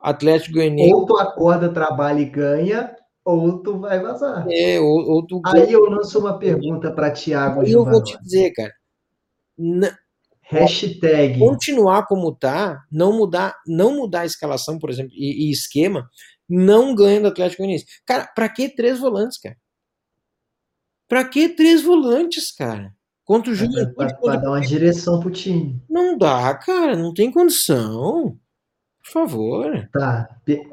Atlético 0.08 0.54
Goianiense. 0.54 0.94
Ou 0.94 1.04
tu 1.04 1.18
acorda, 1.18 1.68
trabalha 1.68 2.20
e 2.20 2.24
ganha, 2.24 2.90
ou 3.24 3.62
tu 3.62 3.78
vai 3.78 4.00
vazar. 4.00 4.46
É, 4.50 4.80
ou, 4.80 5.10
ou 5.10 5.26
tu. 5.26 5.40
Aí 5.46 5.72
eu 5.72 5.84
lanço 5.88 6.18
uma 6.18 6.38
pergunta 6.38 6.92
para 6.92 7.10
Tiago. 7.10 7.60
Aí 7.60 7.72
eu 7.72 7.84
vou 7.84 8.02
te 8.02 8.20
dizer, 8.22 8.52
cara. 8.52 8.72
Hashtag. 10.42 11.38
Continuar 11.38 12.06
como 12.06 12.34
tá, 12.34 12.84
não 12.90 13.16
mudar, 13.16 13.54
não 13.66 13.96
mudar 13.96 14.20
a 14.20 14.26
escalação, 14.26 14.78
por 14.78 14.90
exemplo, 14.90 15.12
e, 15.14 15.48
e 15.48 15.50
esquema, 15.50 16.08
não 16.48 16.94
ganha 16.94 17.20
do 17.20 17.28
Atlético 17.28 17.62
Goianiense. 17.62 17.86
Cara, 18.04 18.26
pra 18.34 18.48
que 18.48 18.68
três 18.68 18.98
volantes, 18.98 19.38
cara? 19.38 19.56
Pra 21.08 21.24
que 21.24 21.48
três 21.48 21.82
volantes, 21.82 22.52
cara? 22.52 22.92
Contra 23.24 23.52
o 23.52 23.54
Juventude. 23.54 23.94
Pra, 23.94 24.14
pra, 24.14 24.36
dar 24.36 24.50
uma 24.50 24.60
direção 24.60 25.20
pro 25.20 25.30
time. 25.30 25.80
Não 25.88 26.18
dá, 26.18 26.54
cara, 26.54 26.96
não 26.96 27.14
tem 27.14 27.30
condição. 27.30 28.38
Por 29.04 29.12
favor. 29.12 29.88
Tá. 29.92 30.28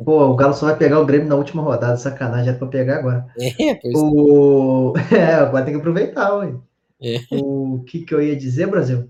Pô, 0.06 0.28
o 0.28 0.36
Galo 0.36 0.54
só 0.54 0.68
vai 0.68 0.78
pegar 0.78 1.00
o 1.00 1.06
Grêmio 1.06 1.28
na 1.28 1.36
última 1.36 1.64
rodada, 1.64 1.98
sacanagem, 1.98 2.50
era 2.50 2.58
pra 2.58 2.68
pegar 2.68 3.00
agora. 3.00 3.26
É, 3.38 3.76
pois 3.76 3.96
o... 3.96 4.94
É, 5.12 5.34
agora 5.34 5.66
tem 5.66 5.74
que 5.74 5.80
aproveitar, 5.80 6.38
ué. 6.38 6.54
É. 7.02 7.20
O 7.32 7.84
que 7.88 8.02
que 8.06 8.14
eu 8.14 8.22
ia 8.22 8.36
dizer, 8.36 8.68
Brasil? 8.68 9.10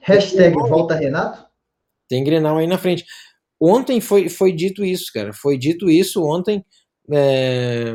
Hashtag 0.00 0.54
volta 0.54 0.94
Renato? 0.94 1.46
Tem 2.08 2.24
Grenal 2.24 2.58
aí 2.58 2.66
na 2.66 2.78
frente. 2.78 3.04
Ontem 3.60 4.00
foi, 4.00 4.28
foi 4.28 4.52
dito 4.52 4.84
isso, 4.84 5.12
cara. 5.12 5.32
Foi 5.32 5.56
dito 5.56 5.90
isso 5.90 6.24
ontem. 6.24 6.64
É, 7.10 7.94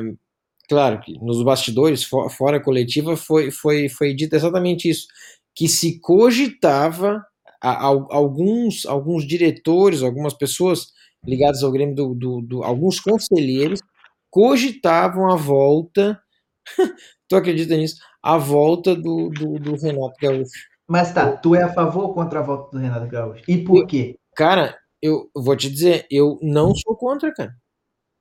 claro 0.67 1.00
que 1.02 1.13
nos 1.20 1.44
bastidores, 1.44 2.04
for, 2.04 2.30
fora 2.30 2.58
a 2.58 2.63
coletiva, 2.63 3.15
foi, 3.15 3.52
foi, 3.52 3.89
foi 3.89 4.13
dito 4.13 4.36
exatamente 4.36 4.89
isso. 4.89 5.08
Que 5.56 5.67
se 5.67 6.00
cogitava 6.00 7.24
a, 7.62 7.71
a, 7.71 7.86
alguns, 7.86 8.86
alguns 8.86 9.26
diretores, 9.26 10.02
algumas 10.02 10.34
pessoas 10.34 10.88
ligadas 11.24 11.63
ao 11.63 11.71
Grêmio, 11.71 11.95
do, 11.95 12.15
do, 12.15 12.41
do 12.41 12.63
alguns 12.63 13.00
conselheiros, 13.00 13.80
cogitavam 14.30 15.32
a 15.32 15.36
volta. 15.36 16.19
tu 17.30 17.36
acredita 17.36 17.78
nisso? 17.78 17.97
A 18.24 18.38
volta 18.38 18.95
do, 18.95 19.30
do, 19.30 19.60
do 19.60 19.76
Renato 19.76 20.15
Gaúcho. 20.19 20.71
Mas 20.88 21.13
tá, 21.13 21.38
tu 21.38 21.56
é 21.56 21.63
a 21.63 21.74
favor 21.74 22.06
ou 22.06 22.13
contra 22.13 22.39
a 22.39 22.43
volta 22.43 22.71
do 22.71 22.82
Renato 22.82 23.08
Gaúcho? 23.08 23.43
E 23.47 23.63
por 23.63 23.86
quê? 23.86 24.17
Cara, 24.36 24.78
eu 25.02 25.30
vou 25.36 25.56
te 25.56 25.69
dizer, 25.69 26.06
eu 26.10 26.38
não 26.41 26.74
sou 26.76 26.95
contra, 26.95 27.34
cara. 27.34 27.56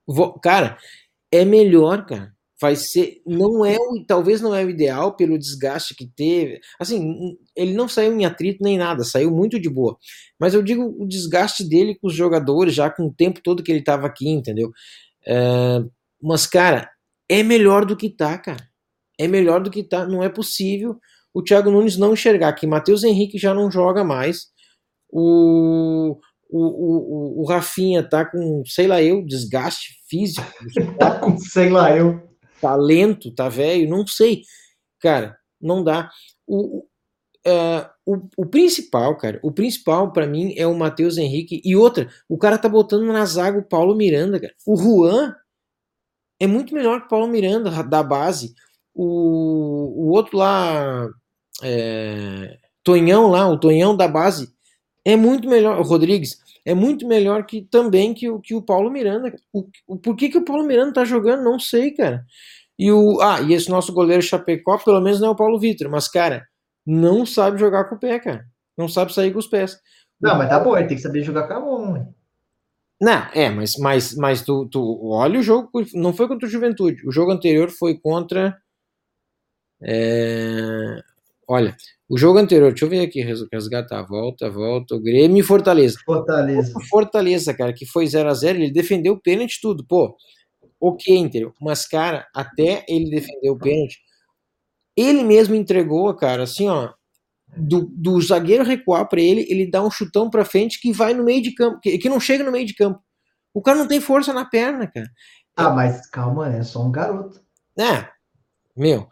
Vou, 0.07 0.38
cara, 0.38 0.79
é 1.33 1.44
melhor, 1.44 2.05
cara. 2.07 2.33
Vai 2.61 2.77
ser, 2.77 3.23
não 3.27 3.64
é 3.64 3.77
o, 3.77 4.05
talvez 4.07 4.40
não 4.40 4.55
é 4.55 4.64
o 4.64 4.70
ideal 4.70 5.16
pelo 5.16 5.38
desgaste 5.38 5.94
que 5.94 6.07
teve. 6.07 6.61
Assim, 6.79 7.37
ele 7.57 7.73
não 7.73 7.88
saiu 7.88 8.12
em 8.12 8.25
atrito 8.25 8.62
nem 8.62 8.77
nada, 8.77 9.03
saiu 9.03 9.31
muito 9.31 9.59
de 9.59 9.70
boa. 9.70 9.96
Mas 10.38 10.53
eu 10.53 10.62
digo 10.62 10.94
o 10.99 11.07
desgaste 11.07 11.66
dele 11.66 11.94
com 11.94 12.09
os 12.09 12.14
jogadores, 12.14 12.75
já 12.75 12.90
com 12.90 13.07
o 13.07 13.14
tempo 13.14 13.40
todo 13.42 13.62
que 13.62 13.73
ele 13.73 13.83
tava 13.83 14.07
aqui, 14.07 14.29
entendeu? 14.29 14.70
É, 15.27 15.83
mas, 16.23 16.46
cara, 16.46 16.90
é 17.29 17.42
melhor 17.42 17.87
do 17.87 17.96
que 17.96 18.11
tá, 18.11 18.37
cara. 18.37 18.68
É 19.18 19.27
melhor 19.27 19.62
do 19.62 19.70
que 19.70 19.83
tá. 19.83 20.07
Não 20.07 20.23
é 20.23 20.29
possível 20.29 20.99
o 21.33 21.42
Thiago 21.42 21.70
Nunes 21.70 21.96
não 21.96 22.12
enxergar 22.12 22.53
que 22.53 22.66
Matheus 22.66 23.05
Henrique 23.05 23.38
já 23.38 23.55
não 23.55 23.70
joga 23.70 24.03
mais, 24.03 24.46
o, 25.09 26.18
o, 26.49 26.59
o, 26.59 27.42
o 27.42 27.44
Rafinha 27.44 28.03
tá 28.03 28.25
com, 28.25 28.62
sei 28.66 28.87
lá 28.87 29.03
eu, 29.03 29.25
desgaste 29.25 29.94
físico. 30.09 30.46
tá 30.99 31.18
com, 31.18 31.38
sei 31.38 31.68
lá 31.68 31.96
eu. 31.96 32.30
Talento, 32.61 33.33
tá 33.35 33.49
velho, 33.49 33.88
não 33.88 34.07
sei. 34.07 34.43
Cara, 35.01 35.37
não 35.61 35.82
dá. 35.82 36.11
O, 36.47 36.84
uh, 37.47 37.89
o, 38.07 38.28
o 38.37 38.47
principal, 38.47 39.16
cara, 39.16 39.41
o 39.43 39.53
principal 39.53 40.12
para 40.12 40.26
mim 40.26 40.55
é 40.57 40.66
o 40.66 40.76
Matheus 40.76 41.16
Henrique. 41.18 41.61
E 41.64 41.76
outra, 41.76 42.09
o 42.28 42.39
cara 42.39 42.59
tá 42.59 42.68
botando 42.68 43.05
na 43.07 43.24
zaga 43.24 43.59
o 43.59 43.64
Paulo 43.64 43.95
Miranda, 43.95 44.41
cara. 44.41 44.55
O 44.66 44.76
Juan 44.76 45.34
é 46.41 46.47
muito 46.47 46.74
melhor 46.74 47.01
que 47.01 47.07
o 47.07 47.11
Paulo 47.11 47.28
Miranda, 47.28 47.70
da 47.82 48.03
base. 48.03 48.55
O, 48.95 50.07
o 50.07 50.11
outro 50.11 50.39
lá, 50.39 51.09
é, 51.62 52.59
Tonhão 52.82 53.28
lá, 53.28 53.49
o 53.49 53.59
Tonhão 53.59 53.97
da 53.97 54.09
base, 54.09 54.53
é 55.05 55.16
muito 55.16 55.49
melhor, 55.49 55.78
o 55.78 55.82
Rodrigues, 55.82 56.39
é 56.64 56.74
muito 56.74 57.07
melhor 57.07 57.47
que 57.47 57.62
também 57.62 58.12
que 58.14 58.28
o, 58.28 58.41
que 58.41 58.55
o 58.55 58.62
Paulo 58.62 58.91
Miranda. 58.91 59.34
O, 59.53 59.68
o, 59.87 59.97
por 59.97 60.16
que, 60.16 60.28
que 60.28 60.39
o 60.39 60.45
Paulo 60.45 60.64
Miranda 60.64 60.95
tá 60.95 61.05
jogando? 61.05 61.45
Não 61.45 61.59
sei, 61.59 61.93
cara. 61.93 62.24
E 62.81 62.91
o, 62.91 63.20
ah, 63.20 63.41
e 63.43 63.53
esse 63.53 63.68
nosso 63.68 63.93
goleiro 63.93 64.22
Chapecó, 64.22 64.78
pelo 64.78 65.01
menos 65.03 65.20
não 65.20 65.28
é 65.28 65.31
o 65.33 65.37
Paulo 65.37 65.59
Vitor, 65.61 65.91
mas, 65.91 66.09
cara, 66.09 66.47
não 66.87 67.26
sabe 67.26 67.59
jogar 67.59 67.85
com 67.85 67.97
o 67.97 67.99
pé, 67.99 68.18
cara. 68.18 68.45
Não 68.78 68.89
sabe 68.89 69.12
sair 69.12 69.33
com 69.33 69.39
os 69.39 69.47
pés. 69.47 69.76
Não, 70.20 70.37
mas 70.39 70.49
tá 70.49 70.59
bom, 70.59 70.76
ele 70.76 70.89
tem 70.89 70.97
que 70.97 71.03
saber 71.03 71.22
jogar 71.22 71.47
com 71.47 71.55
a 71.55 71.61
mão? 71.61 72.14
Não, 73.01 73.26
é, 73.35 73.51
mas, 73.51 73.76
mas, 73.76 74.14
mas 74.14 74.43
tu, 74.43 74.66
tu 74.70 74.99
olha 75.11 75.41
o 75.41 75.43
jogo, 75.43 75.70
não 75.95 76.12
foi 76.14 76.26
contra 76.28 76.47
o 76.47 76.51
Juventude, 76.51 77.07
o 77.07 77.12
jogo 77.12 77.31
anterior 77.33 77.68
foi 77.70 77.99
contra. 77.99 78.57
É, 79.83 81.01
Olha, 81.49 81.74
O 82.09 82.16
jogo 82.18 82.39
anterior, 82.39 82.70
deixa 82.70 82.85
eu 82.85 82.89
ver 82.91 83.01
aqui, 83.01 83.22
res- 83.22 83.47
resgatar, 83.53 84.03
volta, 84.05 84.49
volta, 84.51 84.95
o 84.95 85.01
Grêmio 85.03 85.39
e 85.41 85.43
Fortaleza. 85.43 85.99
Fortaleza. 86.05 86.72
Fortaleza, 86.89 87.55
cara, 87.55 87.72
que 87.72 87.87
foi 87.87 88.07
0 88.07 88.28
a 88.28 88.35
0 88.35 88.59
ele 88.59 88.70
defendeu 88.72 89.14
o 89.14 89.20
pênalti 89.20 89.59
tudo, 89.61 89.85
pô. 89.87 90.16
Ok, 90.81 91.14
entendeu? 91.16 91.53
Mas, 91.61 91.87
cara, 91.87 92.26
até 92.35 92.85
ele 92.89 93.11
defender 93.11 93.51
o 93.51 93.59
pênalti, 93.59 93.99
ele 94.97 95.22
mesmo 95.22 95.55
entregou, 95.55 96.12
cara, 96.14 96.45
assim, 96.45 96.68
ó, 96.68 96.93
do, 97.57 97.87
do 97.93 98.20
zagueiro 98.20 98.64
recuar 98.64 99.09
pra 99.09 99.20
ele, 99.20 99.45
ele 99.49 99.70
dá 99.70 99.83
um 99.85 99.91
chutão 99.91 100.31
pra 100.31 100.45
frente 100.45 100.81
que 100.81 100.93
vai 100.93 101.12
no 101.14 101.24
meio 101.24 101.43
de 101.43 101.53
campo, 101.53 101.81
que, 101.81 101.99
que 101.99 102.09
não 102.09 102.20
chega 102.20 102.45
no 102.45 102.53
meio 102.53 102.64
de 102.66 102.74
campo. 102.74 103.01
O 103.53 103.61
cara 103.61 103.78
não 103.78 103.89
tem 103.89 104.01
força 104.01 104.33
na 104.33 104.45
perna, 104.45 104.87
cara. 104.87 105.11
Ah, 105.57 105.70
mas 105.70 106.07
calma, 106.09 106.49
é 106.55 106.62
só 106.62 106.83
um 106.85 106.93
garoto. 106.93 107.41
É, 107.78 108.09
meu, 108.76 109.09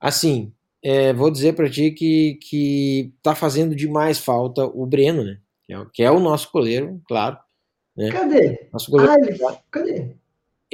assim, 0.00 0.52
é, 0.82 1.12
vou 1.12 1.30
dizer 1.30 1.54
pra 1.54 1.70
ti 1.70 1.90
que, 1.90 2.38
que 2.42 3.12
tá 3.22 3.34
fazendo 3.34 3.74
demais 3.76 4.18
falta 4.18 4.64
o 4.64 4.86
Breno, 4.86 5.22
né? 5.22 5.38
Que 5.66 5.72
é, 5.72 5.78
o- 5.78 5.90
que 5.90 6.02
é 6.02 6.10
o 6.10 6.18
nosso 6.20 6.50
goleiro, 6.52 7.00
claro. 7.06 7.38
Cadê? 8.10 8.68
Nosso 8.72 8.90
goleiro. 8.90 9.12
Ah, 9.12 9.18
ele. 9.18 9.38
Cadê? 9.70 10.16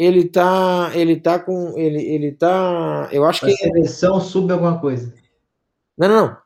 Ele 0.02 0.24
tá, 0.28 0.90
ele 0.94 1.16
tá 1.20 1.38
com, 1.38 1.76
ele, 1.76 2.00
ele 2.02 2.32
tá, 2.32 3.08
eu 3.12 3.22
acho 3.24 3.44
A 3.44 3.48
que, 3.48 3.54
seleção 3.56 4.18
sub 4.18 4.50
alguma 4.50 4.80
coisa. 4.80 5.12
não, 5.98 6.08
não, 6.08 6.26
não, 6.28 6.36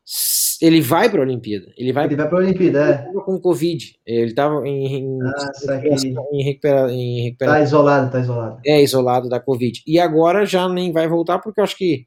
ele 0.61 0.81
vai 0.81 1.09
pra 1.09 1.21
Olimpíada, 1.21 1.67
ele 1.79 1.93
vai 1.93 2.07
Ele 2.07 2.17
vai 2.17 2.29
pra 2.29 2.39
Olimpíada, 2.39 2.85
é. 2.85 2.93
tava 3.05 3.21
com 3.23 3.39
Covid, 3.39 3.95
ele 4.05 4.35
tava 4.35 4.67
em, 4.67 4.87
em, 4.97 5.19
Ah, 5.23 5.77
em, 6.33 6.43
recupera, 6.43 6.93
em 6.93 7.17
Tá 7.19 7.23
recuperação, 7.25 7.63
isolado, 7.63 8.11
tá 8.11 8.19
isolado. 8.21 8.61
é 8.67 8.83
isolado 8.83 9.29
da 9.29 9.39
Covid, 9.39 9.83
e 9.87 10.01
agora 10.01 10.45
já 10.45 10.69
nem 10.69 10.91
vai 10.91 11.07
voltar 11.07 11.39
porque 11.39 11.61
eu 11.61 11.65
acho 11.65 11.77
que, 11.77 12.07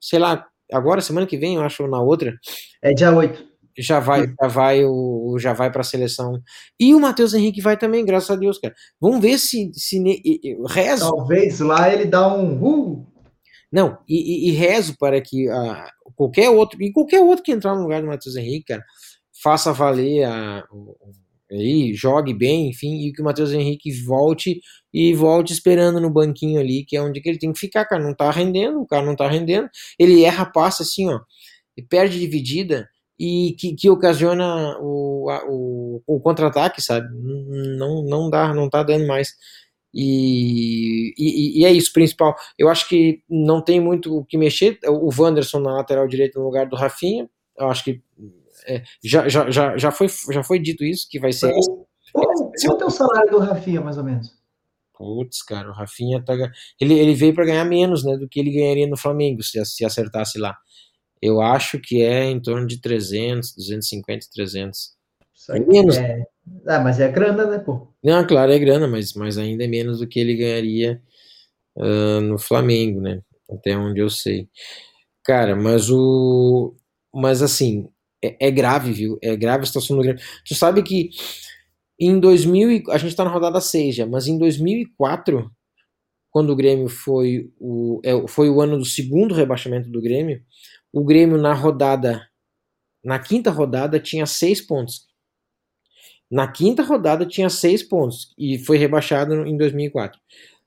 sei 0.00 0.18
lá, 0.18 0.46
agora 0.72 1.02
semana 1.02 1.26
que 1.26 1.36
vem, 1.36 1.56
eu 1.56 1.62
acho, 1.62 1.82
ou 1.82 1.90
na 1.90 2.00
outra, 2.00 2.34
É 2.82 2.94
dia 2.94 3.14
8. 3.14 3.44
Já 3.78 4.00
vai, 4.00 4.26
já 4.40 4.48
vai 4.48 4.84
o 4.84 5.36
já 5.38 5.52
vai 5.52 5.70
para 5.70 5.80
a 5.80 5.84
seleção. 5.84 6.40
E 6.78 6.94
o 6.94 7.00
Matheus 7.00 7.34
Henrique 7.34 7.60
vai 7.60 7.76
também, 7.76 8.04
graças 8.04 8.30
a 8.30 8.36
Deus, 8.36 8.58
cara. 8.58 8.74
Vamos 9.00 9.20
ver 9.20 9.38
se 9.38 9.70
se 9.74 9.98
rezo, 10.68 11.10
Talvez 11.10 11.60
lá 11.60 11.92
ele 11.92 12.06
dá 12.06 12.32
um. 12.32 12.62
Uh, 12.62 13.06
não, 13.72 13.98
e, 14.08 14.48
e- 14.48 14.48
e 14.50 14.52
rezo 14.52 14.96
para 14.98 15.20
que 15.20 15.48
ah, 15.48 15.90
qualquer 16.14 16.48
outro 16.50 16.80
e 16.82 16.92
qualquer 16.92 17.20
outro 17.20 17.44
que 17.44 17.52
entrar 17.52 17.74
no 17.74 17.82
lugar 17.82 18.00
do 18.00 18.06
Matheus 18.06 18.36
Henrique, 18.36 18.66
cara, 18.66 18.84
faça 19.42 19.72
valer 19.72 20.24
a 20.24 20.64
aí, 21.50 21.94
jogue 21.94 22.34
bem, 22.34 22.68
enfim, 22.70 23.06
e 23.06 23.12
que 23.12 23.22
o 23.22 23.24
Matheus 23.24 23.52
Henrique 23.52 23.92
volte 24.02 24.60
e 24.92 25.14
volte 25.14 25.52
esperando 25.52 26.00
no 26.00 26.10
banquinho 26.10 26.60
ali, 26.60 26.84
que 26.84 26.96
é 26.96 27.02
onde 27.02 27.20
que 27.20 27.28
ele 27.28 27.38
tem 27.38 27.52
que 27.52 27.58
ficar, 27.60 27.84
cara, 27.84 28.02
não 28.02 28.14
tá 28.14 28.30
rendendo, 28.30 28.80
o 28.80 28.86
cara 28.86 29.04
não 29.04 29.14
tá 29.14 29.28
rendendo. 29.28 29.68
Ele 29.98 30.24
erra 30.24 30.44
passe 30.46 30.82
assim, 30.82 31.08
ó, 31.08 31.20
e 31.76 31.82
perde 31.82 32.18
dividida 32.18 32.88
e 33.18 33.54
que, 33.58 33.74
que 33.74 33.88
ocasiona 33.88 34.78
o, 34.80 35.30
o, 35.48 36.02
o 36.06 36.20
contra-ataque, 36.20 36.82
sabe? 36.82 37.08
Não, 37.12 38.02
não 38.02 38.30
dá, 38.30 38.52
não 38.52 38.68
tá 38.68 38.82
dando 38.82 39.06
mais. 39.06 39.34
E, 39.92 41.14
e, 41.16 41.60
e 41.60 41.64
é 41.64 41.72
isso, 41.72 41.92
principal. 41.92 42.36
Eu 42.58 42.68
acho 42.68 42.86
que 42.88 43.22
não 43.28 43.62
tem 43.62 43.80
muito 43.80 44.14
o 44.14 44.24
que 44.24 44.36
mexer. 44.36 44.78
O 44.86 45.10
Wanderson 45.16 45.60
na 45.60 45.74
lateral 45.74 46.06
direita 46.06 46.38
no 46.38 46.44
lugar 46.44 46.66
do 46.66 46.76
Rafinha. 46.76 47.28
Eu 47.58 47.70
acho 47.70 47.82
que 47.82 48.02
é, 48.66 48.82
já, 49.02 49.28
já, 49.28 49.50
já, 49.50 49.76
já, 49.78 49.90
foi, 49.90 50.08
já 50.30 50.42
foi 50.42 50.58
dito 50.58 50.84
isso, 50.84 51.08
que 51.08 51.18
vai 51.18 51.32
ser. 51.32 51.54
qual, 52.12 52.80
é 52.80 52.84
o 52.84 52.90
salário 52.90 53.30
do 53.30 53.38
Rafinha, 53.38 53.80
mais 53.80 53.96
ou 53.96 54.04
menos? 54.04 54.34
Putz, 54.92 55.42
cara, 55.42 55.70
o 55.70 55.72
Rafinha 55.72 56.22
tá. 56.22 56.34
Ele, 56.80 56.94
ele 56.98 57.14
veio 57.14 57.34
para 57.34 57.44
ganhar 57.46 57.64
menos 57.64 58.04
né, 58.04 58.16
do 58.16 58.28
que 58.28 58.40
ele 58.40 58.50
ganharia 58.50 58.86
no 58.86 58.96
Flamengo 58.96 59.42
se, 59.42 59.62
se 59.64 59.84
acertasse 59.84 60.38
lá. 60.38 60.56
Eu 61.26 61.40
acho 61.40 61.80
que 61.80 62.02
é 62.02 62.24
em 62.24 62.40
torno 62.40 62.66
de 62.66 62.80
300, 62.80 63.54
250, 63.56 64.26
300. 64.32 64.92
Isso 65.34 65.52
aí 65.52 65.66
Menos. 65.66 65.96
É... 65.96 66.24
Ah, 66.66 66.78
mas 66.78 67.00
é 67.00 67.08
grana, 67.08 67.46
né, 67.46 67.58
pô? 67.58 67.88
Não, 68.02 68.24
claro, 68.24 68.52
é 68.52 68.58
grana, 68.58 68.86
mas, 68.86 69.12
mas 69.14 69.36
ainda 69.36 69.64
é 69.64 69.66
menos 69.66 69.98
do 69.98 70.06
que 70.06 70.20
ele 70.20 70.36
ganharia 70.36 71.02
ah, 71.78 72.20
no 72.20 72.38
Flamengo, 72.38 73.00
né? 73.00 73.20
Até 73.50 73.76
onde 73.76 74.00
eu 74.00 74.08
sei. 74.08 74.48
Cara, 75.24 75.56
mas 75.56 75.90
o. 75.90 76.76
Mas 77.12 77.42
assim, 77.42 77.88
é, 78.22 78.48
é 78.48 78.50
grave, 78.50 78.92
viu? 78.92 79.18
É 79.22 79.36
grave 79.36 79.64
a 79.64 79.66
situação 79.66 79.96
do 79.96 80.02
Grêmio. 80.02 80.22
Tu 80.46 80.54
sabe 80.54 80.82
que 80.82 81.10
em 81.98 82.20
2000. 82.20 82.70
e- 82.70 82.84
A 82.90 82.98
gente 82.98 83.16
tá 83.16 83.24
na 83.24 83.30
rodada 83.30 83.60
6 83.60 83.96
já, 83.96 84.06
mas 84.06 84.28
em 84.28 84.38
2004, 84.38 85.50
quando 86.30 86.50
o 86.50 86.56
Grêmio 86.56 86.88
foi 86.88 87.50
o, 87.58 88.00
é, 88.04 88.28
foi 88.28 88.50
o 88.50 88.60
ano 88.60 88.78
do 88.78 88.84
segundo 88.84 89.34
rebaixamento 89.34 89.90
do 89.90 90.02
Grêmio, 90.02 90.42
o 90.92 91.04
Grêmio 91.04 91.38
na 91.38 91.52
rodada. 91.54 92.26
Na 93.04 93.18
quinta 93.18 93.50
rodada 93.50 94.00
tinha 94.00 94.26
seis 94.26 94.60
pontos. 94.60 95.06
Na 96.30 96.48
quinta 96.50 96.82
rodada 96.82 97.24
tinha 97.24 97.48
seis 97.48 97.82
pontos 97.82 98.34
e 98.36 98.58
foi 98.58 98.76
rebaixado 98.78 99.46
em 99.46 99.56
2004. 99.56 100.18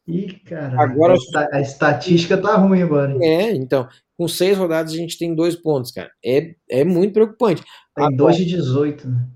Ih, 0.07 0.39
cara. 0.45 0.81
Agora- 0.81 1.13
a, 1.13 1.15
esta- 1.17 1.49
a 1.57 1.61
estatística 1.61 2.37
tá 2.37 2.55
ruim 2.55 2.81
agora. 2.81 3.11
hein? 3.11 3.19
É, 3.23 3.51
então, 3.55 3.87
com 4.17 4.27
seis 4.27 4.57
rodadas 4.57 4.93
a 4.93 4.95
gente 4.95 5.17
tem 5.17 5.35
dois 5.35 5.55
pontos, 5.55 5.91
cara. 5.91 6.09
É, 6.23 6.55
é 6.69 6.83
muito 6.83 7.13
preocupante. 7.13 7.61
Tem 7.95 8.15
2 8.15 8.37
de 8.37 8.45
18, 8.45 9.07
né? 9.09 9.27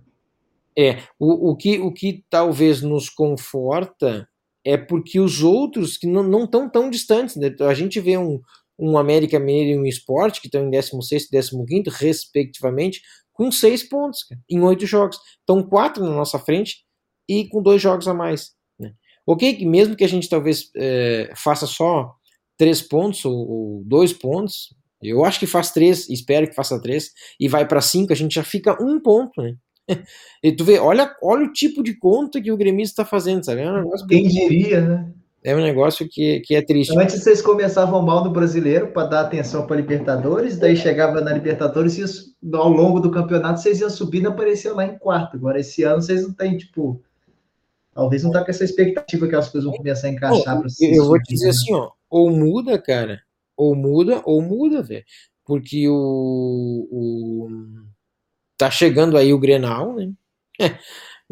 É, 0.78 0.98
o, 1.20 1.52
o, 1.52 1.56
que, 1.56 1.78
o 1.80 1.92
que 1.94 2.24
talvez 2.30 2.82
nos 2.82 3.08
conforta 3.10 4.28
é 4.66 4.76
porque 4.78 5.20
os 5.20 5.44
outros 5.44 5.98
que 5.98 6.08
não 6.08 6.46
estão 6.46 6.68
tão 6.70 6.90
distantes, 6.90 7.36
né? 7.36 7.54
A 7.60 7.74
gente 7.74 8.00
vê 8.00 8.18
um, 8.18 8.42
um 8.84 8.98
América 8.98 9.40
Mineiro 9.40 9.70
e 9.70 9.80
um 9.80 9.86
Esporte, 9.86 10.42
que 10.42 10.48
estão 10.48 10.66
em 10.66 10.70
16 10.70 11.30
e 11.32 11.40
15, 11.40 11.84
respectivamente, 11.90 13.02
com 13.32 13.50
seis 13.50 13.82
pontos 13.82 14.24
cara, 14.24 14.42
em 14.50 14.60
oito 14.62 14.86
jogos. 14.86 15.18
Estão 15.40 15.64
quatro 15.64 16.04
na 16.04 16.12
nossa 16.12 16.38
frente 16.38 16.84
e 17.28 17.48
com 17.48 17.62
dois 17.62 17.82
jogos 17.82 18.08
a 18.10 18.14
mais. 18.14 18.52
Né? 18.78 18.92
Ok, 19.26 19.56
que 19.56 19.66
mesmo 19.66 19.96
que 19.96 20.04
a 20.04 20.08
gente 20.08 20.28
talvez 20.28 20.70
é, 20.76 21.32
faça 21.36 21.66
só 21.66 22.14
três 22.58 22.82
pontos 22.82 23.24
ou, 23.24 23.34
ou 23.34 23.84
dois 23.86 24.12
pontos, 24.12 24.76
eu 25.02 25.24
acho 25.24 25.40
que 25.40 25.48
faz 25.48 25.72
três, 25.72 26.10
espero 26.10 26.48
que 26.48 26.56
faça 26.56 26.82
três, 26.82 27.12
e 27.40 27.48
vai 27.48 27.66
para 27.66 27.82
cinco, 27.82 28.12
a 28.12 28.16
gente 28.16 28.36
já 28.36 28.44
fica 28.44 28.78
um 28.84 29.00
ponto, 29.00 29.42
né? 29.42 29.56
E 30.44 30.52
tu 30.54 30.66
vê, 30.66 30.78
olha, 30.78 31.14
olha 31.22 31.46
o 31.46 31.52
tipo 31.52 31.82
de 31.82 31.98
conta 31.98 32.42
que 32.42 32.52
o 32.52 32.58
gremista 32.58 33.02
está 33.02 33.06
fazendo, 33.06 33.46
sabe? 33.46 33.62
É 33.62 33.72
um 33.72 33.90
Quem 34.08 34.28
diria, 34.28 34.82
né? 34.82 35.14
É 35.44 35.56
um 35.56 35.62
negócio 35.62 36.08
que, 36.10 36.40
que 36.40 36.56
é 36.56 36.62
triste. 36.62 36.98
Antes 36.98 37.22
vocês 37.22 37.42
começavam 37.42 38.02
mal 38.02 38.24
no 38.24 38.30
brasileiro 38.30 38.88
para 38.88 39.08
dar 39.08 39.22
atenção 39.22 39.68
para 39.68 39.76
Libertadores, 39.76 40.58
daí 40.58 40.76
chegava 40.76 41.20
na 41.20 41.34
Libertadores 41.34 41.98
e 41.98 42.56
ao 42.56 42.70
longo 42.70 43.00
do 43.00 43.12
campeonato 43.12 43.60
vocês 43.60 43.82
iam 43.82 43.90
subindo 43.90 44.26
e 44.26 44.28
aparecia 44.28 44.74
lá 44.74 44.86
em 44.86 44.98
quarto. 44.98 45.36
Agora 45.36 45.60
esse 45.60 45.84
ano 45.84 46.02
vocês 46.02 46.24
não 46.24 46.34
têm, 46.34 46.58
tipo. 46.58 47.02
Talvez 47.94 48.24
não 48.24 48.32
tá 48.32 48.44
com 48.44 48.50
essa 48.50 48.64
expectativa 48.64 49.28
que 49.28 49.36
as 49.36 49.50
coisas 49.50 49.70
vão 49.70 49.78
começar 49.78 50.08
a 50.08 50.10
encaixar 50.10 50.58
para 50.58 50.68
Eu, 50.82 50.96
eu 50.96 51.06
vou 51.06 51.22
te 51.22 51.36
dizer 51.36 51.50
assim, 51.50 51.74
ó, 51.76 51.92
ou 52.10 52.32
muda, 52.32 52.82
cara, 52.82 53.22
ou 53.56 53.76
muda, 53.76 54.20
ou 54.26 54.42
muda, 54.42 54.82
velho. 54.82 55.04
Porque 55.46 55.88
o, 55.88 56.88
o. 56.90 57.50
Tá 58.58 58.72
chegando 58.72 59.18
aí 59.18 59.32
o 59.34 59.40
Grenal, 59.40 59.94
né? 59.94 60.12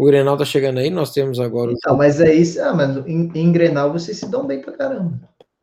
O 0.02 0.06
Grenal 0.06 0.36
tá 0.36 0.44
chegando 0.44 0.80
aí, 0.80 0.90
nós 0.90 1.14
temos 1.14 1.40
agora. 1.40 1.74
Então, 1.74 1.96
mas 1.96 2.20
é 2.20 2.34
isso. 2.34 2.60
Ah, 2.60 2.74
mas 2.74 2.98
em, 3.06 3.32
em 3.36 3.52
Grenal 3.52 3.94
vocês 3.94 4.18
se 4.18 4.28
dão 4.28 4.48
bem 4.48 4.60
pra 4.60 4.74
caramba. 4.74 5.14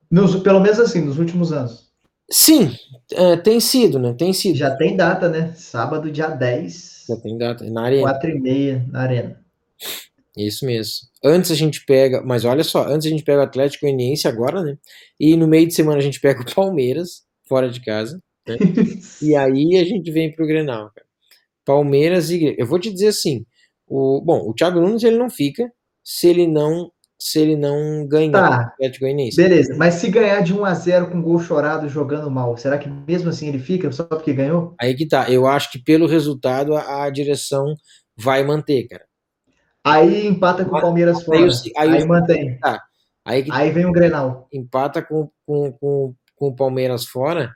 Nos, 0.09 0.37
pelo 0.37 0.61
menos 0.61 0.79
assim, 0.79 1.01
nos 1.01 1.19
últimos 1.19 1.53
anos. 1.53 1.89
Sim, 2.31 2.71
é, 3.11 3.37
tem 3.37 3.59
sido, 3.59 3.99
né? 3.99 4.15
Tem 4.17 4.33
sido. 4.33 4.57
Já 4.57 4.77
tem 4.77 4.97
data, 4.97 5.29
né? 5.29 5.53
Sábado, 5.57 6.09
dia 6.09 6.29
10, 6.29 7.07
Já 7.09 7.17
tem 7.17 7.37
data. 7.37 7.69
Na 7.69 7.83
arena. 7.83 8.03
4 8.03 8.31
e 8.31 8.41
meia 8.41 8.87
na 8.93 9.01
arena. 9.01 9.41
Isso 10.37 10.65
mesmo. 10.65 11.09
Antes 11.25 11.51
a 11.51 11.57
gente 11.57 11.85
pega, 11.85 12.23
mas 12.23 12.45
olha 12.45 12.63
só, 12.63 12.87
antes 12.87 13.09
a 13.09 13.11
gente 13.11 13.25
pega 13.25 13.41
o 13.41 13.45
Atlético 13.45 13.87
Goianiense 13.87 14.29
agora, 14.29 14.63
né? 14.63 14.79
E 15.19 15.37
no 15.37 15.49
meio 15.49 15.67
de 15.67 15.75
semana 15.75 15.99
a 15.99 16.03
gente 16.03 16.21
pega 16.21 16.43
o 16.43 16.55
Palmeiras, 16.55 17.25
fora 17.49 17.69
de 17.69 17.81
casa. 17.81 18.23
Né? 18.47 18.57
E 19.21 19.35
aí 19.35 19.79
a 19.79 19.85
gente 19.85 20.13
vem 20.13 20.33
pro 20.33 20.47
Grenal, 20.47 20.93
cara. 20.95 21.09
Palmeiras 21.65 22.31
e 22.31 22.55
eu 22.57 22.69
vou 22.69 22.79
te 22.79 22.89
dizer 22.93 23.09
assim, 23.09 23.45
o 23.89 24.21
bom, 24.21 24.49
o 24.49 24.55
Thiago 24.55 24.81
Nunes 24.81 25.03
ele 25.03 25.19
não 25.19 25.31
fica 25.31 25.71
se 26.05 26.29
ele 26.29 26.47
não 26.47 26.91
se 27.21 27.41
ele 27.41 27.57
não 27.57 28.07
ganhar 28.07 28.31
Tá. 28.33 28.51
o 28.51 28.53
Atlético 28.63 29.05
Goianiense. 29.05 29.37
Beleza, 29.37 29.75
mas 29.77 29.95
se 29.95 30.09
ganhar 30.09 30.41
de 30.41 30.55
1 30.55 30.65
a 30.65 30.73
0 30.73 31.11
com 31.11 31.21
gol 31.21 31.41
chorado 31.41 31.89
jogando 31.89 32.31
mal, 32.31 32.57
será 32.57 32.79
que 32.79 32.89
mesmo 32.89 33.29
assim 33.31 33.49
ele 33.49 33.59
fica 33.59 33.91
só 33.91 34.05
porque 34.05 34.33
ganhou? 34.33 34.75
Aí 34.81 34.95
que 34.95 35.05
tá. 35.07 35.29
Eu 35.29 35.45
acho 35.47 35.73
que 35.73 35.83
pelo 35.83 36.07
resultado 36.07 36.77
a, 36.77 37.05
a 37.05 37.11
direção 37.11 37.75
vai 38.17 38.45
manter, 38.45 38.87
cara. 38.87 39.05
Aí 39.83 40.27
empata 40.29 40.65
com 40.65 40.77
o 40.77 40.81
Palmeiras 40.81 41.23
fora. 41.25 41.39
Aí 41.77 41.89
Aí, 41.97 42.05
mantém. 42.07 42.59
Aí 43.25 43.43
que 43.43 43.51
Aí 43.53 43.71
vem 43.73 43.85
o 43.87 43.93
Grenal. 43.93 44.47
empata 44.53 45.03
com, 45.03 45.29
com, 45.45 45.73
com, 45.73 46.15
com 46.37 46.47
o 46.47 46.55
Palmeiras 46.55 47.05
fora. 47.05 47.51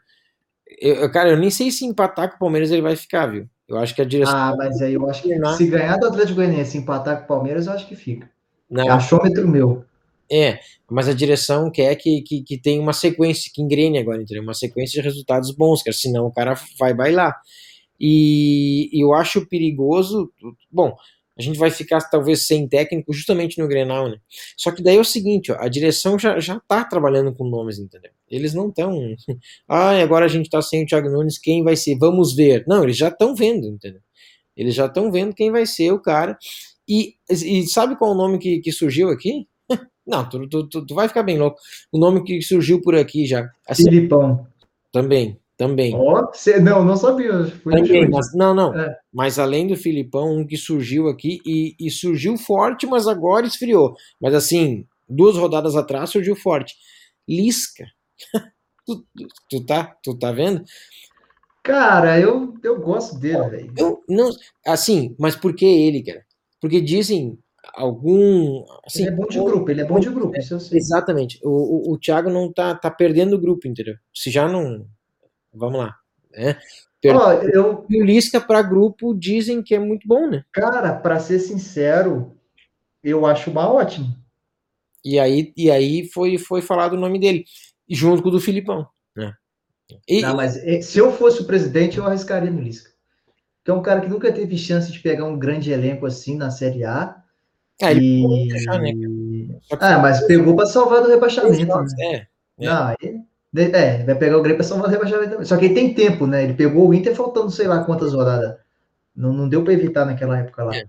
Eu- 0.80 1.10
cara, 1.12 1.30
eu 1.30 1.36
nem 1.38 1.50
sei 1.50 1.70
se 1.70 1.84
empatar 1.84 2.30
com 2.30 2.36
o 2.36 2.38
Palmeiras 2.40 2.70
ele 2.70 2.82
vai 2.82 2.96
ficar, 2.96 3.26
viu? 3.26 3.46
Eu 3.72 3.78
acho 3.78 3.94
que 3.94 4.02
a 4.02 4.04
direção. 4.04 4.34
Ah, 4.36 4.54
mas 4.56 4.80
aí 4.82 4.94
eu 4.94 5.08
acho 5.08 5.22
que 5.22 5.28
Treinar. 5.28 5.56
se 5.56 5.66
ganhar 5.66 5.96
do 5.96 6.06
Atlético 6.06 6.36
Goianiense 6.36 6.76
e 6.76 6.80
empatar 6.80 7.18
com 7.18 7.24
o 7.24 7.26
Palmeiras, 7.26 7.66
eu 7.66 7.72
acho 7.72 7.86
que 7.88 7.96
fica. 7.96 8.28
não, 8.70 8.84
É 8.86 8.90
achômetro 8.90 9.46
meu. 9.48 9.84
é, 10.30 10.60
mas 10.90 11.08
a 11.08 11.12
direção 11.14 11.70
quer 11.70 11.94
que, 11.96 12.22
que, 12.22 12.42
que 12.42 12.58
tenha 12.58 12.80
uma 12.80 12.92
sequência, 12.92 13.50
que 13.54 13.62
engrene 13.62 13.98
agora, 13.98 14.22
entendeu? 14.22 14.42
Uma 14.42 14.54
sequência 14.54 15.00
de 15.00 15.06
resultados 15.08 15.50
bons, 15.50 15.82
cara, 15.82 15.94
senão 15.96 16.26
o 16.26 16.32
cara 16.32 16.54
vai 16.78 16.94
bailar. 16.94 17.40
E 18.00 18.88
eu 18.92 19.14
acho 19.14 19.46
perigoso. 19.46 20.30
Bom, 20.70 20.96
a 21.42 21.44
gente 21.44 21.58
vai 21.58 21.70
ficar 21.70 22.00
talvez 22.08 22.46
sem 22.46 22.68
técnico 22.68 23.12
justamente 23.12 23.58
no 23.58 23.66
Grenal, 23.66 24.08
né? 24.08 24.16
Só 24.56 24.70
que 24.70 24.82
daí 24.82 24.96
é 24.96 25.00
o 25.00 25.04
seguinte, 25.04 25.50
ó, 25.50 25.56
a 25.58 25.68
direção 25.68 26.16
já, 26.18 26.38
já 26.38 26.60
tá 26.60 26.84
trabalhando 26.84 27.34
com 27.34 27.44
nomes, 27.44 27.78
entendeu? 27.78 28.12
Eles 28.30 28.54
não 28.54 28.68
estão. 28.68 29.16
ah, 29.68 29.90
agora 30.00 30.26
a 30.26 30.28
gente 30.28 30.48
tá 30.48 30.62
sem 30.62 30.84
o 30.84 30.86
Thiago 30.86 31.10
Nunes, 31.10 31.38
quem 31.38 31.64
vai 31.64 31.74
ser? 31.74 31.98
Vamos 31.98 32.34
ver. 32.34 32.64
Não, 32.68 32.84
eles 32.84 32.96
já 32.96 33.08
estão 33.08 33.34
vendo, 33.34 33.66
entendeu? 33.66 34.00
Eles 34.56 34.74
já 34.74 34.86
estão 34.86 35.10
vendo 35.10 35.34
quem 35.34 35.50
vai 35.50 35.66
ser 35.66 35.92
o 35.92 36.00
cara. 36.00 36.38
E, 36.88 37.14
e 37.28 37.66
sabe 37.66 37.96
qual 37.96 38.12
é 38.12 38.14
o 38.14 38.16
nome 38.16 38.38
que, 38.38 38.60
que 38.60 38.70
surgiu 38.70 39.08
aqui? 39.08 39.46
Não, 40.06 40.28
tu, 40.28 40.48
tu, 40.48 40.68
tu, 40.68 40.86
tu, 40.86 40.94
vai 40.94 41.08
ficar 41.08 41.24
bem 41.24 41.38
louco. 41.38 41.58
O 41.90 41.98
nome 41.98 42.22
que 42.22 42.40
surgiu 42.42 42.80
por 42.80 42.94
aqui 42.94 43.26
já. 43.26 43.50
Assim, 43.66 43.84
Filipão. 43.84 44.46
Também, 44.92 45.38
também. 45.62 45.94
Oh, 45.94 46.28
cê, 46.32 46.58
não, 46.58 46.84
não 46.84 46.96
sabia. 46.96 47.46
Também, 47.62 48.10
mas, 48.10 48.34
não, 48.34 48.52
não. 48.52 48.74
É. 48.76 48.96
Mas 49.12 49.38
além 49.38 49.68
do 49.68 49.76
Filipão, 49.76 50.38
um 50.38 50.44
que 50.44 50.56
surgiu 50.56 51.06
aqui 51.06 51.40
e, 51.46 51.76
e 51.78 51.88
surgiu 51.88 52.36
forte, 52.36 52.84
mas 52.84 53.06
agora 53.06 53.46
esfriou. 53.46 53.94
Mas 54.20 54.34
assim, 54.34 54.84
duas 55.08 55.36
rodadas 55.36 55.76
atrás 55.76 56.10
surgiu 56.10 56.34
forte. 56.34 56.74
Lisca. 57.28 57.84
tu, 58.84 59.06
tu, 59.48 59.64
tá, 59.64 59.96
tu 60.02 60.18
tá 60.18 60.32
vendo? 60.32 60.64
Cara, 61.62 62.18
eu, 62.18 62.54
eu 62.64 62.80
gosto 62.80 63.20
dele, 63.20 63.48
velho. 63.48 64.02
Não, 64.08 64.30
assim, 64.66 65.14
mas 65.16 65.36
por 65.36 65.54
que 65.54 65.64
ele, 65.64 66.02
cara? 66.02 66.24
Porque 66.60 66.80
dizem 66.80 67.38
algum. 67.72 68.64
Assim, 68.84 69.02
ele 69.02 69.10
é 69.10 69.14
bom 69.14 69.28
de 69.28 69.38
grupo, 69.38 69.70
ele 69.70 69.80
é 69.80 69.84
bom 69.84 70.00
de 70.00 70.10
grupo, 70.10 70.36
isso 70.36 70.54
eu 70.54 70.60
sei. 70.60 70.76
Exatamente. 70.76 71.38
O, 71.44 71.90
o, 71.90 71.94
o 71.94 71.98
Thiago 72.00 72.30
não 72.30 72.52
tá, 72.52 72.74
tá 72.74 72.90
perdendo 72.90 73.36
o 73.36 73.40
grupo, 73.40 73.68
entendeu? 73.68 73.94
Se 74.12 74.28
já 74.28 74.48
não. 74.48 74.84
Vamos 75.52 75.80
lá. 75.80 75.96
Né? 76.30 76.56
Ó, 77.06 77.32
eu... 77.32 77.84
E 77.90 78.00
o 78.00 78.04
Lisca 78.04 78.40
para 78.40 78.62
grupo 78.62 79.14
dizem 79.14 79.62
que 79.62 79.74
é 79.74 79.78
muito 79.78 80.06
bom, 80.06 80.28
né? 80.28 80.44
Cara, 80.52 80.94
para 80.94 81.18
ser 81.18 81.40
sincero, 81.40 82.36
eu 83.02 83.26
acho 83.26 83.50
uma 83.50 83.68
ótima. 83.68 84.16
E 85.04 85.18
aí, 85.18 85.52
e 85.56 85.70
aí 85.70 86.08
foi, 86.08 86.38
foi 86.38 86.62
falado 86.62 86.92
o 86.92 87.00
nome 87.00 87.18
dele, 87.18 87.44
junto 87.90 88.22
com 88.22 88.28
o 88.28 88.32
do 88.32 88.40
Filipão. 88.40 88.86
Né? 89.16 89.32
E... 90.08 90.22
Não, 90.22 90.36
mas 90.36 90.56
eh, 90.56 90.80
se 90.80 90.98
eu 90.98 91.12
fosse 91.12 91.42
o 91.42 91.46
presidente, 91.46 91.98
eu 91.98 92.06
arriscaria 92.06 92.50
no 92.50 92.60
Lisca. 92.60 92.90
Que 93.64 93.70
é 93.70 93.74
um 93.74 93.82
cara 93.82 94.00
que 94.00 94.08
nunca 94.08 94.32
teve 94.32 94.56
chance 94.56 94.90
de 94.90 95.00
pegar 95.00 95.24
um 95.24 95.38
grande 95.38 95.70
elenco 95.70 96.06
assim 96.06 96.36
na 96.36 96.50
Série 96.50 96.84
A. 96.84 97.16
É, 97.80 97.92
e... 97.92 98.48
deixar, 98.48 98.78
né? 98.80 98.92
Ah, 99.80 99.98
mas 99.98 100.24
pegou 100.26 100.54
para 100.54 100.66
salvar 100.66 101.02
do 101.02 101.08
rebaixamento. 101.08 101.66
Né? 101.66 101.86
É, 102.00 102.14
é. 102.16 102.26
Não, 102.58 102.94
é, 103.54 104.04
vai 104.04 104.14
pegar 104.14 104.38
o 104.38 104.42
Grêmio 104.42 104.56
para 104.56 104.66
salvar 104.66 104.88
o 104.88 104.90
rebaixamento 104.90 105.30
também. 105.30 105.44
Só 105.44 105.56
que 105.56 105.66
ele 105.66 105.74
tem 105.74 105.94
tempo, 105.94 106.26
né? 106.26 106.42
Ele 106.44 106.54
pegou 106.54 106.88
o 106.88 106.94
Inter 106.94 107.14
faltando 107.14 107.50
sei 107.50 107.66
lá 107.66 107.84
quantas 107.84 108.12
rodadas. 108.12 108.56
Não, 109.14 109.32
não 109.32 109.48
deu 109.48 109.62
para 109.62 109.74
evitar 109.74 110.06
naquela 110.06 110.38
época 110.38 110.64
lá. 110.64 110.74
É. 110.74 110.84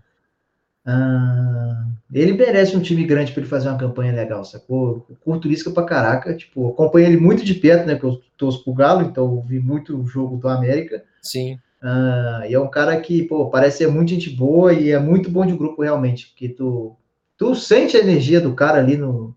Ah, 0.86 1.88
ele 2.11 2.34
merece 2.34 2.76
um 2.76 2.82
time 2.82 3.05
grande 3.05 3.32
para 3.32 3.41
ele 3.41 3.49
fazer 3.49 3.70
uma 3.70 3.78
campanha 3.78 4.14
legal, 4.14 4.43
sacou? 4.45 5.05
Eu 5.09 5.16
curto 5.18 5.47
Lisca 5.47 5.72
pra 5.72 5.84
caraca. 5.84 6.36
Tipo, 6.36 6.70
acompanho 6.70 7.07
ele 7.07 7.18
muito 7.18 7.43
de 7.43 7.53
perto, 7.53 7.86
né? 7.86 7.95
Porque 7.95 8.07
eu 8.07 8.22
torço 8.38 8.64
pro 8.64 8.74
Galo, 8.74 9.01
então 9.01 9.41
vi 9.41 9.59
muito 9.59 9.99
o 9.99 10.05
jogo 10.05 10.38
do 10.38 10.47
América. 10.47 11.03
Sim. 11.22 11.59
Ah, 11.82 12.43
e 12.47 12.53
é 12.53 12.59
um 12.59 12.70
cara 12.70 12.99
que, 13.01 13.24
pô, 13.24 13.49
parece 13.49 13.80
ser 13.80 13.88
muito 13.88 14.09
gente 14.09 14.30
boa 14.30 14.72
e 14.72 14.91
é 14.91 14.99
muito 14.99 15.30
bom 15.30 15.45
de 15.45 15.53
grupo 15.53 15.82
realmente, 15.82 16.28
porque 16.28 16.47
tu, 16.47 16.95
tu 17.38 17.53
sente 17.55 17.97
a 17.97 17.99
energia 17.99 18.39
do 18.39 18.53
cara 18.55 18.78
ali 18.78 18.95
no, 18.95 19.36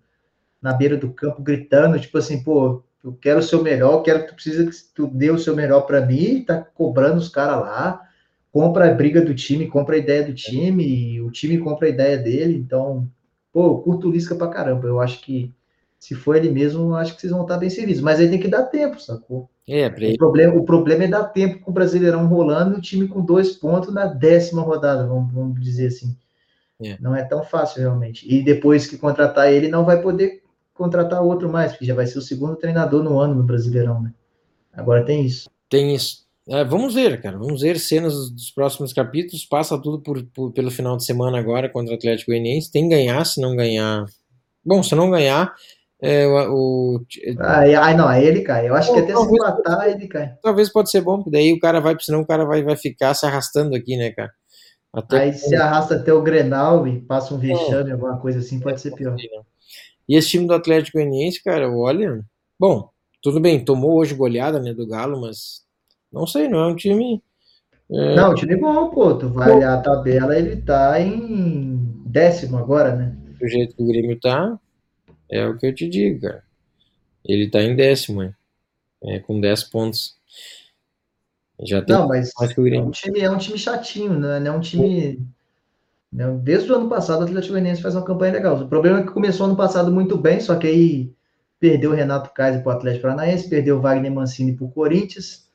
na 0.62 0.72
beira 0.72 0.96
do 0.96 1.10
campo 1.10 1.42
gritando, 1.42 1.98
tipo 1.98 2.16
assim, 2.18 2.44
pô, 2.44 2.84
eu 3.06 3.12
quero 3.20 3.38
o 3.38 3.42
seu 3.42 3.62
melhor, 3.62 4.02
quero 4.02 4.22
que 4.22 4.28
tu 4.28 4.34
precisa 4.34 4.66
que 4.66 4.76
tu 4.94 5.06
dê 5.06 5.30
o 5.30 5.38
seu 5.38 5.54
melhor 5.54 5.82
para 5.82 6.04
mim, 6.04 6.42
tá 6.42 6.58
cobrando 6.74 7.18
os 7.18 7.28
caras 7.28 7.60
lá, 7.60 8.02
compra 8.52 8.90
a 8.90 8.94
briga 8.94 9.20
do 9.20 9.34
time, 9.34 9.68
compra 9.68 9.94
a 9.94 9.98
ideia 9.98 10.24
do 10.24 10.34
time, 10.34 11.20
o 11.20 11.30
time 11.30 11.58
compra 11.58 11.86
a 11.86 11.90
ideia 11.90 12.18
dele, 12.18 12.56
então, 12.56 13.08
pô, 13.52 13.66
eu 13.66 13.78
curto 13.78 14.08
o 14.08 14.10
Lisca 14.10 14.34
pra 14.34 14.48
caramba, 14.48 14.88
eu 14.88 15.00
acho 15.00 15.20
que 15.20 15.52
se 16.00 16.14
for 16.14 16.36
ele 16.36 16.50
mesmo, 16.50 16.94
acho 16.94 17.14
que 17.14 17.20
vocês 17.20 17.32
vão 17.32 17.42
estar 17.42 17.58
bem 17.58 17.70
servidos, 17.70 18.02
mas 18.02 18.18
aí 18.18 18.28
tem 18.28 18.40
que 18.40 18.48
dar 18.48 18.64
tempo, 18.64 19.00
sacou? 19.00 19.48
É, 19.68 19.86
o, 19.86 20.16
problema, 20.16 20.54
o 20.54 20.64
problema 20.64 21.04
é 21.04 21.08
dar 21.08 21.24
tempo 21.24 21.60
com 21.60 21.70
o 21.70 21.74
Brasileirão 21.74 22.26
rolando 22.26 22.74
e 22.74 22.78
o 22.78 22.82
time 22.82 23.08
com 23.08 23.24
dois 23.24 23.52
pontos 23.52 23.92
na 23.92 24.06
décima 24.06 24.62
rodada, 24.62 25.06
vamos, 25.06 25.32
vamos 25.32 25.60
dizer 25.60 25.86
assim. 25.86 26.16
É. 26.82 26.96
Não 27.00 27.14
é 27.14 27.24
tão 27.24 27.42
fácil, 27.42 27.80
realmente. 27.80 28.26
E 28.32 28.42
depois 28.42 28.86
que 28.86 28.98
contratar 28.98 29.52
ele, 29.52 29.68
não 29.68 29.84
vai 29.84 30.00
poder 30.00 30.42
contratar 30.76 31.22
outro 31.22 31.50
mais, 31.50 31.72
porque 31.72 31.84
já 31.84 31.94
vai 31.94 32.06
ser 32.06 32.18
o 32.18 32.22
segundo 32.22 32.56
treinador 32.56 33.02
no 33.02 33.18
ano 33.18 33.34
no 33.34 33.42
Brasileirão, 33.42 34.02
né? 34.02 34.12
Agora 34.72 35.04
tem 35.04 35.24
isso. 35.24 35.48
Tem 35.68 35.94
isso. 35.94 36.26
É, 36.48 36.62
vamos 36.64 36.94
ver, 36.94 37.20
cara. 37.20 37.38
Vamos 37.38 37.62
ver 37.62 37.78
cenas 37.80 38.30
dos 38.30 38.50
próximos 38.50 38.92
capítulos. 38.92 39.44
Passa 39.44 39.80
tudo 39.80 40.00
por, 40.00 40.22
por, 40.26 40.52
pelo 40.52 40.70
final 40.70 40.96
de 40.96 41.04
semana 41.04 41.38
agora 41.38 41.68
contra 41.68 41.92
o 41.92 41.96
Atlético 41.96 42.30
Goianiense. 42.30 42.70
Tem 42.70 42.88
que 42.88 42.94
ganhar, 42.94 43.24
se 43.24 43.40
não 43.40 43.56
ganhar. 43.56 44.04
Bom, 44.64 44.82
se 44.82 44.94
não 44.94 45.10
ganhar. 45.10 45.52
É, 46.00 46.26
o, 46.26 46.98
o... 46.98 47.06
Ah, 47.40 47.94
não, 47.94 48.06
aí 48.06 48.24
ele 48.24 48.42
cai. 48.42 48.68
Eu 48.68 48.74
acho 48.74 48.92
que 48.92 49.00
até 49.00 49.16
se 49.16 49.32
matar, 49.32 49.90
ele 49.90 50.06
cai. 50.06 50.34
Talvez 50.42 50.70
pode 50.70 50.90
ser 50.90 51.00
bom, 51.00 51.16
porque 51.16 51.30
daí 51.30 51.52
o 51.52 51.58
cara 51.58 51.80
vai, 51.80 51.96
senão 51.98 52.20
o 52.20 52.26
cara 52.26 52.44
vai, 52.44 52.62
vai 52.62 52.76
ficar 52.76 53.14
se 53.14 53.24
arrastando 53.26 53.74
aqui, 53.74 53.96
né, 53.96 54.10
cara? 54.10 54.30
Até 54.92 55.18
aí 55.18 55.32
se 55.34 55.54
arrasta 55.54 55.96
até 55.96 56.12
o 56.12 56.22
Grenal 56.22 56.86
e 56.86 57.00
passa 57.00 57.34
um 57.34 57.38
vexame, 57.38 57.92
alguma 57.92 58.18
coisa 58.18 58.38
assim, 58.38 58.60
pode 58.60 58.80
ser 58.80 58.94
pior. 58.94 59.16
E 60.08 60.16
esse 60.16 60.28
time 60.28 60.46
do 60.46 60.54
Atlético 60.54 60.98
Goianiense, 60.98 61.42
cara, 61.42 61.70
olha. 61.70 62.24
Bom, 62.58 62.88
tudo 63.22 63.40
bem, 63.40 63.64
tomou 63.64 63.98
hoje 63.98 64.14
goleada 64.14 64.60
né, 64.60 64.72
do 64.72 64.86
Galo, 64.86 65.20
mas 65.20 65.64
não 66.12 66.26
sei, 66.26 66.48
não 66.48 66.60
é 66.60 66.66
um 66.68 66.76
time. 66.76 67.22
É... 67.90 68.14
Não, 68.14 68.30
o 68.30 68.34
time 68.34 68.54
é 68.54 68.56
bom, 68.56 68.88
pô. 68.90 69.14
Tu 69.14 69.28
vai 69.28 69.50
olhar 69.52 69.74
a 69.74 69.80
tabela, 69.80 70.36
ele 70.36 70.56
tá 70.56 71.00
em 71.00 71.76
décimo 72.06 72.56
agora, 72.56 72.94
né? 72.94 73.16
Do 73.40 73.48
jeito 73.48 73.76
que 73.76 73.82
o 73.82 73.86
Grêmio 73.86 74.18
tá, 74.18 74.58
é 75.30 75.46
o 75.46 75.58
que 75.58 75.66
eu 75.66 75.74
te 75.74 75.88
digo, 75.88 76.20
cara. 76.20 76.44
Ele 77.24 77.50
tá 77.50 77.60
em 77.60 77.74
décimo, 77.74 78.22
é, 78.22 78.34
é 79.02 79.18
com 79.18 79.40
10 79.40 79.64
pontos. 79.64 80.16
Já 81.60 81.82
tem 81.82 81.96
não, 81.96 82.06
mas 82.06 82.32
mais 82.38 82.52
que 82.52 82.60
o 82.60 82.64
Grêmio. 82.64 82.84
É 82.84 82.88
um 82.88 82.90
time, 82.90 83.20
é 83.20 83.30
um 83.30 83.38
time 83.38 83.58
chatinho, 83.58 84.18
né? 84.18 84.38
Não 84.38 84.54
é 84.54 84.56
um 84.56 84.60
time? 84.60 85.20
Desde 86.42 86.72
o 86.72 86.76
ano 86.76 86.88
passado, 86.88 87.20
o 87.20 87.24
Atlético 87.24 87.52
Goianiense 87.52 87.82
faz 87.82 87.94
uma 87.94 88.04
campanha 88.04 88.32
legal. 88.32 88.56
O 88.56 88.68
problema 88.68 89.00
é 89.00 89.02
que 89.02 89.10
começou 89.10 89.44
ano 89.44 89.56
passado 89.56 89.92
muito 89.92 90.16
bem, 90.16 90.40
só 90.40 90.56
que 90.56 90.66
aí 90.66 91.14
perdeu 91.60 91.90
o 91.90 91.94
Renato 91.94 92.32
Kaiser 92.32 92.62
para 92.62 92.72
o 92.72 92.76
Atlético 92.76 93.02
Paranaense, 93.02 93.50
perdeu 93.50 93.76
o 93.76 93.80
Wagner 93.80 94.10
Mancini 94.10 94.54
para 94.54 94.64
o 94.64 94.70
Corinthians, 94.70 95.46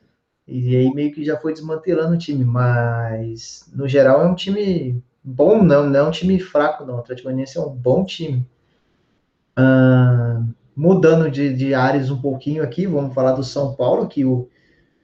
e 0.48 0.76
aí 0.76 0.94
meio 0.94 1.12
que 1.12 1.26
já 1.26 1.36
foi 1.36 1.54
desmantelando 1.54 2.14
o 2.14 2.18
time. 2.18 2.46
Mas, 2.46 3.68
no 3.74 3.88
geral, 3.88 4.22
é 4.22 4.28
um 4.28 4.36
time 4.36 5.04
bom, 5.24 5.64
não, 5.64 5.90
não 5.90 6.00
é 6.00 6.04
um 6.04 6.12
time 6.12 6.40
fraco, 6.40 6.86
não. 6.86 6.98
O 6.98 7.00
Atlético 7.00 7.28
Goianiense 7.28 7.58
é 7.58 7.62
um 7.62 7.70
bom 7.70 8.06
time. 8.06 8.46
Mudando 10.76 11.30
de, 11.32 11.54
de 11.54 11.74
áreas 11.74 12.12
um 12.12 12.22
pouquinho 12.22 12.62
aqui, 12.62 12.86
vamos 12.86 13.16
falar 13.16 13.32
do 13.32 13.44
São 13.44 13.74
Paulo, 13.74 14.08
que 14.08 14.24
o, 14.26 14.48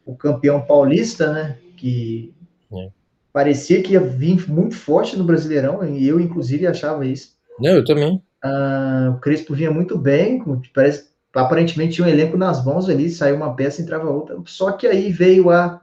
o 0.05 0.15
campeão 0.15 0.61
paulista, 0.61 1.31
né? 1.33 1.57
Que 1.75 2.31
é 2.71 2.89
parecia 3.37 3.83
que 3.83 3.93
ia 3.93 3.99
vir 3.99 4.49
muito 4.49 4.73
forte 4.73 5.15
no 5.15 5.23
Brasileirão, 5.23 5.87
e 5.87 6.07
eu, 6.07 6.19
inclusive, 6.19 6.65
achava 6.65 7.05
isso. 7.05 7.35
Não, 7.59 7.69
eu 7.69 7.85
também. 7.85 8.19
Ah, 8.43 9.13
o 9.15 9.19
Crespo 9.19 9.53
vinha 9.53 9.69
muito 9.69 9.95
bem, 9.95 10.43
parece 10.73 11.09
aparentemente 11.31 11.93
tinha 11.93 12.07
um 12.07 12.09
elenco 12.09 12.35
nas 12.35 12.65
mãos 12.65 12.89
ali, 12.89 13.11
saiu 13.11 13.35
uma 13.35 13.55
peça, 13.55 13.79
entrava 13.79 14.09
outra. 14.09 14.35
Só 14.47 14.71
que 14.71 14.87
aí 14.87 15.11
veio 15.11 15.51
a 15.51 15.79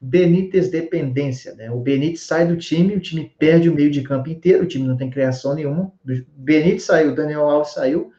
Benítez 0.00 0.70
dependência, 0.70 1.56
né? 1.56 1.68
O 1.68 1.80
Benítez 1.80 2.20
sai 2.20 2.46
do 2.46 2.56
time, 2.56 2.94
o 2.94 3.00
time 3.00 3.34
perde 3.40 3.68
o 3.68 3.74
meio 3.74 3.90
de 3.90 4.02
campo 4.02 4.28
inteiro, 4.28 4.62
o 4.62 4.68
time 4.68 4.86
não 4.86 4.96
tem 4.96 5.10
criação 5.10 5.52
nenhuma. 5.52 5.92
O 6.08 6.24
Benítez 6.36 6.84
saiu, 6.84 7.10
o 7.10 7.16
Daniel 7.16 7.50
Alves 7.50 7.72
saiu. 7.72 8.12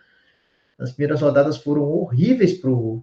As 0.78 0.92
primeiras 0.92 1.22
rodadas 1.22 1.56
foram 1.56 1.84
horríveis 1.84 2.52
pro, 2.58 3.02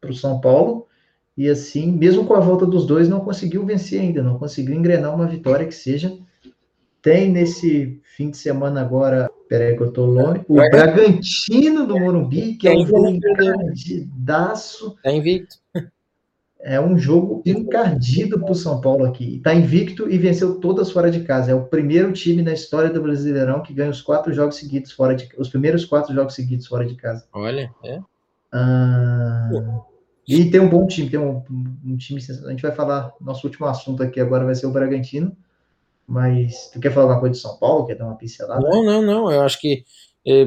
pro 0.00 0.12
São 0.12 0.40
Paulo. 0.40 0.88
E 1.36 1.48
assim, 1.48 1.90
mesmo 1.90 2.26
com 2.26 2.34
a 2.34 2.40
volta 2.40 2.66
dos 2.66 2.86
dois, 2.86 3.08
não 3.08 3.20
conseguiu 3.20 3.64
vencer 3.64 4.00
ainda, 4.00 4.22
não 4.22 4.38
conseguiu 4.38 4.74
engrenar 4.74 5.14
uma 5.14 5.26
vitória 5.26 5.66
que 5.66 5.74
seja. 5.74 6.16
Tem 7.00 7.30
nesse 7.30 8.00
fim 8.16 8.30
de 8.30 8.36
semana 8.36 8.80
agora, 8.80 9.30
peraí 9.48 9.76
que 9.76 9.82
eu 9.82 9.90
tô 9.90 10.04
longe, 10.04 10.44
o 10.46 10.54
Bragantino 10.54 11.86
do 11.86 11.98
Morumbi, 11.98 12.54
que 12.54 12.68
é 12.68 12.72
um 12.76 12.86
jogo 12.86 13.08
encardidaço. 13.08 14.96
Tá 15.02 15.10
invicto. 15.10 15.56
É 16.64 16.80
um 16.80 16.96
jogo 16.96 17.42
encardido 17.44 18.38
para 18.38 18.52
o 18.52 18.54
São 18.54 18.80
Paulo 18.80 19.04
aqui. 19.04 19.38
Está 19.38 19.52
invicto 19.52 20.08
e 20.08 20.16
venceu 20.16 20.60
todas 20.60 20.92
fora 20.92 21.10
de 21.10 21.24
casa. 21.24 21.50
É 21.50 21.54
o 21.54 21.64
primeiro 21.64 22.12
time 22.12 22.40
na 22.40 22.52
história 22.52 22.88
do 22.88 23.02
Brasileirão 23.02 23.62
que 23.62 23.74
ganha 23.74 23.90
os 23.90 24.00
quatro 24.00 24.32
jogos 24.32 24.56
seguidos 24.56 24.92
fora 24.92 25.16
de 25.16 25.28
os 25.36 25.48
primeiros 25.48 25.84
quatro 25.84 26.14
jogos 26.14 26.34
seguidos 26.34 26.68
fora 26.68 26.86
de 26.86 26.94
casa. 26.94 27.26
Olha, 27.32 27.68
é. 27.82 27.98
Ah, 28.52 29.50
e 30.26 30.50
tem 30.50 30.60
um 30.60 30.68
bom 30.68 30.86
time, 30.86 31.10
tem 31.10 31.18
um, 31.18 31.42
um, 31.84 31.96
time. 31.96 32.20
A 32.44 32.50
gente 32.50 32.62
vai 32.62 32.72
falar, 32.72 33.12
nosso 33.20 33.46
último 33.46 33.66
assunto 33.66 34.02
aqui 34.02 34.20
agora 34.20 34.44
vai 34.44 34.54
ser 34.54 34.66
o 34.66 34.70
Bragantino. 34.70 35.36
Mas 36.06 36.70
tu 36.72 36.80
quer 36.80 36.92
falar 36.92 37.04
alguma 37.04 37.20
coisa 37.20 37.34
de 37.34 37.40
São 37.40 37.56
Paulo? 37.56 37.86
Quer 37.86 37.96
dar 37.96 38.06
uma 38.06 38.16
pincelada? 38.16 38.60
Não, 38.60 38.84
não, 38.84 39.02
não. 39.02 39.32
Eu 39.32 39.42
acho 39.42 39.60
que, 39.60 39.84
é, 40.26 40.46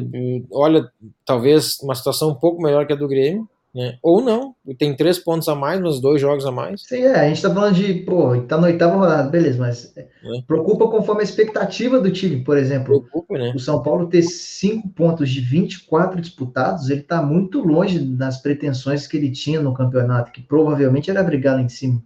olha, 0.51 0.89
talvez 1.25 1.79
uma 1.81 1.95
situação 1.95 2.29
um 2.29 2.35
pouco 2.35 2.61
melhor 2.61 2.85
que 2.85 2.93
a 2.93 2.95
do 2.95 3.07
Grêmio, 3.07 3.49
Né? 3.75 3.97
Ou 4.01 4.21
não, 4.21 4.55
tem 4.79 4.95
três 4.95 5.19
pontos 5.19 5.49
a 5.49 5.53
mais, 5.53 5.81
mas 5.81 5.99
dois 5.99 6.21
jogos 6.21 6.45
a 6.45 6.51
mais. 6.51 6.83
Sim, 6.83 7.03
é, 7.03 7.13
a 7.13 7.27
gente 7.27 7.41
tá 7.41 7.53
falando 7.53 7.75
de, 7.75 7.93
pô, 7.93 8.41
tá 8.43 8.57
na 8.57 8.67
oitava 8.67 8.95
rodada, 8.95 9.29
beleza, 9.29 9.59
mas 9.59 9.93
é. 9.97 10.07
preocupa 10.47 10.87
conforme 10.87 11.19
a 11.19 11.25
expectativa 11.25 11.99
do 11.99 12.09
time, 12.09 12.41
por 12.41 12.57
exemplo. 12.57 13.01
Preocupa, 13.01 13.37
né? 13.37 13.51
O 13.53 13.59
São 13.59 13.83
Paulo 13.83 14.07
ter 14.07 14.21
cinco 14.21 14.87
pontos 14.87 15.29
de 15.29 15.41
24 15.41 16.21
disputados, 16.21 16.89
ele 16.89 17.01
tá 17.01 17.21
muito 17.21 17.59
longe 17.59 17.99
das 17.99 18.37
pretensões 18.37 19.07
que 19.07 19.17
ele 19.17 19.29
tinha 19.29 19.61
no 19.61 19.73
campeonato, 19.73 20.31
que 20.31 20.41
provavelmente 20.41 21.11
era 21.11 21.21
brigar 21.21 21.55
lá 21.55 21.61
em 21.61 21.67
cima. 21.67 22.01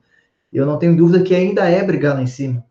Eu 0.51 0.65
não 0.65 0.79
tenho 0.79 0.97
dúvida 0.97 1.23
que 1.23 1.35
ainda 1.35 1.69
é 1.69 1.83
brigar 1.83 2.15
lá 2.15 2.23
em 2.23 2.27
cima. 2.27 2.65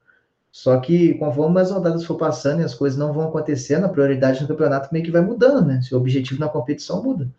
Só 0.51 0.76
que 0.80 1.14
conforme 1.14 1.61
as 1.61 1.70
rodadas 1.70 2.05
for 2.05 2.16
passando 2.16 2.62
e 2.62 2.64
as 2.64 2.74
coisas 2.74 2.99
não 2.99 3.12
vão 3.12 3.28
acontecendo, 3.28 3.84
a 3.84 3.88
prioridade 3.88 4.42
no 4.42 4.49
campeonato 4.49 4.88
meio 4.90 5.05
que 5.05 5.12
vai 5.12 5.20
mudando, 5.20 5.64
né? 5.64 5.80
Se 5.82 5.94
o 5.94 5.99
objetivo 5.99 6.40
na 6.40 6.49
competição 6.49 7.01
muda. 7.01 7.30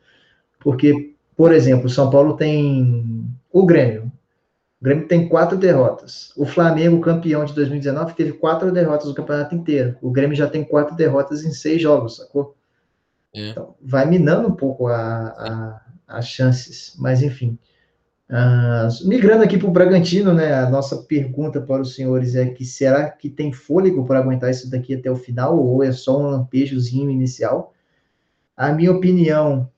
Porque, 0.57 1.15
por 1.39 1.53
exemplo, 1.53 1.85
o 1.85 1.89
São 1.89 2.09
Paulo 2.09 2.35
tem 2.35 3.25
o 3.49 3.65
Grêmio. 3.65 4.11
O 4.81 4.83
Grêmio 4.83 5.07
tem 5.07 5.29
quatro 5.29 5.57
derrotas. 5.57 6.33
O 6.35 6.45
Flamengo, 6.45 6.99
campeão 6.99 7.45
de 7.45 7.55
2019, 7.55 8.13
teve 8.13 8.33
quatro 8.33 8.69
derrotas 8.73 9.07
no 9.07 9.13
campeonato 9.13 9.55
inteiro. 9.55 9.95
O 10.01 10.11
Grêmio 10.11 10.35
já 10.35 10.49
tem 10.49 10.65
quatro 10.65 10.97
derrotas 10.97 11.45
em 11.45 11.53
seis 11.53 11.81
jogos, 11.81 12.17
sacou? 12.17 12.57
É. 13.33 13.51
Então, 13.51 13.73
vai 13.81 14.05
minando 14.05 14.49
um 14.49 14.51
pouco 14.53 14.87
a, 14.87 14.97
a, 14.97 15.81
as 16.09 16.27
chances. 16.27 16.93
Mas, 16.99 17.21
enfim. 17.21 17.57
Uh, 18.29 19.07
migrando 19.07 19.41
aqui 19.41 19.57
para 19.57 19.69
o 19.69 19.71
Bragantino, 19.71 20.33
né? 20.33 20.53
A 20.55 20.69
nossa 20.69 20.97
pergunta 21.03 21.61
para 21.61 21.81
os 21.81 21.95
senhores 21.95 22.35
é 22.35 22.47
que 22.47 22.65
será 22.65 23.09
que 23.09 23.29
tem 23.29 23.53
fôlego 23.53 24.05
para 24.05 24.19
aguentar 24.19 24.51
isso 24.51 24.69
daqui 24.69 24.93
até 24.93 25.09
o 25.09 25.15
final 25.15 25.57
ou 25.57 25.81
é 25.81 25.93
só 25.93 26.19
um 26.19 26.31
lampejozinho 26.31 27.09
inicial? 27.09 27.73
A 28.57 28.73
minha 28.73 28.91
opinião 28.91 29.71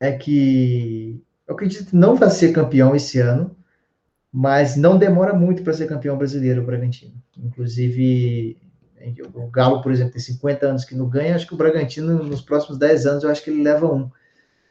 é 0.00 0.12
que 0.12 1.22
eu 1.46 1.54
acredito 1.54 1.90
que 1.90 1.96
não 1.96 2.16
vai 2.16 2.30
ser 2.30 2.52
campeão 2.52 2.94
esse 2.94 3.20
ano, 3.20 3.56
mas 4.32 4.76
não 4.76 4.98
demora 4.98 5.32
muito 5.32 5.62
para 5.62 5.72
ser 5.72 5.86
campeão 5.86 6.18
brasileiro 6.18 6.62
o 6.62 6.66
Bragantino. 6.66 7.14
Inclusive, 7.36 8.58
o 9.34 9.48
Galo, 9.48 9.80
por 9.82 9.92
exemplo, 9.92 10.12
tem 10.12 10.20
50 10.20 10.66
anos 10.66 10.84
que 10.84 10.94
não 10.94 11.08
ganha, 11.08 11.34
acho 11.34 11.46
que 11.46 11.54
o 11.54 11.56
Bragantino, 11.56 12.22
nos 12.22 12.42
próximos 12.42 12.78
10 12.78 13.06
anos, 13.06 13.24
eu 13.24 13.30
acho 13.30 13.42
que 13.42 13.50
ele 13.50 13.62
leva 13.62 13.86
um. 13.92 14.10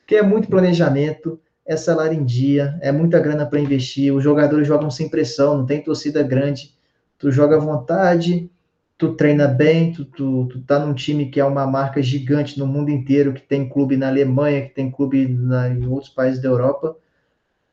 Que 0.05 0.17
é 0.17 0.21
muito 0.21 0.49
planejamento, 0.49 1.39
é 1.65 1.76
salário 1.76 2.13
em 2.19 2.23
dia, 2.23 2.78
é 2.82 2.91
muita 2.91 3.19
grana 3.19 3.45
para 3.45 3.59
investir, 3.59 4.13
os 4.13 4.23
jogadores 4.23 4.67
jogam 4.67 4.91
sem 4.91 5.09
pressão, 5.09 5.57
não 5.57 5.65
tem 5.65 5.82
torcida 5.82 6.21
grande, 6.21 6.76
tu 7.17 7.32
joga 7.32 7.55
à 7.55 7.59
vontade, 7.59 8.51
tu 8.97 9.13
treina 9.15 9.47
bem, 9.47 9.91
tu, 9.91 10.05
tu, 10.05 10.47
tu 10.47 10.61
tá 10.61 10.79
num 10.79 10.93
time 10.93 11.29
que 11.29 11.39
é 11.39 11.45
uma 11.45 11.67
marca 11.67 12.01
gigante 12.01 12.57
no 12.57 12.65
mundo 12.65 12.89
inteiro, 12.89 13.33
que 13.33 13.41
tem 13.41 13.67
clube 13.67 13.97
na 13.97 14.07
Alemanha, 14.07 14.61
que 14.63 14.73
tem 14.73 14.89
clube 14.89 15.27
na, 15.27 15.69
em 15.69 15.85
outros 15.87 16.11
países 16.11 16.41
da 16.41 16.47
Europa, 16.47 16.95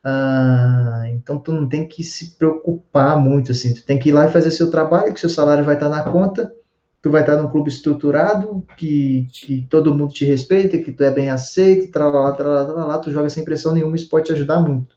ah, 0.03 1.03
então 1.07 1.39
tu 1.39 1.53
não 1.53 1.67
tem 1.67 1.87
que 1.87 2.03
se 2.03 2.31
preocupar 2.35 3.17
muito, 3.17 3.51
assim, 3.51 3.73
tu 3.73 3.85
tem 3.85 3.97
que 3.97 4.09
ir 4.09 4.11
lá 4.11 4.27
e 4.27 4.31
fazer 4.31 4.51
seu 4.51 4.69
trabalho, 4.69 5.13
que 5.13 5.19
seu 5.19 5.29
salário 5.29 5.63
vai 5.63 5.75
estar 5.75 5.89
tá 5.89 5.95
na 5.97 6.11
conta, 6.11 6.53
tu 7.01 7.09
vai 7.09 7.21
estar 7.21 7.37
num 7.37 7.49
clube 7.49 7.69
estruturado, 7.69 8.65
que, 8.77 9.27
que 9.31 9.65
todo 9.69 9.95
mundo 9.95 10.13
te 10.13 10.25
respeita, 10.25 10.77
que 10.77 10.91
tu 10.91 11.03
é 11.03 11.11
bem 11.11 11.29
aceito, 11.29 11.91
tralá, 11.91 12.33
tralá, 12.33 12.65
tralá, 12.65 12.97
tu 12.99 13.11
joga 13.11 13.29
sem 13.29 13.45
pressão 13.45 13.73
nenhuma, 13.73 13.95
isso 13.95 14.09
pode 14.09 14.25
te 14.25 14.33
ajudar 14.33 14.59
muito. 14.59 14.95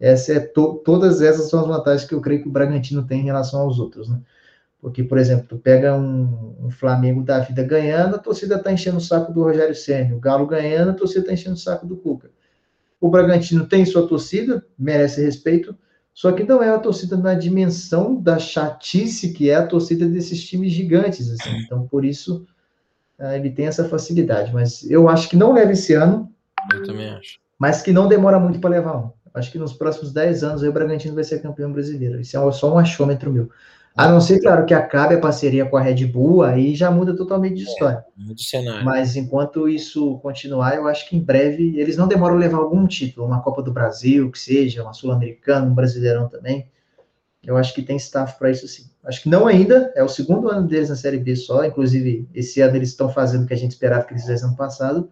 Essa 0.00 0.32
é 0.32 0.40
to, 0.40 0.82
todas 0.84 1.22
essas 1.22 1.48
são 1.48 1.60
as 1.60 1.66
vantagens 1.68 2.08
que 2.08 2.14
eu 2.14 2.20
creio 2.20 2.42
que 2.42 2.48
o 2.48 2.52
Bragantino 2.52 3.06
tem 3.06 3.20
em 3.20 3.24
relação 3.24 3.60
aos 3.60 3.78
outros, 3.78 4.08
né? 4.08 4.20
Porque, 4.82 5.04
por 5.04 5.16
exemplo, 5.16 5.46
tu 5.48 5.56
pega 5.56 5.94
um, 5.94 6.56
um 6.60 6.68
Flamengo 6.68 7.22
da 7.22 7.38
vida 7.38 7.62
ganhando, 7.62 8.16
a 8.16 8.18
torcida 8.18 8.58
tá 8.58 8.72
enchendo 8.72 8.96
o 8.96 9.00
saco 9.00 9.32
do 9.32 9.44
Rogério 9.44 9.76
Senna, 9.76 10.16
o 10.16 10.18
Galo 10.18 10.44
ganhando, 10.44 10.90
a 10.90 10.94
torcida 10.94 11.24
tá 11.24 11.32
enchendo 11.32 11.54
o 11.54 11.58
saco 11.58 11.86
do 11.86 11.96
Cuca. 11.96 12.28
O 13.00 13.08
Bragantino 13.08 13.64
tem 13.64 13.86
sua 13.86 14.08
torcida, 14.08 14.66
merece 14.76 15.24
respeito, 15.24 15.76
só 16.12 16.32
que 16.32 16.42
não 16.42 16.60
é 16.60 16.68
a 16.68 16.80
torcida 16.80 17.16
na 17.16 17.32
dimensão 17.32 18.20
da 18.20 18.40
chatice 18.40 19.32
que 19.32 19.48
é 19.48 19.54
a 19.54 19.66
torcida 19.66 20.04
desses 20.04 20.42
times 20.44 20.72
gigantes, 20.72 21.30
assim. 21.30 21.58
Então, 21.64 21.86
por 21.86 22.04
isso, 22.04 22.44
uh, 23.20 23.32
ele 23.34 23.50
tem 23.50 23.66
essa 23.66 23.88
facilidade. 23.88 24.52
Mas 24.52 24.88
eu 24.90 25.08
acho 25.08 25.28
que 25.28 25.36
não 25.36 25.52
leva 25.52 25.72
esse 25.72 25.94
ano. 25.94 26.28
Eu 26.74 26.82
também 26.82 27.08
acho. 27.08 27.38
Mas 27.56 27.80
que 27.82 27.92
não 27.92 28.08
demora 28.08 28.38
muito 28.38 28.58
para 28.58 28.70
levar 28.70 28.96
um. 28.96 29.10
Acho 29.32 29.50
que 29.50 29.58
nos 29.58 29.72
próximos 29.72 30.12
10 30.12 30.42
anos 30.42 30.62
o 30.62 30.72
Bragantino 30.72 31.14
vai 31.14 31.24
ser 31.24 31.40
campeão 31.40 31.72
brasileiro. 31.72 32.20
Isso 32.20 32.36
é 32.36 32.52
só 32.52 32.74
um 32.74 32.78
achômetro 32.78 33.32
meu. 33.32 33.48
A 33.94 34.08
não 34.08 34.20
ser, 34.20 34.40
claro, 34.40 34.64
que 34.64 34.72
acabe 34.72 35.14
a 35.14 35.20
parceria 35.20 35.66
com 35.66 35.76
a 35.76 35.80
Red 35.80 36.06
Bull, 36.06 36.42
aí 36.42 36.74
já 36.74 36.90
muda 36.90 37.14
totalmente 37.14 37.56
de 37.56 37.64
história. 37.64 38.04
É, 38.30 38.34
de 38.34 38.42
cenário. 38.42 38.84
Mas 38.84 39.16
enquanto 39.16 39.68
isso 39.68 40.18
continuar, 40.20 40.76
eu 40.76 40.88
acho 40.88 41.08
que 41.08 41.16
em 41.16 41.20
breve 41.20 41.78
eles 41.78 41.96
não 41.96 42.08
demoram 42.08 42.36
a 42.36 42.38
levar 42.38 42.58
algum 42.58 42.86
título, 42.86 43.26
uma 43.26 43.42
Copa 43.42 43.62
do 43.62 43.72
Brasil, 43.72 44.30
que 44.30 44.38
seja, 44.38 44.82
uma 44.82 44.94
Sul-Americana, 44.94 45.66
um 45.66 45.74
Brasileirão 45.74 46.26
também. 46.26 46.66
Eu 47.44 47.56
acho 47.56 47.74
que 47.74 47.82
tem 47.82 47.96
staff 47.96 48.38
para 48.38 48.50
isso 48.50 48.66
sim. 48.66 48.84
Acho 49.04 49.22
que 49.22 49.28
não 49.28 49.46
ainda, 49.46 49.92
é 49.94 50.02
o 50.02 50.08
segundo 50.08 50.48
ano 50.48 50.66
deles 50.66 50.88
na 50.88 50.96
Série 50.96 51.18
B 51.18 51.34
só, 51.34 51.64
inclusive 51.64 52.28
esse 52.32 52.60
ano 52.60 52.76
eles 52.76 52.90
estão 52.90 53.10
fazendo 53.10 53.44
o 53.44 53.46
que 53.46 53.54
a 53.54 53.58
gente 53.58 53.72
esperava 53.72 54.04
que 54.04 54.12
eles 54.12 54.22
fizessem 54.22 54.46
ano 54.46 54.56
passado. 54.56 55.10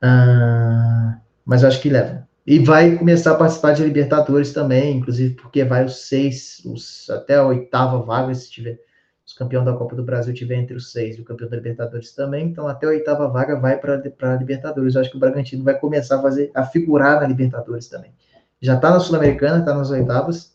Ah, 0.00 1.18
mas 1.44 1.62
eu 1.62 1.68
acho 1.68 1.82
que 1.82 1.90
leva. 1.90 2.26
E 2.46 2.58
vai 2.58 2.96
começar 2.98 3.32
a 3.32 3.36
participar 3.36 3.72
de 3.72 3.82
Libertadores 3.82 4.52
também, 4.52 4.98
inclusive 4.98 5.34
porque 5.34 5.64
vai 5.64 5.84
os 5.84 6.06
seis, 6.06 6.60
os, 6.64 7.08
até 7.08 7.36
a 7.36 7.46
oitava 7.46 8.02
vaga, 8.02 8.34
se 8.34 8.50
tiver 8.50 8.78
os 9.24 9.32
campeões 9.32 9.64
da 9.64 9.72
Copa 9.72 9.96
do 9.96 10.04
Brasil 10.04 10.34
tiver 10.34 10.56
entre 10.56 10.76
os 10.76 10.92
seis 10.92 11.16
e 11.16 11.22
o 11.22 11.24
campeão 11.24 11.48
da 11.48 11.56
Libertadores 11.56 12.12
também, 12.12 12.46
então 12.46 12.68
até 12.68 12.86
a 12.86 12.90
oitava 12.90 13.26
vaga 13.28 13.58
vai 13.58 13.78
para 13.78 13.94
a 13.94 14.36
Libertadores. 14.36 14.94
Eu 14.94 15.00
acho 15.00 15.10
que 15.10 15.16
o 15.16 15.20
Bragantino 15.20 15.64
vai 15.64 15.78
começar 15.78 16.18
a 16.18 16.22
fazer, 16.22 16.50
a 16.54 16.64
figurar 16.66 17.20
na 17.20 17.26
Libertadores 17.26 17.88
também. 17.88 18.12
Já 18.60 18.74
está 18.74 18.90
na 18.90 19.00
Sul-Americana, 19.00 19.60
está 19.60 19.74
nas 19.74 19.90
oitavas, 19.90 20.54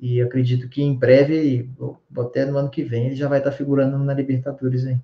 e 0.00 0.20
acredito 0.20 0.68
que 0.68 0.82
em 0.82 0.94
breve, 0.94 1.70
até 2.18 2.44
no 2.44 2.58
ano 2.58 2.70
que 2.70 2.82
vem, 2.82 3.06
ele 3.06 3.16
já 3.16 3.28
vai 3.28 3.38
estar 3.38 3.50
tá 3.50 3.56
figurando 3.56 3.98
na 3.98 4.12
Libertadores 4.12 4.86
aí. 4.86 4.98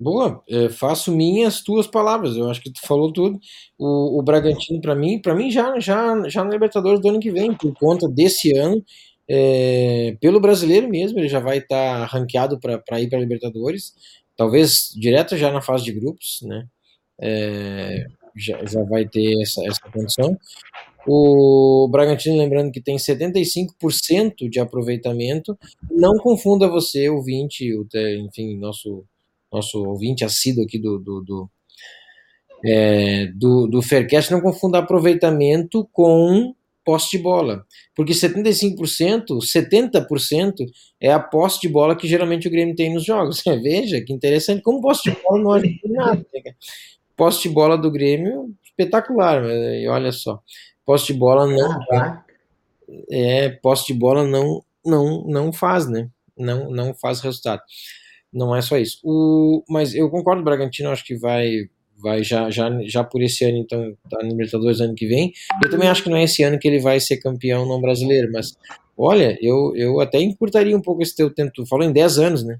Boa, 0.00 0.42
é, 0.48 0.70
faço 0.70 1.14
minhas 1.14 1.62
tuas 1.62 1.86
palavras. 1.86 2.34
Eu 2.34 2.48
acho 2.50 2.62
que 2.62 2.72
tu 2.72 2.80
falou 2.86 3.12
tudo. 3.12 3.38
O, 3.78 4.18
o 4.18 4.22
Bragantino, 4.22 4.80
para 4.80 4.94
mim, 4.94 5.20
para 5.20 5.34
mim 5.34 5.50
já, 5.50 5.78
já, 5.78 6.26
já 6.26 6.42
na 6.42 6.50
Libertadores 6.50 7.00
do 7.00 7.10
ano 7.10 7.20
que 7.20 7.30
vem, 7.30 7.52
por 7.52 7.74
conta 7.74 8.08
desse 8.08 8.56
ano, 8.56 8.82
é, 9.28 10.16
pelo 10.18 10.40
brasileiro 10.40 10.88
mesmo, 10.88 11.18
ele 11.18 11.28
já 11.28 11.38
vai 11.38 11.58
estar 11.58 12.00
tá 12.00 12.06
ranqueado 12.06 12.58
para 12.58 13.00
ir 13.00 13.10
para 13.10 13.18
Libertadores, 13.18 13.92
talvez 14.34 14.90
direto 14.96 15.36
já 15.36 15.52
na 15.52 15.60
fase 15.60 15.84
de 15.84 15.92
grupos, 15.92 16.40
né? 16.44 16.66
É, 17.20 18.06
já, 18.34 18.64
já 18.64 18.82
vai 18.84 19.06
ter 19.06 19.38
essa, 19.42 19.62
essa 19.66 19.80
condição. 19.92 20.34
O 21.06 21.88
Bragantino, 21.90 22.38
lembrando 22.38 22.72
que 22.72 22.80
tem 22.80 22.96
75% 22.96 24.48
de 24.48 24.60
aproveitamento. 24.60 25.58
Não 25.90 26.16
confunda 26.16 26.68
você, 26.68 27.10
ouvinte, 27.10 27.70
o, 27.74 27.86
enfim, 28.26 28.56
nosso 28.56 29.04
nosso 29.52 29.82
ouvinte 29.82 30.24
assíduo 30.24 30.64
aqui 30.64 30.78
do, 30.78 30.98
do, 30.98 31.20
do, 31.22 31.50
é, 32.64 33.26
do, 33.34 33.66
do 33.66 33.82
Faircast, 33.82 34.30
não 34.30 34.40
confunda 34.40 34.78
aproveitamento 34.78 35.88
com 35.92 36.54
posse 36.84 37.10
de 37.10 37.18
bola. 37.18 37.64
Porque 37.94 38.12
75%, 38.12 39.38
70% 39.38 40.54
é 41.00 41.12
a 41.12 41.20
posse 41.20 41.60
de 41.60 41.68
bola 41.68 41.96
que 41.96 42.08
geralmente 42.08 42.48
o 42.48 42.50
Grêmio 42.50 42.74
tem 42.74 42.92
nos 42.92 43.04
jogos. 43.04 43.42
Veja 43.62 44.00
que 44.00 44.12
interessante, 44.12 44.62
como 44.62 44.80
posse 44.80 45.10
de 45.10 45.16
bola 45.22 45.42
não 45.42 45.52
ajuda 45.52 45.78
nada. 45.84 46.26
Né? 46.32 46.54
Posse 47.16 47.42
de 47.42 47.48
bola 47.50 47.76
do 47.76 47.90
Grêmio, 47.90 48.54
espetacular, 48.64 49.42
olha 49.88 50.12
só. 50.12 50.40
Posse 50.84 51.12
de 51.12 51.18
bola 51.18 51.46
não. 51.46 52.22
É, 53.10 53.50
posse 53.50 53.92
de 53.92 53.94
bola 53.94 54.26
não, 54.26 54.64
não, 54.84 55.24
não 55.24 55.52
faz, 55.52 55.88
né? 55.88 56.08
Não, 56.36 56.70
não 56.70 56.94
faz 56.94 57.20
resultado 57.20 57.62
não 58.32 58.54
é 58.54 58.60
só 58.60 58.78
isso. 58.78 58.98
O, 59.04 59.62
mas 59.68 59.94
eu 59.94 60.08
concordo, 60.10 60.42
o 60.42 60.44
Bragantino 60.44 60.90
acho 60.90 61.04
que 61.04 61.16
vai 61.16 61.68
vai 62.02 62.24
já, 62.24 62.50
já, 62.50 62.70
já 62.84 63.04
por 63.04 63.22
esse 63.22 63.44
ano, 63.44 63.58
então, 63.58 63.94
tá 64.08 64.18
no 64.22 64.30
Libertadores 64.30 64.80
ano 64.80 64.94
que 64.94 65.06
vem. 65.06 65.32
Eu 65.62 65.70
também 65.70 65.88
acho 65.88 66.02
que 66.02 66.08
não 66.08 66.16
é 66.16 66.24
esse 66.24 66.42
ano 66.42 66.58
que 66.58 66.66
ele 66.66 66.80
vai 66.80 66.98
ser 66.98 67.18
campeão 67.18 67.66
não 67.66 67.80
brasileiro, 67.80 68.30
mas 68.32 68.56
olha, 68.96 69.38
eu, 69.40 69.72
eu 69.76 70.00
até 70.00 70.18
encurtaria 70.20 70.76
um 70.76 70.80
pouco 70.80 71.02
esse 71.02 71.14
teu 71.14 71.32
tempo. 71.32 71.52
Tu 71.54 71.66
falou 71.66 71.84
em 71.84 71.92
10 71.92 72.18
anos, 72.18 72.44
né? 72.44 72.58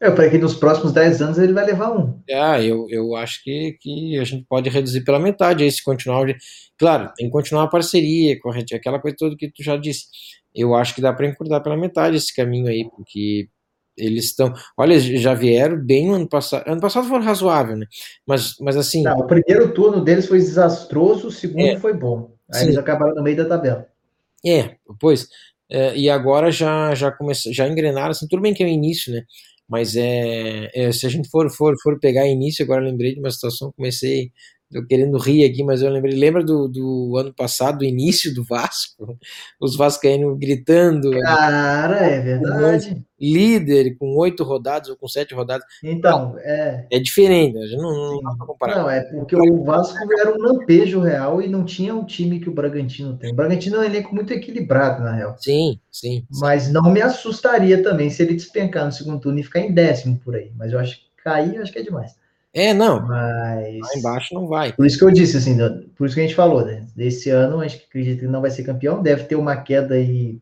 É, 0.00 0.10
para 0.10 0.28
que 0.28 0.36
nos 0.36 0.54
próximos 0.54 0.92
10 0.92 1.22
anos 1.22 1.38
ele 1.38 1.52
vai 1.52 1.64
levar 1.64 1.96
um. 1.96 2.18
Ah, 2.32 2.60
eu, 2.60 2.86
eu 2.90 3.14
acho 3.14 3.42
que, 3.44 3.78
que 3.80 4.18
a 4.18 4.24
gente 4.24 4.44
pode 4.48 4.68
reduzir 4.68 5.04
pela 5.04 5.20
metade 5.20 5.62
aí 5.62 5.70
se 5.70 5.82
continuar. 5.82 6.26
Claro, 6.76 7.12
tem 7.16 7.26
que 7.26 7.32
continuar 7.32 7.64
a 7.64 7.68
parceria, 7.68 8.38
correto, 8.40 8.74
aquela 8.74 8.98
coisa 8.98 9.16
toda 9.16 9.36
que 9.36 9.48
tu 9.48 9.62
já 9.62 9.76
disse. 9.76 10.06
Eu 10.52 10.74
acho 10.74 10.94
que 10.94 11.00
dá 11.00 11.12
para 11.12 11.28
encurtar 11.28 11.60
pela 11.60 11.76
metade 11.76 12.16
esse 12.16 12.34
caminho 12.34 12.66
aí, 12.66 12.84
porque 12.96 13.48
eles 13.96 14.26
estão. 14.26 14.52
Olha, 14.76 14.98
já 14.98 15.34
vieram 15.34 15.78
bem 15.78 16.06
no 16.06 16.14
ano 16.14 16.28
passado. 16.28 16.64
Ano 16.66 16.80
passado 16.80 17.08
foi 17.08 17.20
razoável, 17.20 17.76
né? 17.76 17.86
Mas, 18.26 18.56
mas 18.60 18.76
assim. 18.76 19.02
Não, 19.02 19.18
o 19.18 19.26
primeiro 19.26 19.72
turno 19.72 20.02
deles 20.02 20.26
foi 20.26 20.38
desastroso, 20.38 21.28
o 21.28 21.32
segundo 21.32 21.66
é, 21.66 21.78
foi 21.78 21.92
bom. 21.92 22.34
Aí 22.52 22.60
sim. 22.60 22.66
eles 22.66 22.78
acabaram 22.78 23.14
no 23.14 23.22
meio 23.22 23.36
da 23.36 23.44
tabela. 23.44 23.86
É, 24.44 24.76
pois. 25.00 25.28
É, 25.70 25.96
e 25.96 26.10
agora 26.10 26.50
já 26.50 26.94
já 26.94 27.10
começou, 27.10 27.52
já 27.52 27.66
engrenaram, 27.66 28.10
assim, 28.10 28.26
tudo 28.28 28.42
bem 28.42 28.52
que 28.52 28.62
é 28.62 28.66
o 28.66 28.68
início, 28.68 29.12
né? 29.12 29.22
Mas 29.68 29.96
é, 29.96 30.70
é, 30.74 30.92
se 30.92 31.06
a 31.06 31.08
gente 31.08 31.30
for, 31.30 31.50
for, 31.50 31.74
for 31.82 31.98
pegar 31.98 32.26
início, 32.26 32.62
agora 32.62 32.82
lembrei 32.82 33.14
de 33.14 33.20
uma 33.20 33.30
situação, 33.30 33.72
comecei 33.74 34.30
tô 34.72 34.86
querendo 34.86 35.18
rir 35.18 35.44
aqui, 35.44 35.62
mas 35.62 35.82
eu 35.82 35.90
lembrei, 35.90 36.16
lembra 36.16 36.42
do, 36.42 36.66
do 36.66 37.16
ano 37.16 37.32
passado, 37.32 37.78
do 37.78 37.84
início 37.84 38.34
do 38.34 38.42
Vasco? 38.42 39.16
Os 39.60 39.76
vascaínos 39.76 40.38
gritando, 40.38 41.10
Cara, 41.20 41.98
é 41.98 42.20
verdade. 42.20 43.04
líder 43.20 43.96
com 43.98 44.16
oito 44.16 44.42
rodadas 44.42 44.88
ou 44.88 44.96
com 44.96 45.06
sete 45.06 45.34
rodadas. 45.34 45.64
Então, 45.84 46.36
é. 46.38 46.86
É 46.90 46.98
diferente, 46.98 47.58
a 47.58 47.66
gente 47.66 47.80
não, 47.80 47.92
não 47.92 48.22
dá 48.22 48.34
pra 48.36 48.46
comparar. 48.46 48.76
Não, 48.76 48.90
é 48.90 49.02
porque 49.02 49.36
o 49.36 49.62
Vasco 49.64 49.98
era 50.18 50.34
um 50.34 50.38
lampejo 50.38 51.00
real 51.00 51.42
e 51.42 51.48
não 51.48 51.64
tinha 51.64 51.94
o 51.94 52.04
time 52.04 52.40
que 52.40 52.48
o 52.48 52.54
Bragantino 52.54 53.16
tem. 53.16 53.32
O 53.32 53.36
Bragantino 53.36 53.76
é 53.76 53.80
um 53.80 53.84
elenco 53.84 54.14
muito 54.14 54.32
equilibrado, 54.32 55.02
na 55.02 55.12
real. 55.12 55.36
Sim, 55.38 55.78
sim. 55.90 56.24
Mas 56.40 56.72
não 56.72 56.90
me 56.90 57.02
assustaria 57.02 57.82
também 57.82 58.10
se 58.10 58.22
ele 58.22 58.34
despencar 58.34 58.86
no 58.86 58.92
segundo 58.92 59.20
turno 59.20 59.38
e 59.38 59.44
ficar 59.44 59.60
em 59.60 59.72
décimo 59.72 60.18
por 60.18 60.34
aí. 60.34 60.50
Mas 60.56 60.72
eu 60.72 60.78
acho 60.78 60.96
que 60.96 61.04
cair, 61.22 61.56
eu 61.56 61.62
acho 61.62 61.72
que 61.72 61.78
é 61.78 61.82
demais. 61.82 62.21
É, 62.54 62.74
não, 62.74 63.00
Mas. 63.06 63.78
lá 63.80 63.88
embaixo 63.96 64.34
não 64.34 64.46
vai. 64.46 64.72
Por 64.74 64.84
isso 64.86 64.98
que 64.98 65.04
eu 65.04 65.10
disse, 65.10 65.38
assim, 65.38 65.56
por 65.96 66.06
isso 66.06 66.14
que 66.14 66.20
a 66.20 66.24
gente 66.24 66.34
falou, 66.34 66.64
né? 66.64 66.86
Desse 66.94 67.30
ano, 67.30 67.60
a 67.60 67.66
gente 67.66 67.84
acredita 67.88 68.20
que 68.20 68.26
não 68.28 68.42
vai 68.42 68.50
ser 68.50 68.62
campeão, 68.62 69.02
deve 69.02 69.24
ter 69.24 69.36
uma 69.36 69.56
queda 69.56 69.94
aí. 69.94 70.38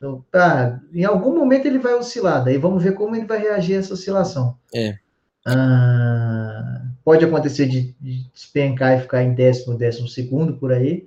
no- 0.00 0.24
Ah, 0.32 0.78
em 0.92 1.04
algum 1.04 1.34
momento 1.36 1.66
ele 1.66 1.78
vai 1.78 1.94
oscilar, 1.94 2.44
daí 2.44 2.56
vamos 2.58 2.82
ver 2.82 2.92
como 2.94 3.16
ele 3.16 3.26
vai 3.26 3.38
reagir 3.38 3.74
a 3.76 3.78
essa 3.80 3.94
oscilação. 3.94 4.56
É. 4.74 4.94
Ah, 5.46 6.82
pode 7.04 7.24
acontecer 7.24 7.66
de, 7.66 7.94
de 8.00 8.24
despencar 8.32 8.96
e 8.98 9.02
ficar 9.02 9.22
em 9.22 9.34
décimo, 9.34 9.76
décimo 9.76 10.06
segundo 10.08 10.56
por 10.56 10.72
aí. 10.72 11.06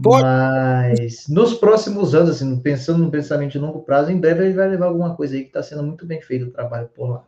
Pode. 0.00 0.22
Mas 0.22 1.26
nos 1.28 1.54
próximos 1.54 2.14
anos, 2.14 2.30
assim, 2.30 2.60
pensando 2.60 2.98
num 2.98 3.10
pensamento 3.10 3.52
de 3.52 3.58
longo 3.58 3.80
prazo, 3.82 4.10
em 4.12 4.20
breve 4.20 4.44
ele 4.44 4.54
vai 4.54 4.68
levar 4.68 4.86
alguma 4.86 5.14
coisa 5.16 5.34
aí 5.34 5.42
que 5.42 5.48
está 5.48 5.62
sendo 5.62 5.82
muito 5.82 6.06
bem 6.06 6.20
feito 6.20 6.46
o 6.46 6.50
trabalho 6.50 6.88
por 6.94 7.08
lá. 7.10 7.24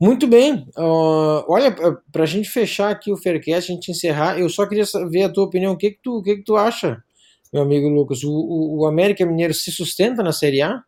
Muito 0.00 0.26
bem. 0.26 0.66
ah, 0.76 1.44
olha, 1.48 1.74
para 2.12 2.22
a 2.22 2.26
gente 2.26 2.48
fechar 2.48 2.90
aqui 2.90 3.12
o 3.12 3.16
Faircast, 3.16 3.70
a 3.70 3.74
gente 3.74 3.90
encerrar, 3.90 4.38
eu 4.38 4.48
só 4.48 4.66
queria 4.66 4.86
saber 4.86 5.24
a 5.24 5.28
tua 5.32 5.44
opinião. 5.44 5.72
O 5.72 5.76
que 5.76 5.90
que 5.92 5.98
tu, 6.02 6.18
o 6.18 6.22
que 6.22 6.36
que 6.36 6.44
tu 6.44 6.56
acha, 6.56 7.02
meu 7.52 7.62
amigo 7.62 7.88
Lucas? 7.88 8.22
O, 8.22 8.30
o, 8.30 8.78
o 8.80 8.86
América 8.86 9.26
Mineiro 9.26 9.52
se 9.54 9.72
sustenta 9.72 10.22
na 10.22 10.32
Série 10.32 10.62
A 10.62 10.82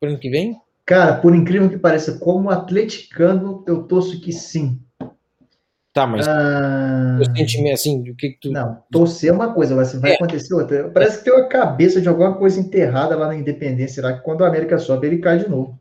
para 0.00 0.10
ano 0.10 0.18
que 0.18 0.28
vem? 0.30 0.56
Cara, 0.84 1.16
por 1.16 1.34
incrível 1.34 1.68
que 1.68 1.78
pareça, 1.78 2.18
como 2.18 2.50
atleticano, 2.50 3.62
eu 3.66 3.82
torço 3.84 4.20
que 4.20 4.32
sim. 4.32 4.80
Tá, 5.92 6.06
mas 6.06 6.26
Ah, 6.28 7.18
o 7.20 7.36
sentimento, 7.36 7.74
assim, 7.74 8.00
o 8.10 8.14
que 8.14 8.30
que 8.30 8.40
tu... 8.40 8.50
não, 8.52 8.82
torcer 8.90 9.30
é 9.30 9.32
uma 9.32 9.52
coisa, 9.52 9.74
mas 9.74 9.92
vai 9.94 10.12
É. 10.12 10.14
acontecer 10.14 10.54
outra. 10.54 10.88
Parece 10.90 11.18
que 11.18 11.24
tem 11.24 11.32
uma 11.32 11.46
cabeça 11.48 12.00
de 12.00 12.08
alguma 12.08 12.34
coisa 12.36 12.58
enterrada 12.60 13.16
lá 13.16 13.26
na 13.28 13.36
Independência, 13.36 14.02
lá, 14.02 14.12
que 14.14 14.22
quando 14.22 14.40
o 14.42 14.44
América 14.44 14.78
sobe, 14.78 15.06
ele 15.08 15.18
cai 15.18 15.38
de 15.38 15.48
novo. 15.48 15.78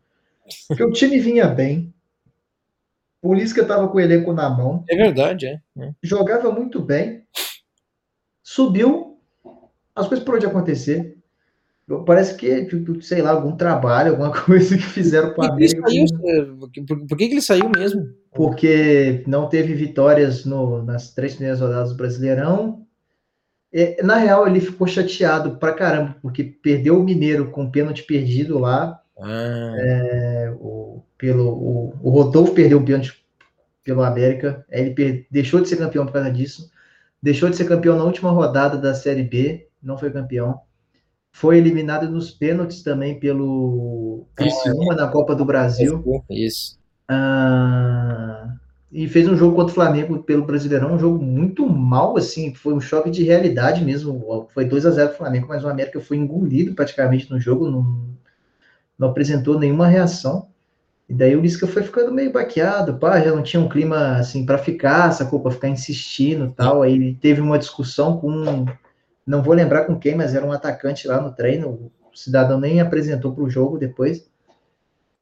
Porque 0.68 0.84
o 0.84 0.92
time 0.92 1.20
vinha 1.20 1.46
bem, 1.48 1.94
por 3.22 3.38
isso 3.38 3.54
que 3.54 3.60
eu 3.60 3.64
estava 3.64 3.88
com 3.88 3.98
o 3.98 4.02
elenco 4.02 4.32
na 4.34 4.50
mão, 4.50 4.84
É 4.90 4.96
verdade, 4.96 5.46
é. 5.48 5.60
é. 5.80 5.92
jogava 6.04 6.52
muito 6.52 6.80
bem, 6.82 7.24
subiu, 8.44 9.18
as 9.96 10.08
coisas 10.08 10.40
de 10.40 10.46
acontecer. 10.46 11.16
Parece 12.06 12.36
que, 12.36 12.68
sei 13.02 13.22
lá, 13.22 13.32
algum 13.32 13.56
trabalho, 13.56 14.12
alguma 14.12 14.32
coisa 14.46 14.76
que 14.76 14.84
fizeram 14.84 15.34
com 15.34 15.42
o 15.42 15.48
Por 15.48 15.58
que, 15.58 15.64
ele 15.64 15.78
América. 15.78 16.18
saiu, 16.18 16.58
por, 17.08 17.18
que 17.18 17.24
ele 17.24 17.42
saiu 17.42 17.70
mesmo? 17.70 18.06
porque 18.36 19.24
não 19.26 19.48
teve 19.50 19.74
vitórias 19.74 20.46
no- 20.46 20.84
nas 20.84 21.12
três 21.14 21.34
primeiras 21.34 21.60
rodadas 21.62 21.90
do 21.90 21.96
Brasileirão. 21.98 22.86
É, 23.74 24.02
na 24.04 24.16
real, 24.18 24.46
ele 24.48 24.60
ficou 24.60 24.86
chateado 24.86 25.58
pra 25.58 25.74
caramba, 25.74 26.18
porque 26.22 26.44
perdeu 26.44 27.00
o 27.00 27.04
Mineiro 27.04 27.50
com 27.52 27.72
pênalti 27.72 28.04
perdido 28.04 28.60
lá. 28.60 29.02
Ah, 29.20 29.76
é, 29.80 30.54
o, 30.60 30.87
pelo, 31.18 31.48
o, 31.50 31.94
o 32.04 32.10
Rodolfo 32.10 32.54
perdeu 32.54 32.80
o 32.80 32.86
pênalti 32.86 33.24
pelo 33.84 34.04
América. 34.04 34.66
Ele 34.70 34.92
per- 34.92 35.28
deixou 35.32 35.62
de 35.62 35.70
ser 35.70 35.78
campeão 35.78 36.06
por 36.06 36.14
causa 36.14 36.32
disso. 36.32 36.72
Deixou 37.22 37.50
de 37.50 37.56
ser 37.58 37.66
campeão 37.68 37.98
na 37.98 38.04
última 38.04 38.32
rodada 38.32 38.78
da 38.78 38.94
Série 38.94 39.24
B, 39.24 39.68
não 39.82 39.98
foi 39.98 40.12
campeão. 40.12 40.62
Foi 41.32 41.58
eliminado 41.58 42.10
nos 42.10 42.32
pênaltis 42.32 42.84
também 42.84 43.20
pelo 43.20 44.26
Criciúma 44.36 44.96
na 44.96 45.08
Copa 45.08 45.36
do 45.36 45.46
Brasil. 45.46 46.04
isso. 46.30 46.78
Ah, 47.10 48.56
e 48.92 49.08
fez 49.08 49.28
um 49.28 49.36
jogo 49.36 49.56
contra 49.56 49.72
o 49.72 49.76
Flamengo 49.76 50.24
pelo 50.24 50.46
Brasileirão, 50.46 50.94
um 50.96 51.00
jogo 51.00 51.24
muito 51.24 51.68
mal, 51.68 52.18
assim, 52.18 52.54
foi 52.54 52.74
um 52.74 52.82
choque 52.82 53.10
de 53.10 53.24
realidade 53.24 53.84
mesmo. 53.84 54.48
Foi 54.54 54.66
2 54.66 54.86
a 54.86 54.92
0 54.92 55.10
pro 55.10 55.18
Flamengo, 55.20 55.48
mas 55.48 55.64
o 55.64 55.70
América 55.70 56.00
foi 56.02 56.18
engolido 56.18 56.74
praticamente 56.74 57.30
no 57.30 57.40
jogo, 57.40 57.70
não, 57.70 58.08
não 58.98 59.10
apresentou 59.10 59.60
nenhuma 59.60 59.88
reação. 59.88 60.50
E 61.10 61.14
daí 61.14 61.36
o 61.36 61.42
Lisca 61.42 61.66
foi 61.66 61.84
ficando 61.84 62.12
meio 62.12 62.34
baqueado, 62.34 62.98
pá, 62.98 63.22
já 63.22 63.34
não 63.34 63.42
tinha 63.42 63.62
um 63.62 63.70
clima 63.70 64.18
assim 64.18 64.46
para 64.46 64.58
ficar, 64.58 65.12
sacou? 65.12 65.40
Pra 65.40 65.52
ficar 65.52 65.70
insistindo 65.70 66.46
e 66.46 66.52
tal. 66.52 66.82
Aí 66.82 66.94
ele 66.94 67.18
teve 67.22 67.40
uma 67.40 67.58
discussão 67.58 68.18
com, 68.18 68.66
não 69.26 69.42
vou 69.42 69.54
lembrar 69.54 69.86
com 69.86 69.98
quem, 69.98 70.16
mas 70.16 70.36
era 70.36 70.46
um 70.46 70.52
atacante 70.52 71.08
lá 71.08 71.22
no 71.22 71.32
treino. 71.32 71.70
O 71.70 71.92
cidadão 72.14 72.60
nem 72.60 72.82
apresentou 72.82 73.34
pro 73.34 73.50
jogo 73.50 73.78
depois. 73.78 74.30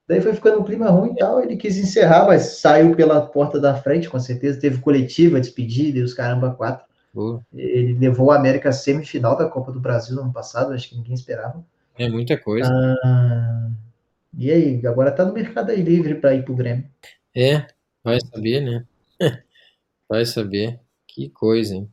Daí 0.07 0.21
foi 0.21 0.33
ficando 0.33 0.59
um 0.59 0.63
clima 0.63 0.89
ruim 0.89 1.13
e 1.13 1.17
tal. 1.17 1.39
Ele 1.41 1.55
quis 1.55 1.77
encerrar, 1.77 2.25
mas 2.25 2.59
saiu 2.59 2.95
pela 2.95 3.21
porta 3.21 3.59
da 3.59 3.75
frente, 3.75 4.09
com 4.09 4.19
certeza. 4.19 4.59
Teve 4.59 4.79
coletiva, 4.79 5.39
despedida 5.39 5.99
e 5.99 6.03
os 6.03 6.13
caramba 6.13 6.51
quatro. 6.51 6.85
Pô, 7.13 7.39
Ele 7.53 7.93
levou 7.93 8.31
a 8.31 8.35
América 8.35 8.69
à 8.69 8.73
semifinal 8.73 9.37
da 9.37 9.47
Copa 9.47 9.71
do 9.71 9.79
Brasil 9.79 10.15
no 10.15 10.23
ano 10.23 10.33
passado, 10.33 10.73
acho 10.73 10.89
que 10.89 10.97
ninguém 10.97 11.13
esperava. 11.13 11.63
É 11.97 12.09
muita 12.09 12.37
coisa. 12.37 12.69
Ah, 13.03 13.69
e 14.37 14.51
aí, 14.51 14.85
agora 14.85 15.11
tá 15.11 15.25
no 15.25 15.33
mercado 15.33 15.71
aí 15.71 15.81
livre 15.81 16.15
para 16.15 16.35
ir 16.35 16.43
pro 16.43 16.55
Grêmio. 16.55 16.85
É, 17.35 17.67
vai 18.03 18.19
saber, 18.21 18.61
né? 18.61 18.85
Vai 20.07 20.23
saber. 20.25 20.79
Que 21.07 21.29
coisa, 21.29 21.75
hein? 21.75 21.89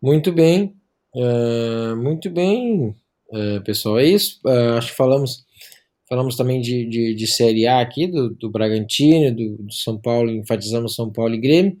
Muito 0.00 0.32
bem. 0.32 0.76
ah, 1.16 1.94
muito 1.96 2.30
bem, 2.30 2.94
ah, 3.32 3.60
pessoal. 3.64 3.98
É 3.98 4.06
isso. 4.06 4.40
Ah, 4.46 4.78
acho 4.78 4.90
que 4.90 4.96
falamos, 4.96 5.44
falamos 6.08 6.36
também 6.36 6.60
de, 6.60 6.86
de, 6.86 7.14
de 7.14 7.26
Série 7.26 7.66
A 7.66 7.80
aqui, 7.80 8.06
do, 8.06 8.30
do 8.30 8.50
Bragantino, 8.50 9.34
do, 9.34 9.64
do 9.64 9.72
São 9.72 9.98
Paulo, 10.00 10.30
enfatizamos 10.30 10.94
São 10.94 11.10
Paulo 11.10 11.34
e 11.34 11.40
Grêmio. 11.40 11.76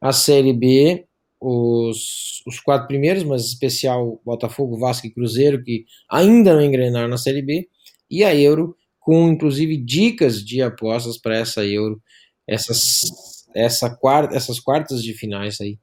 A 0.00 0.12
Série 0.12 0.52
B, 0.52 1.06
os, 1.40 2.42
os 2.46 2.60
quatro 2.60 2.86
primeiros, 2.88 3.24
mas 3.24 3.46
especial 3.46 4.20
Botafogo, 4.24 4.78
Vasco 4.78 5.06
e 5.06 5.10
Cruzeiro, 5.10 5.62
que 5.64 5.86
ainda 6.10 6.54
não 6.54 6.62
engrenaram 6.62 7.08
na 7.08 7.18
Série 7.18 7.42
B. 7.42 7.68
E 8.10 8.24
a 8.24 8.34
Euro, 8.34 8.76
com 9.00 9.28
inclusive 9.28 9.76
dicas 9.76 10.44
de 10.44 10.62
apostas 10.62 11.18
para 11.18 11.36
essa 11.36 11.64
Euro 11.64 12.00
essas, 12.46 13.46
essa 13.54 13.88
quarta, 13.88 14.34
essas 14.34 14.58
quartas 14.58 15.02
de 15.02 15.14
finais 15.14 15.60
aí 15.60 15.78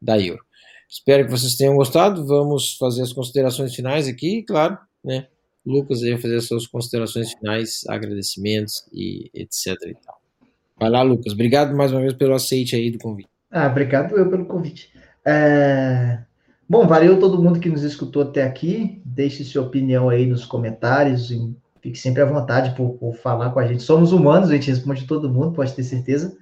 da 0.00 0.18
Euro. 0.18 0.42
Espero 0.88 1.24
que 1.24 1.30
vocês 1.30 1.54
tenham 1.54 1.76
gostado. 1.76 2.26
Vamos 2.26 2.76
fazer 2.76 3.02
as 3.02 3.12
considerações 3.12 3.74
finais 3.74 4.08
aqui, 4.08 4.42
claro, 4.42 4.76
né? 5.04 5.26
Lucas 5.64 6.02
aí 6.02 6.12
vai 6.12 6.20
fazer 6.20 6.36
as 6.36 6.46
suas 6.46 6.66
considerações 6.66 7.32
finais, 7.32 7.84
agradecimentos 7.88 8.84
e 8.92 9.30
etc 9.34 9.66
e 9.86 9.94
tal. 10.04 10.18
Vai 10.78 10.90
lá, 10.90 11.02
Lucas. 11.02 11.34
Obrigado 11.34 11.76
mais 11.76 11.92
uma 11.92 12.00
vez 12.00 12.14
pelo 12.14 12.34
aceite 12.34 12.74
aí 12.74 12.90
do 12.90 12.98
convite. 12.98 13.28
Ah, 13.50 13.66
obrigado 13.66 14.16
eu 14.16 14.30
pelo 14.30 14.46
convite. 14.46 14.90
É, 15.26 16.20
Bom, 16.68 16.86
valeu 16.86 17.18
todo 17.18 17.42
mundo 17.42 17.60
que 17.60 17.70
nos 17.70 17.82
escutou 17.82 18.22
até 18.22 18.42
aqui. 18.42 19.00
Deixe 19.02 19.42
sua 19.42 19.62
opinião 19.62 20.10
aí 20.10 20.26
nos 20.26 20.44
comentários. 20.44 21.30
e 21.30 21.56
Fique 21.88 21.98
sempre 21.98 22.20
à 22.20 22.26
vontade 22.26 22.76
por, 22.76 22.98
por 22.98 23.14
falar 23.14 23.48
com 23.48 23.58
a 23.58 23.66
gente. 23.66 23.82
Somos 23.82 24.12
humanos, 24.12 24.50
a 24.50 24.52
gente 24.52 24.70
responde 24.70 25.06
todo 25.06 25.30
mundo, 25.30 25.52
pode 25.52 25.72
ter 25.72 25.82
certeza. 25.82 26.36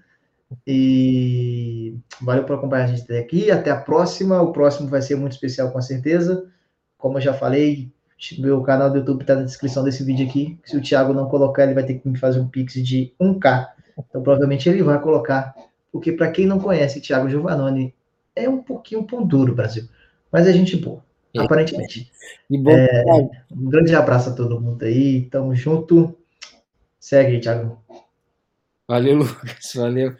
E 0.66 1.96
valeu 2.20 2.42
por 2.42 2.56
acompanhar 2.56 2.84
a 2.84 2.86
gente 2.88 3.02
até 3.02 3.20
aqui. 3.20 3.48
Até 3.48 3.70
a 3.70 3.76
próxima. 3.76 4.42
O 4.42 4.52
próximo 4.52 4.88
vai 4.88 5.00
ser 5.00 5.14
muito 5.14 5.34
especial, 5.34 5.70
com 5.70 5.80
certeza. 5.80 6.50
Como 6.98 7.18
eu 7.18 7.22
já 7.22 7.32
falei, 7.32 7.92
meu 8.38 8.60
canal 8.62 8.90
do 8.90 8.98
YouTube 8.98 9.20
está 9.20 9.36
na 9.36 9.44
descrição 9.44 9.84
desse 9.84 10.02
vídeo 10.02 10.26
aqui. 10.26 10.58
Se 10.64 10.76
o 10.76 10.82
Thiago 10.82 11.12
não 11.12 11.28
colocar, 11.28 11.62
ele 11.62 11.74
vai 11.74 11.84
ter 11.84 11.94
que 11.94 12.08
me 12.08 12.18
fazer 12.18 12.40
um 12.40 12.48
pix 12.48 12.74
de 12.74 13.12
1K. 13.20 13.68
Então, 13.92 14.20
provavelmente 14.20 14.68
ele 14.68 14.82
vai 14.82 15.00
colocar. 15.00 15.54
Porque, 15.92 16.10
para 16.10 16.32
quem 16.32 16.44
não 16.44 16.58
conhece, 16.58 17.00
Thiago 17.00 17.28
Giovannone 17.28 17.94
é 18.34 18.48
um 18.48 18.60
pouquinho 18.60 19.04
pão 19.04 19.24
duro, 19.24 19.54
Brasil. 19.54 19.84
Mas 20.32 20.48
é 20.48 20.52
gente 20.52 20.76
boa. 20.76 21.05
Aparentemente. 21.38 22.10
E 22.50 22.58
bom, 22.58 22.72
Um 23.52 23.68
grande 23.70 23.94
abraço 23.94 24.30
a 24.30 24.32
todo 24.34 24.60
mundo 24.60 24.84
aí. 24.84 25.22
Tamo 25.30 25.54
junto. 25.54 26.16
Segue 27.00 27.38
Thiago. 27.40 27.78
valeu, 28.88 29.16
Lucas. 29.18 29.72
Valeu. 29.74 30.14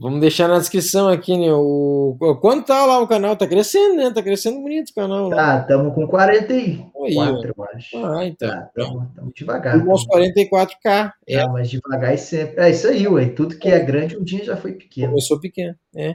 Vamos 0.00 0.20
deixar 0.20 0.46
na 0.46 0.58
descrição 0.60 1.08
aqui, 1.08 1.36
né? 1.36 1.52
O, 1.52 2.16
quanto 2.40 2.66
tá 2.66 2.86
lá 2.86 3.00
o 3.00 3.08
canal? 3.08 3.34
Tá 3.34 3.48
crescendo, 3.48 3.96
né? 3.96 4.12
Tá 4.12 4.22
crescendo 4.22 4.60
bonito 4.60 4.90
o 4.90 4.94
canal. 4.94 5.28
Tá, 5.28 5.60
tamo 5.64 5.92
com 5.92 6.06
44, 6.06 7.04
Aí, 7.04 7.16
ó. 7.16 7.42
eu 7.42 7.64
acho. 7.74 8.04
Ah, 8.06 8.24
então. 8.24 8.48
Tá, 8.48 8.70
tamo, 8.76 9.10
tamo 9.16 9.32
devagar. 9.34 9.80
Aos 9.88 10.06
44k. 10.06 11.12
É, 11.26 11.38
Tá, 11.42 11.48
mas 11.48 11.68
devagar 11.68 12.14
e 12.14 12.18
sempre. 12.18 12.62
É 12.62 12.70
isso 12.70 12.86
aí, 12.86 13.08
ué. 13.08 13.26
Tudo 13.30 13.58
que 13.58 13.68
é 13.68 13.80
grande 13.80 14.16
um 14.16 14.22
dia 14.22 14.44
já 14.44 14.56
foi 14.56 14.72
pequeno. 14.72 15.08
começou 15.08 15.40
pequeno. 15.40 15.74
É. 15.96 16.14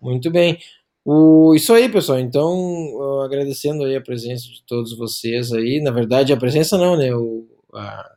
Muito 0.00 0.30
bem. 0.30 0.58
O, 1.04 1.54
isso 1.54 1.72
aí, 1.72 1.88
pessoal. 1.88 2.18
Então, 2.18 2.54
uh, 2.54 3.20
agradecendo 3.22 3.84
aí 3.84 3.96
a 3.96 4.00
presença 4.00 4.44
de 4.44 4.64
todos 4.66 4.96
vocês 4.96 5.52
aí. 5.52 5.80
Na 5.82 5.90
verdade, 5.90 6.32
a 6.32 6.36
presença 6.36 6.78
não, 6.78 6.96
né? 6.96 7.14
O, 7.14 7.46
a, 7.74 8.10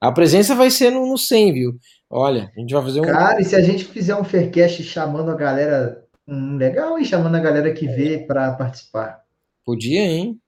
a 0.00 0.12
presença 0.12 0.54
vai 0.54 0.70
ser 0.70 0.90
no, 0.90 1.06
no 1.06 1.16
100, 1.16 1.52
viu? 1.52 1.72
Olha, 2.10 2.50
a 2.56 2.60
gente 2.60 2.74
vai 2.74 2.82
fazer 2.82 3.00
um. 3.00 3.04
Cara, 3.04 3.40
e 3.40 3.44
se 3.44 3.54
a 3.54 3.62
gente 3.62 3.84
fizer 3.84 4.16
um 4.16 4.24
Faircast 4.24 4.82
chamando 4.82 5.30
a 5.30 5.36
galera 5.36 6.02
Hum, 6.26 6.56
legal, 6.56 6.98
e 6.98 7.04
chamando 7.04 7.34
a 7.34 7.40
galera 7.40 7.72
que 7.74 7.86
vê 7.86 8.18
para 8.18 8.52
participar. 8.52 9.22
Podia, 9.64 10.02
hein? 10.02 10.38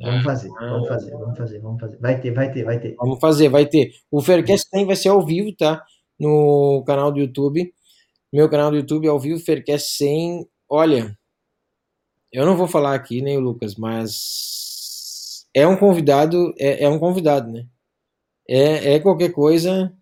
Vamos 0.00 0.24
fazer, 0.24 0.48
vamos 0.48 0.88
fazer, 0.88 1.10
vamos 1.10 1.38
fazer, 1.38 1.58
vamos 1.60 1.80
fazer. 1.80 1.98
Vai 1.98 2.20
ter, 2.20 2.32
vai 2.32 2.50
ter, 2.50 2.64
vai 2.64 2.80
ter. 2.80 2.94
Vamos 2.96 3.20
fazer, 3.20 3.48
vai 3.50 3.66
ter. 3.66 3.90
O 4.10 4.22
Faircast 4.22 4.70
tem, 4.70 4.86
vai 4.86 4.96
ser 4.96 5.10
ao 5.10 5.24
vivo, 5.24 5.54
tá? 5.54 5.84
No 6.18 6.82
canal 6.86 7.12
do 7.12 7.20
YouTube. 7.20 7.70
Meu 8.32 8.48
canal 8.48 8.70
do 8.70 8.78
YouTube 8.78 9.06
é 9.06 9.10
ao 9.10 9.20
vivo, 9.20 9.44
Faircast 9.44 9.94
100. 9.98 10.46
Olha, 10.70 11.14
eu 12.32 12.46
não 12.46 12.56
vou 12.56 12.68
falar 12.68 12.94
aqui, 12.94 13.20
nem 13.20 13.36
o 13.36 13.40
Lucas, 13.40 13.74
mas 13.76 15.46
é 15.54 15.66
um 15.66 15.76
convidado, 15.76 16.52
é, 16.58 16.84
é 16.84 16.88
um 16.88 16.98
convidado, 16.98 17.50
né? 17.50 17.64
É, 18.48 18.94
é 18.94 19.00
qualquer 19.00 19.30
coisa. 19.30 19.92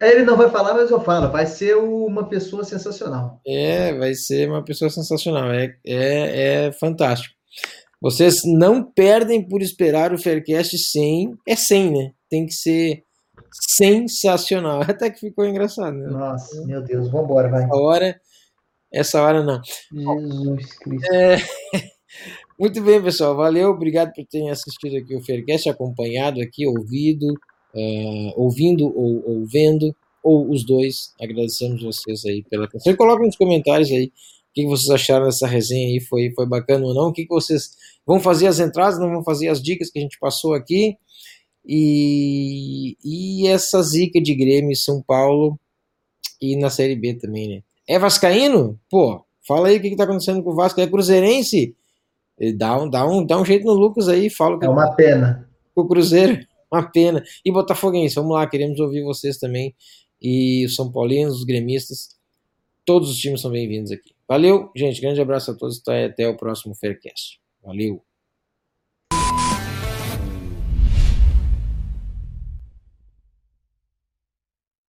Ele 0.00 0.22
não 0.22 0.36
vai 0.36 0.48
falar, 0.48 0.74
mas 0.74 0.90
eu 0.90 1.00
falo. 1.00 1.30
Vai 1.30 1.46
ser 1.46 1.76
uma 1.76 2.28
pessoa 2.28 2.62
sensacional. 2.62 3.40
É, 3.46 3.92
vai 3.94 4.14
ser 4.14 4.48
uma 4.48 4.64
pessoa 4.64 4.88
sensacional. 4.90 5.50
É, 5.50 5.76
é, 5.84 6.66
é 6.66 6.72
fantástico. 6.72 7.34
Vocês 8.00 8.42
não 8.44 8.82
perdem 8.82 9.46
por 9.46 9.60
esperar 9.60 10.12
o 10.12 10.18
Faircast 10.18 10.78
100. 10.78 11.36
É 11.46 11.56
100, 11.56 11.90
né? 11.90 12.12
Tem 12.30 12.46
que 12.46 12.52
ser 12.52 13.02
sensacional. 13.52 14.82
Até 14.88 15.10
que 15.10 15.20
ficou 15.20 15.44
engraçado, 15.44 15.96
né? 15.96 16.08
Nossa, 16.08 16.64
meu 16.64 16.82
Deus, 16.82 17.10
vambora, 17.10 17.48
vai. 17.48 17.66
Hora, 17.70 18.20
essa 18.92 19.22
hora 19.22 19.42
não. 19.42 19.60
Jesus 19.92 20.78
Cristo. 20.78 21.14
É, 21.14 21.36
muito 22.58 22.82
bem, 22.82 23.02
pessoal. 23.02 23.36
Valeu, 23.36 23.70
obrigado 23.70 24.12
por 24.12 24.24
terem 24.26 24.50
assistido 24.50 24.96
aqui 24.96 25.14
o 25.14 25.24
Faircast, 25.24 25.68
acompanhado 25.68 26.40
aqui, 26.40 26.66
ouvido, 26.66 27.26
uh, 27.74 28.32
ouvindo 28.36 28.86
ou, 28.96 29.46
vendo, 29.46 29.94
ou 30.22 30.50
os 30.50 30.64
dois. 30.64 31.12
Agradecemos 31.20 31.82
vocês 31.82 32.24
aí 32.24 32.42
pela 32.48 32.64
atenção. 32.64 32.96
Coloca 32.96 33.24
nos 33.24 33.36
comentários 33.36 33.90
aí 33.90 34.06
o 34.06 34.10
que 34.54 34.66
vocês 34.66 34.90
acharam 34.90 35.26
dessa 35.26 35.46
resenha 35.46 35.88
aí, 35.88 36.00
foi, 36.00 36.32
foi 36.34 36.46
bacana 36.46 36.86
ou 36.86 36.94
não, 36.94 37.08
o 37.08 37.12
que 37.12 37.26
vocês 37.28 37.70
vão 38.06 38.18
fazer 38.18 38.46
as 38.46 38.58
entradas, 38.58 38.98
não 38.98 39.10
vão 39.10 39.22
fazer 39.22 39.48
as 39.48 39.62
dicas 39.62 39.90
que 39.90 39.98
a 39.98 40.02
gente 40.02 40.18
passou 40.18 40.54
aqui. 40.54 40.96
E, 41.70 42.96
e 43.04 43.46
essa 43.46 43.82
zica 43.82 44.20
de 44.22 44.34
Grêmio 44.34 44.72
e 44.72 44.76
São 44.76 45.02
Paulo 45.02 45.60
e 46.40 46.56
na 46.56 46.70
Série 46.70 46.96
B 46.96 47.14
também, 47.14 47.48
né? 47.48 47.62
É 47.88 47.98
Vascaíno? 47.98 48.78
Pô, 48.90 49.24
fala 49.46 49.68
aí 49.68 49.78
o 49.78 49.80
que, 49.80 49.90
que 49.90 49.96
tá 49.96 50.04
acontecendo 50.04 50.42
com 50.42 50.50
o 50.50 50.54
Vasco. 50.54 50.80
É 50.80 50.86
Cruzeirense? 50.86 51.74
Dá 52.56 52.80
um, 52.80 52.88
dá 52.88 53.06
um, 53.06 53.24
dá 53.24 53.40
um 53.40 53.44
jeito 53.44 53.64
no 53.64 53.72
Lucas 53.72 54.08
aí, 54.08 54.28
fala. 54.28 54.58
É 54.62 54.68
uma 54.68 54.94
pena. 54.94 55.48
O 55.74 55.86
Cruzeiro, 55.86 56.38
uma 56.70 56.88
pena. 56.88 57.24
E 57.44 57.50
Botafoguense, 57.50 58.14
vamos 58.14 58.32
lá, 58.32 58.46
queremos 58.46 58.78
ouvir 58.78 59.02
vocês 59.02 59.38
também. 59.38 59.74
E 60.20 60.64
os 60.66 60.76
São 60.76 60.92
Paulinos, 60.92 61.38
os 61.38 61.44
gremistas, 61.44 62.16
todos 62.84 63.10
os 63.10 63.16
times 63.16 63.40
são 63.40 63.50
bem-vindos 63.50 63.90
aqui. 63.90 64.14
Valeu, 64.28 64.70
gente, 64.76 65.00
grande 65.00 65.20
abraço 65.20 65.50
a 65.50 65.54
todos, 65.54 65.80
até 65.88 66.28
o 66.28 66.36
próximo 66.36 66.74
Faircast. 66.74 67.40
Valeu. 67.62 68.02